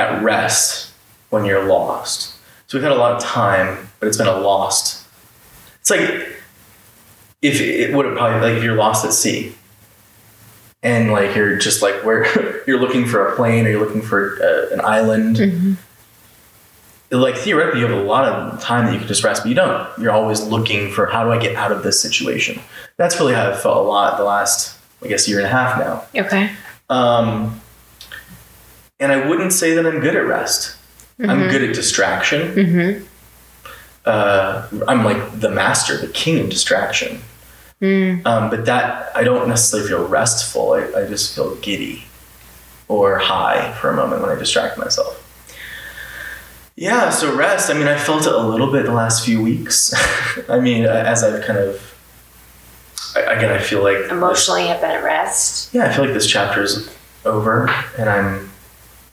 [0.00, 0.92] at rest
[1.30, 2.34] when you're lost.
[2.66, 5.06] So we've had a lot of time, but it's been a lost.
[5.80, 6.28] It's like
[7.42, 9.54] if it would have probably like if you're lost at sea,
[10.82, 12.26] and like you're just like where
[12.66, 15.36] you're looking for a plane or you're looking for uh, an island.
[15.36, 15.76] Mhm.
[17.12, 19.54] Like theoretically, you have a lot of time that you could just rest, but you
[19.56, 19.88] don't.
[19.98, 22.60] You're always looking for how do I get out of this situation.
[22.98, 25.76] That's really how I've felt a lot the last, I guess, year and a half
[25.80, 26.04] now.
[26.24, 26.52] Okay.
[26.88, 27.60] Um,
[29.00, 30.76] and I wouldn't say that I'm good at rest.
[31.18, 32.54] I'm good at distraction.
[32.54, 33.04] Mm-hmm.
[34.06, 37.20] Uh, I'm like the master, the king of distraction.
[37.82, 38.24] Mm.
[38.26, 40.72] Um, but that I don't necessarily feel restful.
[40.72, 42.04] I, I just feel giddy
[42.88, 45.26] or high for a moment when I distract myself.
[46.76, 47.70] Yeah, so rest.
[47.70, 49.92] I mean, I felt it a little bit the last few weeks.
[50.48, 51.94] I mean, as I've kind of,
[53.14, 55.74] I, again, I feel like this- I've been at rest.
[55.74, 56.88] yeah, I feel like this chapter is
[57.26, 57.68] over,
[57.98, 58.49] and I'm,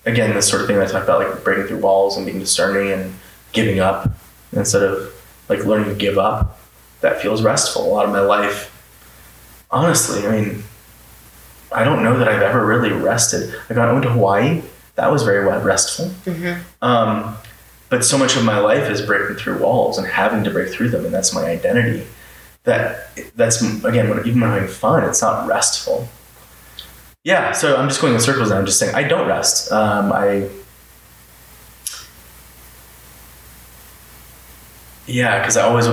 [0.07, 2.39] again, this sort of thing that I talk about, like breaking through walls and being
[2.39, 3.13] discerning and
[3.51, 4.09] giving up
[4.53, 5.13] instead of
[5.49, 6.59] like learning to give up.
[7.01, 7.85] That feels restful.
[7.85, 8.73] A lot of my life,
[9.69, 10.63] honestly, I mean,
[11.71, 13.53] I don't know that I've ever really rested.
[13.69, 14.63] Like I went to Hawaii.
[14.95, 16.07] That was very restful.
[16.25, 16.61] Mm-hmm.
[16.81, 17.37] Um,
[17.89, 20.89] but so much of my life is breaking through walls and having to break through
[20.89, 22.05] them, and that's my identity.
[22.63, 26.09] That that's again, when, even when I'm having fun, it's not restful.
[27.27, 28.57] Yeah, so I'm just going in circles now.
[28.57, 29.69] I'm just saying I don't rest.
[29.69, 30.47] Um, I
[35.05, 35.87] yeah, because I always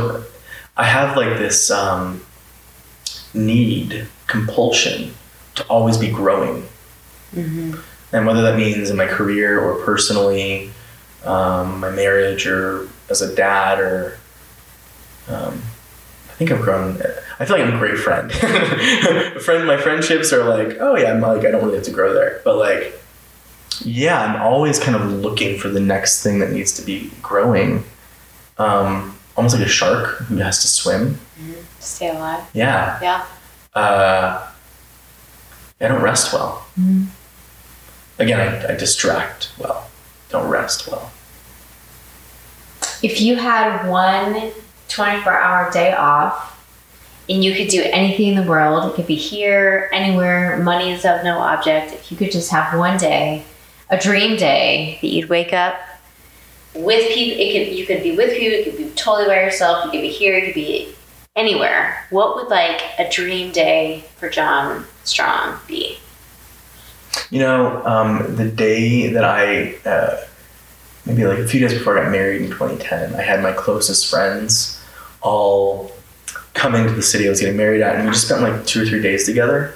[0.76, 2.24] I have like this um,
[3.34, 5.12] need compulsion
[5.56, 6.68] to always be growing
[7.34, 7.80] Mm-hmm.
[8.14, 10.70] and whether that means in my career or personally,
[11.24, 14.18] um, my marriage or as a dad or
[15.26, 15.60] um,
[16.34, 17.00] I think I've grown.
[17.38, 18.32] I feel like I'm a great friend.
[19.42, 22.12] friend, my friendships are like, oh yeah, I'm like I don't really have to grow
[22.12, 23.00] there, but like,
[23.84, 27.84] yeah, I'm always kind of looking for the next thing that needs to be growing.
[28.58, 31.20] Um, almost like a shark who has to swim.
[31.78, 32.42] Stay alive.
[32.52, 33.24] Yeah, Yeah.
[33.74, 34.48] uh,
[35.80, 36.66] I don't rest well.
[38.18, 39.88] Again, I, I distract well,
[40.30, 41.12] don't rest well.
[43.02, 44.52] If you had one
[44.94, 46.52] 24 hour day off
[47.28, 51.04] and you could do anything in the world, it could be here, anywhere, money is
[51.04, 51.92] of no object.
[51.92, 53.44] If you could just have one day,
[53.88, 55.76] a dream day that you'd wake up
[56.74, 59.86] with people, it could you could be with people, you could be totally by yourself,
[59.86, 60.94] you could be here, you could be
[61.34, 62.06] anywhere.
[62.10, 65.98] What would like a dream day for Jon Strong be?
[67.30, 70.24] You know, um, the day that I, uh,
[71.06, 74.10] maybe like a few days before I got married in 2010, I had my closest
[74.10, 74.83] friends
[75.24, 75.90] all
[76.52, 78.82] coming to the city I was getting married at, and we just spent like two
[78.82, 79.74] or three days together.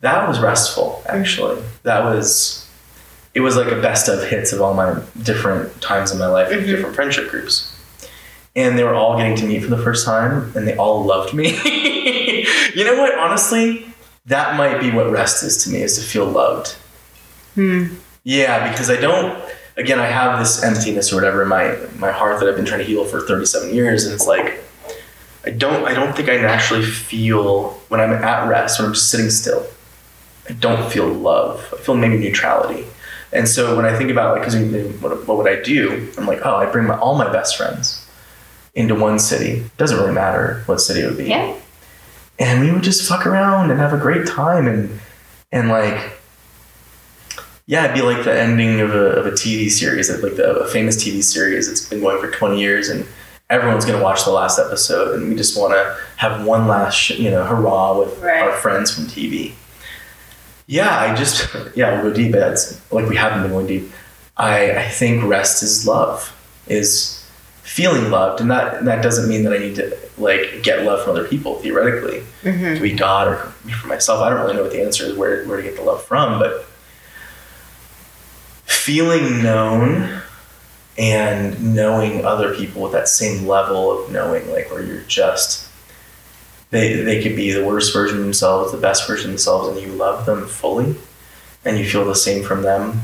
[0.00, 1.62] That was restful, actually.
[1.82, 2.66] That was,
[3.34, 6.48] it was like a best of hits of all my different times in my life,
[6.50, 6.64] Mhm.
[6.66, 7.72] different friendship groups.
[8.54, 11.34] And they were all getting to meet for the first time, and they all loved
[11.34, 11.48] me.
[12.74, 13.18] you know what?
[13.18, 13.86] Honestly,
[14.26, 16.68] that might be what rest is to me, is to feel loved.
[17.54, 17.86] Hmm.
[18.24, 19.38] Yeah, because I don't.
[19.76, 22.80] Again, I have this emptiness or whatever in my my heart that I've been trying
[22.80, 24.62] to heal for 37 years, and it's like
[25.46, 25.86] I don't.
[25.86, 29.64] I don't think I naturally feel when I'm at rest when I'm just sitting still.
[30.48, 31.72] I don't feel love.
[31.72, 32.84] I feel maybe neutrality.
[33.32, 36.10] And so when I think about like, because what, what would I do?
[36.16, 38.08] I'm like, oh, I bring my, all my best friends
[38.74, 39.64] into one city.
[39.78, 41.56] Doesn't really matter what city it would be Yeah.
[42.38, 45.00] and we would just fuck around and have a great time and
[45.52, 46.12] and like
[47.66, 50.68] yeah it'd be like the ending of a, of a tv series like the, a
[50.68, 53.06] famous tv series that's been going for 20 years and
[53.48, 56.94] everyone's going to watch the last episode and we just want to have one last
[56.96, 58.40] sh- you know hurrah with Right.
[58.42, 59.52] our friends from tv
[60.66, 63.90] yeah i just yeah we'll go deep but it's like we haven't been going deep
[64.36, 66.32] i i think rest is love
[66.66, 67.22] is
[67.62, 71.00] feeling loved and that and that doesn't mean that i need to like get love
[71.02, 72.74] from other people theoretically Mm-hmm.
[72.76, 74.20] to be God or be for myself.
[74.22, 76.38] I don't really know what the answer is where where to get the love from,
[76.38, 76.64] but
[78.64, 80.20] feeling known
[80.98, 85.68] and knowing other people with that same level of knowing, like where you're just
[86.70, 89.86] they they could be the worst version of themselves, the best version of themselves, and
[89.86, 90.96] you love them fully,
[91.64, 93.02] and you feel the same from them.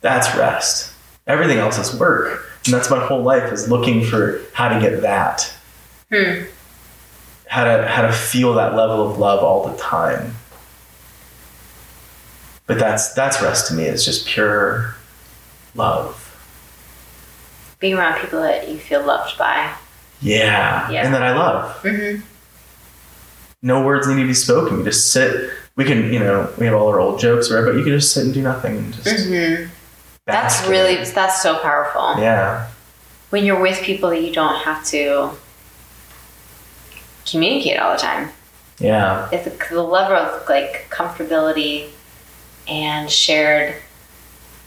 [0.00, 0.92] That's rest.
[1.26, 5.02] Everything else is work, and that's my whole life is looking for how to get
[5.02, 5.52] that
[6.10, 6.42] Hmm.
[7.46, 10.34] how to how to feel that level of love all the time.
[12.66, 13.84] But that's that's rest to me.
[13.84, 14.96] It's just pure
[15.74, 16.29] love.
[17.80, 19.74] Being around people that you feel loved by.
[20.20, 20.90] Yeah.
[20.90, 21.04] Yeah.
[21.04, 21.82] And that I love.
[21.82, 22.22] Mm-hmm.
[23.62, 24.78] No words need to be spoken.
[24.78, 25.50] We just sit.
[25.76, 27.64] We can, you know, we have all our old jokes, right?
[27.64, 29.06] But you can just sit and do nothing and just.
[29.06, 29.70] Mm-hmm.
[30.26, 32.22] That's really that's so powerful.
[32.22, 32.68] Yeah.
[33.30, 35.32] When you're with people that you don't have to
[37.28, 38.30] communicate all the time.
[38.78, 39.28] Yeah.
[39.32, 41.90] It's the, the level of like comfortability
[42.66, 43.74] and shared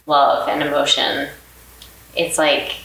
[0.05, 1.29] love and emotion.
[2.15, 2.75] It's like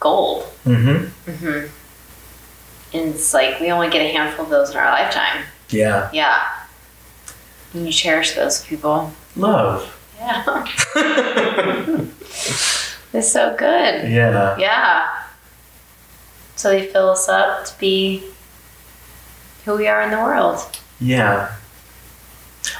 [0.00, 0.44] gold.
[0.64, 1.30] Mm-hmm.
[1.30, 2.96] Mm-hmm.
[2.96, 5.44] And it's like we only get a handful of those in our lifetime.
[5.68, 6.10] Yeah.
[6.12, 6.48] Yeah.
[7.74, 9.12] And you cherish those people.
[9.36, 9.94] Love.
[10.18, 10.42] Yeah.
[13.12, 14.10] it's so good.
[14.10, 14.56] yeah.
[14.58, 15.22] Yeah.
[16.56, 18.24] So they fill us up to be
[19.64, 20.58] who we are in the world.
[21.00, 21.54] Yeah.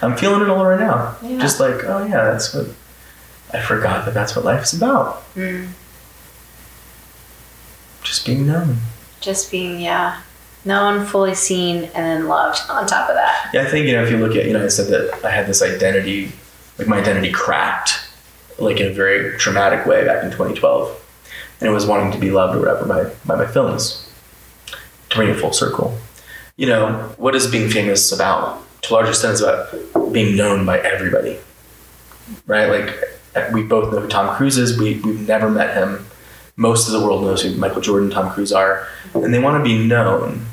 [0.02, 1.16] I'm feeling it all right now.
[1.22, 1.38] Yeah.
[1.38, 2.68] Just like, oh yeah, that's what
[3.52, 5.22] I forgot that that's what life's about.
[5.34, 5.68] Mm.
[8.08, 8.78] Just being known.
[9.20, 10.22] Just being, yeah,
[10.64, 13.50] known, fully seen, and then loved on top of that.
[13.52, 15.30] Yeah, I think you know if you look at you know I said that I
[15.30, 16.32] had this identity,
[16.78, 18.00] like my identity cracked,
[18.58, 21.04] like in a very traumatic way back in 2012,
[21.60, 24.04] and it was wanting to be loved or whatever by by my films.
[25.10, 25.98] To bring it full circle,
[26.56, 28.64] you know what is being famous about?
[28.82, 31.38] To a large extent, is about being known by everybody,
[32.46, 32.68] right?
[32.68, 34.78] Like we both know who Tom Cruise is.
[34.78, 36.06] We we've never met him.
[36.58, 39.64] Most of the world knows who Michael Jordan, Tom Cruise are, and they want to
[39.64, 40.44] be known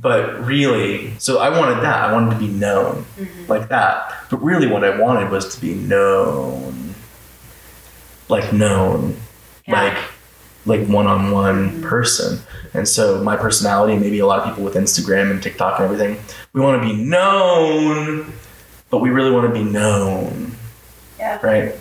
[0.00, 2.08] but really, so I wanted that.
[2.08, 3.46] I wanted to be known mm-hmm.
[3.50, 4.24] like that.
[4.30, 6.94] But really, what I wanted was to be known,
[8.28, 9.16] like known,
[9.66, 9.82] Yeah.
[9.82, 9.98] like
[10.66, 12.40] like one on one person.
[12.74, 16.22] And so my personality, maybe a lot of people with Instagram and TikTok and everything,
[16.52, 18.32] we want to be known,
[18.90, 20.56] but we really want to be known,
[21.18, 21.38] Yeah.
[21.42, 21.74] right?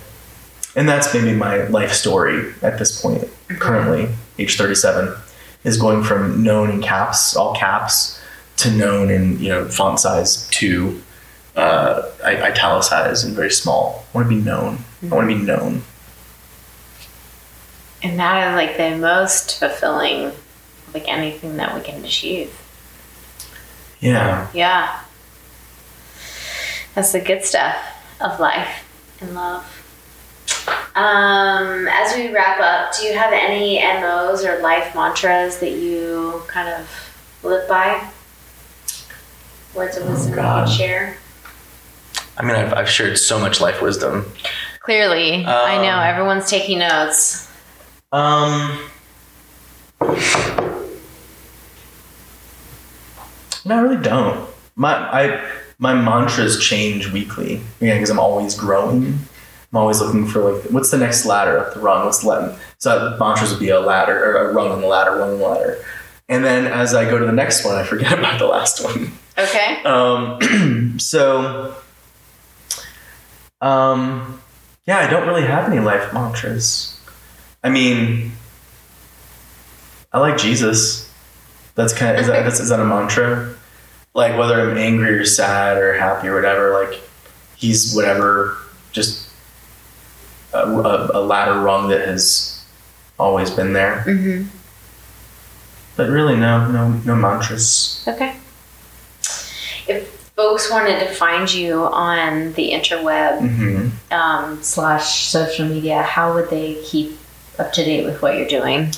[0.77, 5.11] And that's maybe my life story at this point, currently, age 37
[5.63, 8.21] is going from known in caps, all caps,
[8.57, 11.01] to known in you know font size two,
[11.55, 14.05] uh, and very small.
[14.13, 14.77] I want to be known.
[15.01, 15.81] I want to be known.
[18.03, 20.31] And that is like the most fulfilling,
[20.93, 22.55] like anything that we can achieve.
[23.99, 24.47] Yeah.
[24.53, 25.01] Yeah.
[26.93, 27.77] That's the good stuff
[28.21, 28.85] of life
[29.19, 29.86] and love.
[30.97, 36.41] Um, as we wrap up, do you have any MOs or life mantras that you
[36.47, 36.89] kind of
[37.43, 38.09] live by?
[39.75, 40.67] Words of wisdom that God.
[40.69, 41.17] you share?
[42.35, 44.25] I mean, I've, I've shared so much life wisdom.
[44.79, 47.47] Clearly, I know Um, everyone's taking notes.
[48.11, 48.89] Um,
[53.65, 54.49] no, I really don't.
[54.75, 57.61] My I my mantras change weekly.
[57.81, 59.19] Yeah, because I'm always growing.
[59.71, 62.05] I'm always looking for like, what's the next ladder up the rung?
[62.05, 62.57] What's the ladder?
[62.77, 65.39] So the mantras would be a ladder or a rung on the ladder, rung on
[65.39, 65.85] the ladder.
[66.29, 69.11] And then as I go to the next one, I forget about the last one.
[69.37, 69.83] Okay.
[69.83, 71.75] Um, so,
[73.61, 74.41] um,
[74.85, 76.99] yeah, I don't really have any life mantras.
[77.63, 78.31] I mean,
[80.13, 81.11] I like Jesus.
[81.75, 83.53] That's kind of is that, is that a mantra?
[84.13, 86.99] Like whether I'm angry or sad or happy or whatever, like
[87.55, 88.57] he's whatever,
[88.91, 89.26] just
[90.53, 92.63] a, a, ladder rung that has
[93.19, 94.03] always been there.
[94.07, 94.47] Mm-hmm.
[95.95, 98.03] But really, no, no, no mantras.
[98.07, 98.35] Okay.
[99.87, 106.33] If folks wanted to find you on the interweb hmm um, slash social media, how
[106.33, 107.17] would they keep
[107.59, 108.91] up to date with what you're doing?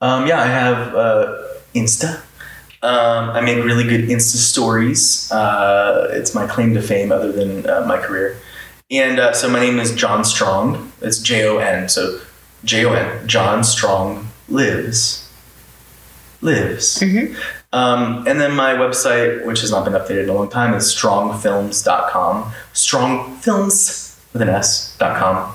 [0.00, 1.42] Um, yeah, I have uh,
[1.74, 2.20] Insta.
[2.82, 5.30] Um, I make really good Insta stories.
[5.32, 8.36] Uh, it's my claim to fame, other than uh, my career.
[8.90, 10.92] And uh, so my name is Jon Strong.
[11.00, 11.88] It's J O N.
[11.88, 12.20] So
[12.64, 13.26] J O N.
[13.26, 15.28] Jon Strong lives.
[16.42, 17.00] Lives.
[17.00, 17.34] Mhm.
[17.72, 20.84] Um, and then my website, which has not been updated in a long time, is
[20.94, 22.52] strongfilms.com.
[22.72, 25.54] Strongfilms with an S.com.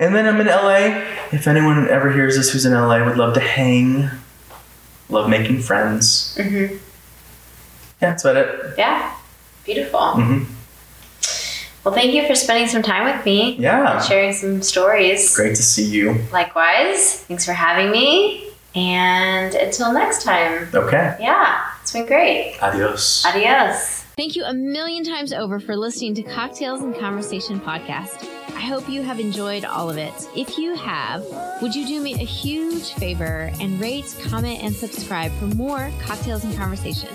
[0.00, 1.04] And then I'm in LA.
[1.32, 4.08] If anyone ever hears this who's in LA, would love to hang.
[5.10, 6.34] Love making friends.
[6.38, 6.74] Mm-hmm.
[6.74, 6.78] Yeah,
[8.00, 8.74] that's about it.
[8.78, 9.14] Yeah.
[9.64, 10.12] Beautiful.
[10.12, 10.44] hmm
[11.88, 13.54] Well, thank you for spending some time with me.
[13.54, 13.94] Yeah.
[13.96, 15.34] And sharing some stories.
[15.34, 16.18] Great to see you.
[16.30, 17.22] Likewise.
[17.22, 18.50] Thanks for having me.
[18.74, 20.68] And until next time.
[20.74, 21.16] Okay.
[21.18, 21.70] Yeah.
[21.80, 22.58] It's been great.
[22.60, 23.24] Adios.
[23.24, 24.02] Adios.
[24.18, 28.22] Thank you a million times over for listening to Cocktails and Conversation podcast.
[28.48, 30.12] I hope you have enjoyed all of it.
[30.36, 31.24] If you have,
[31.62, 36.44] would you do me a huge favor and rate, comment, and subscribe for more Cocktails
[36.44, 37.08] and Conversation?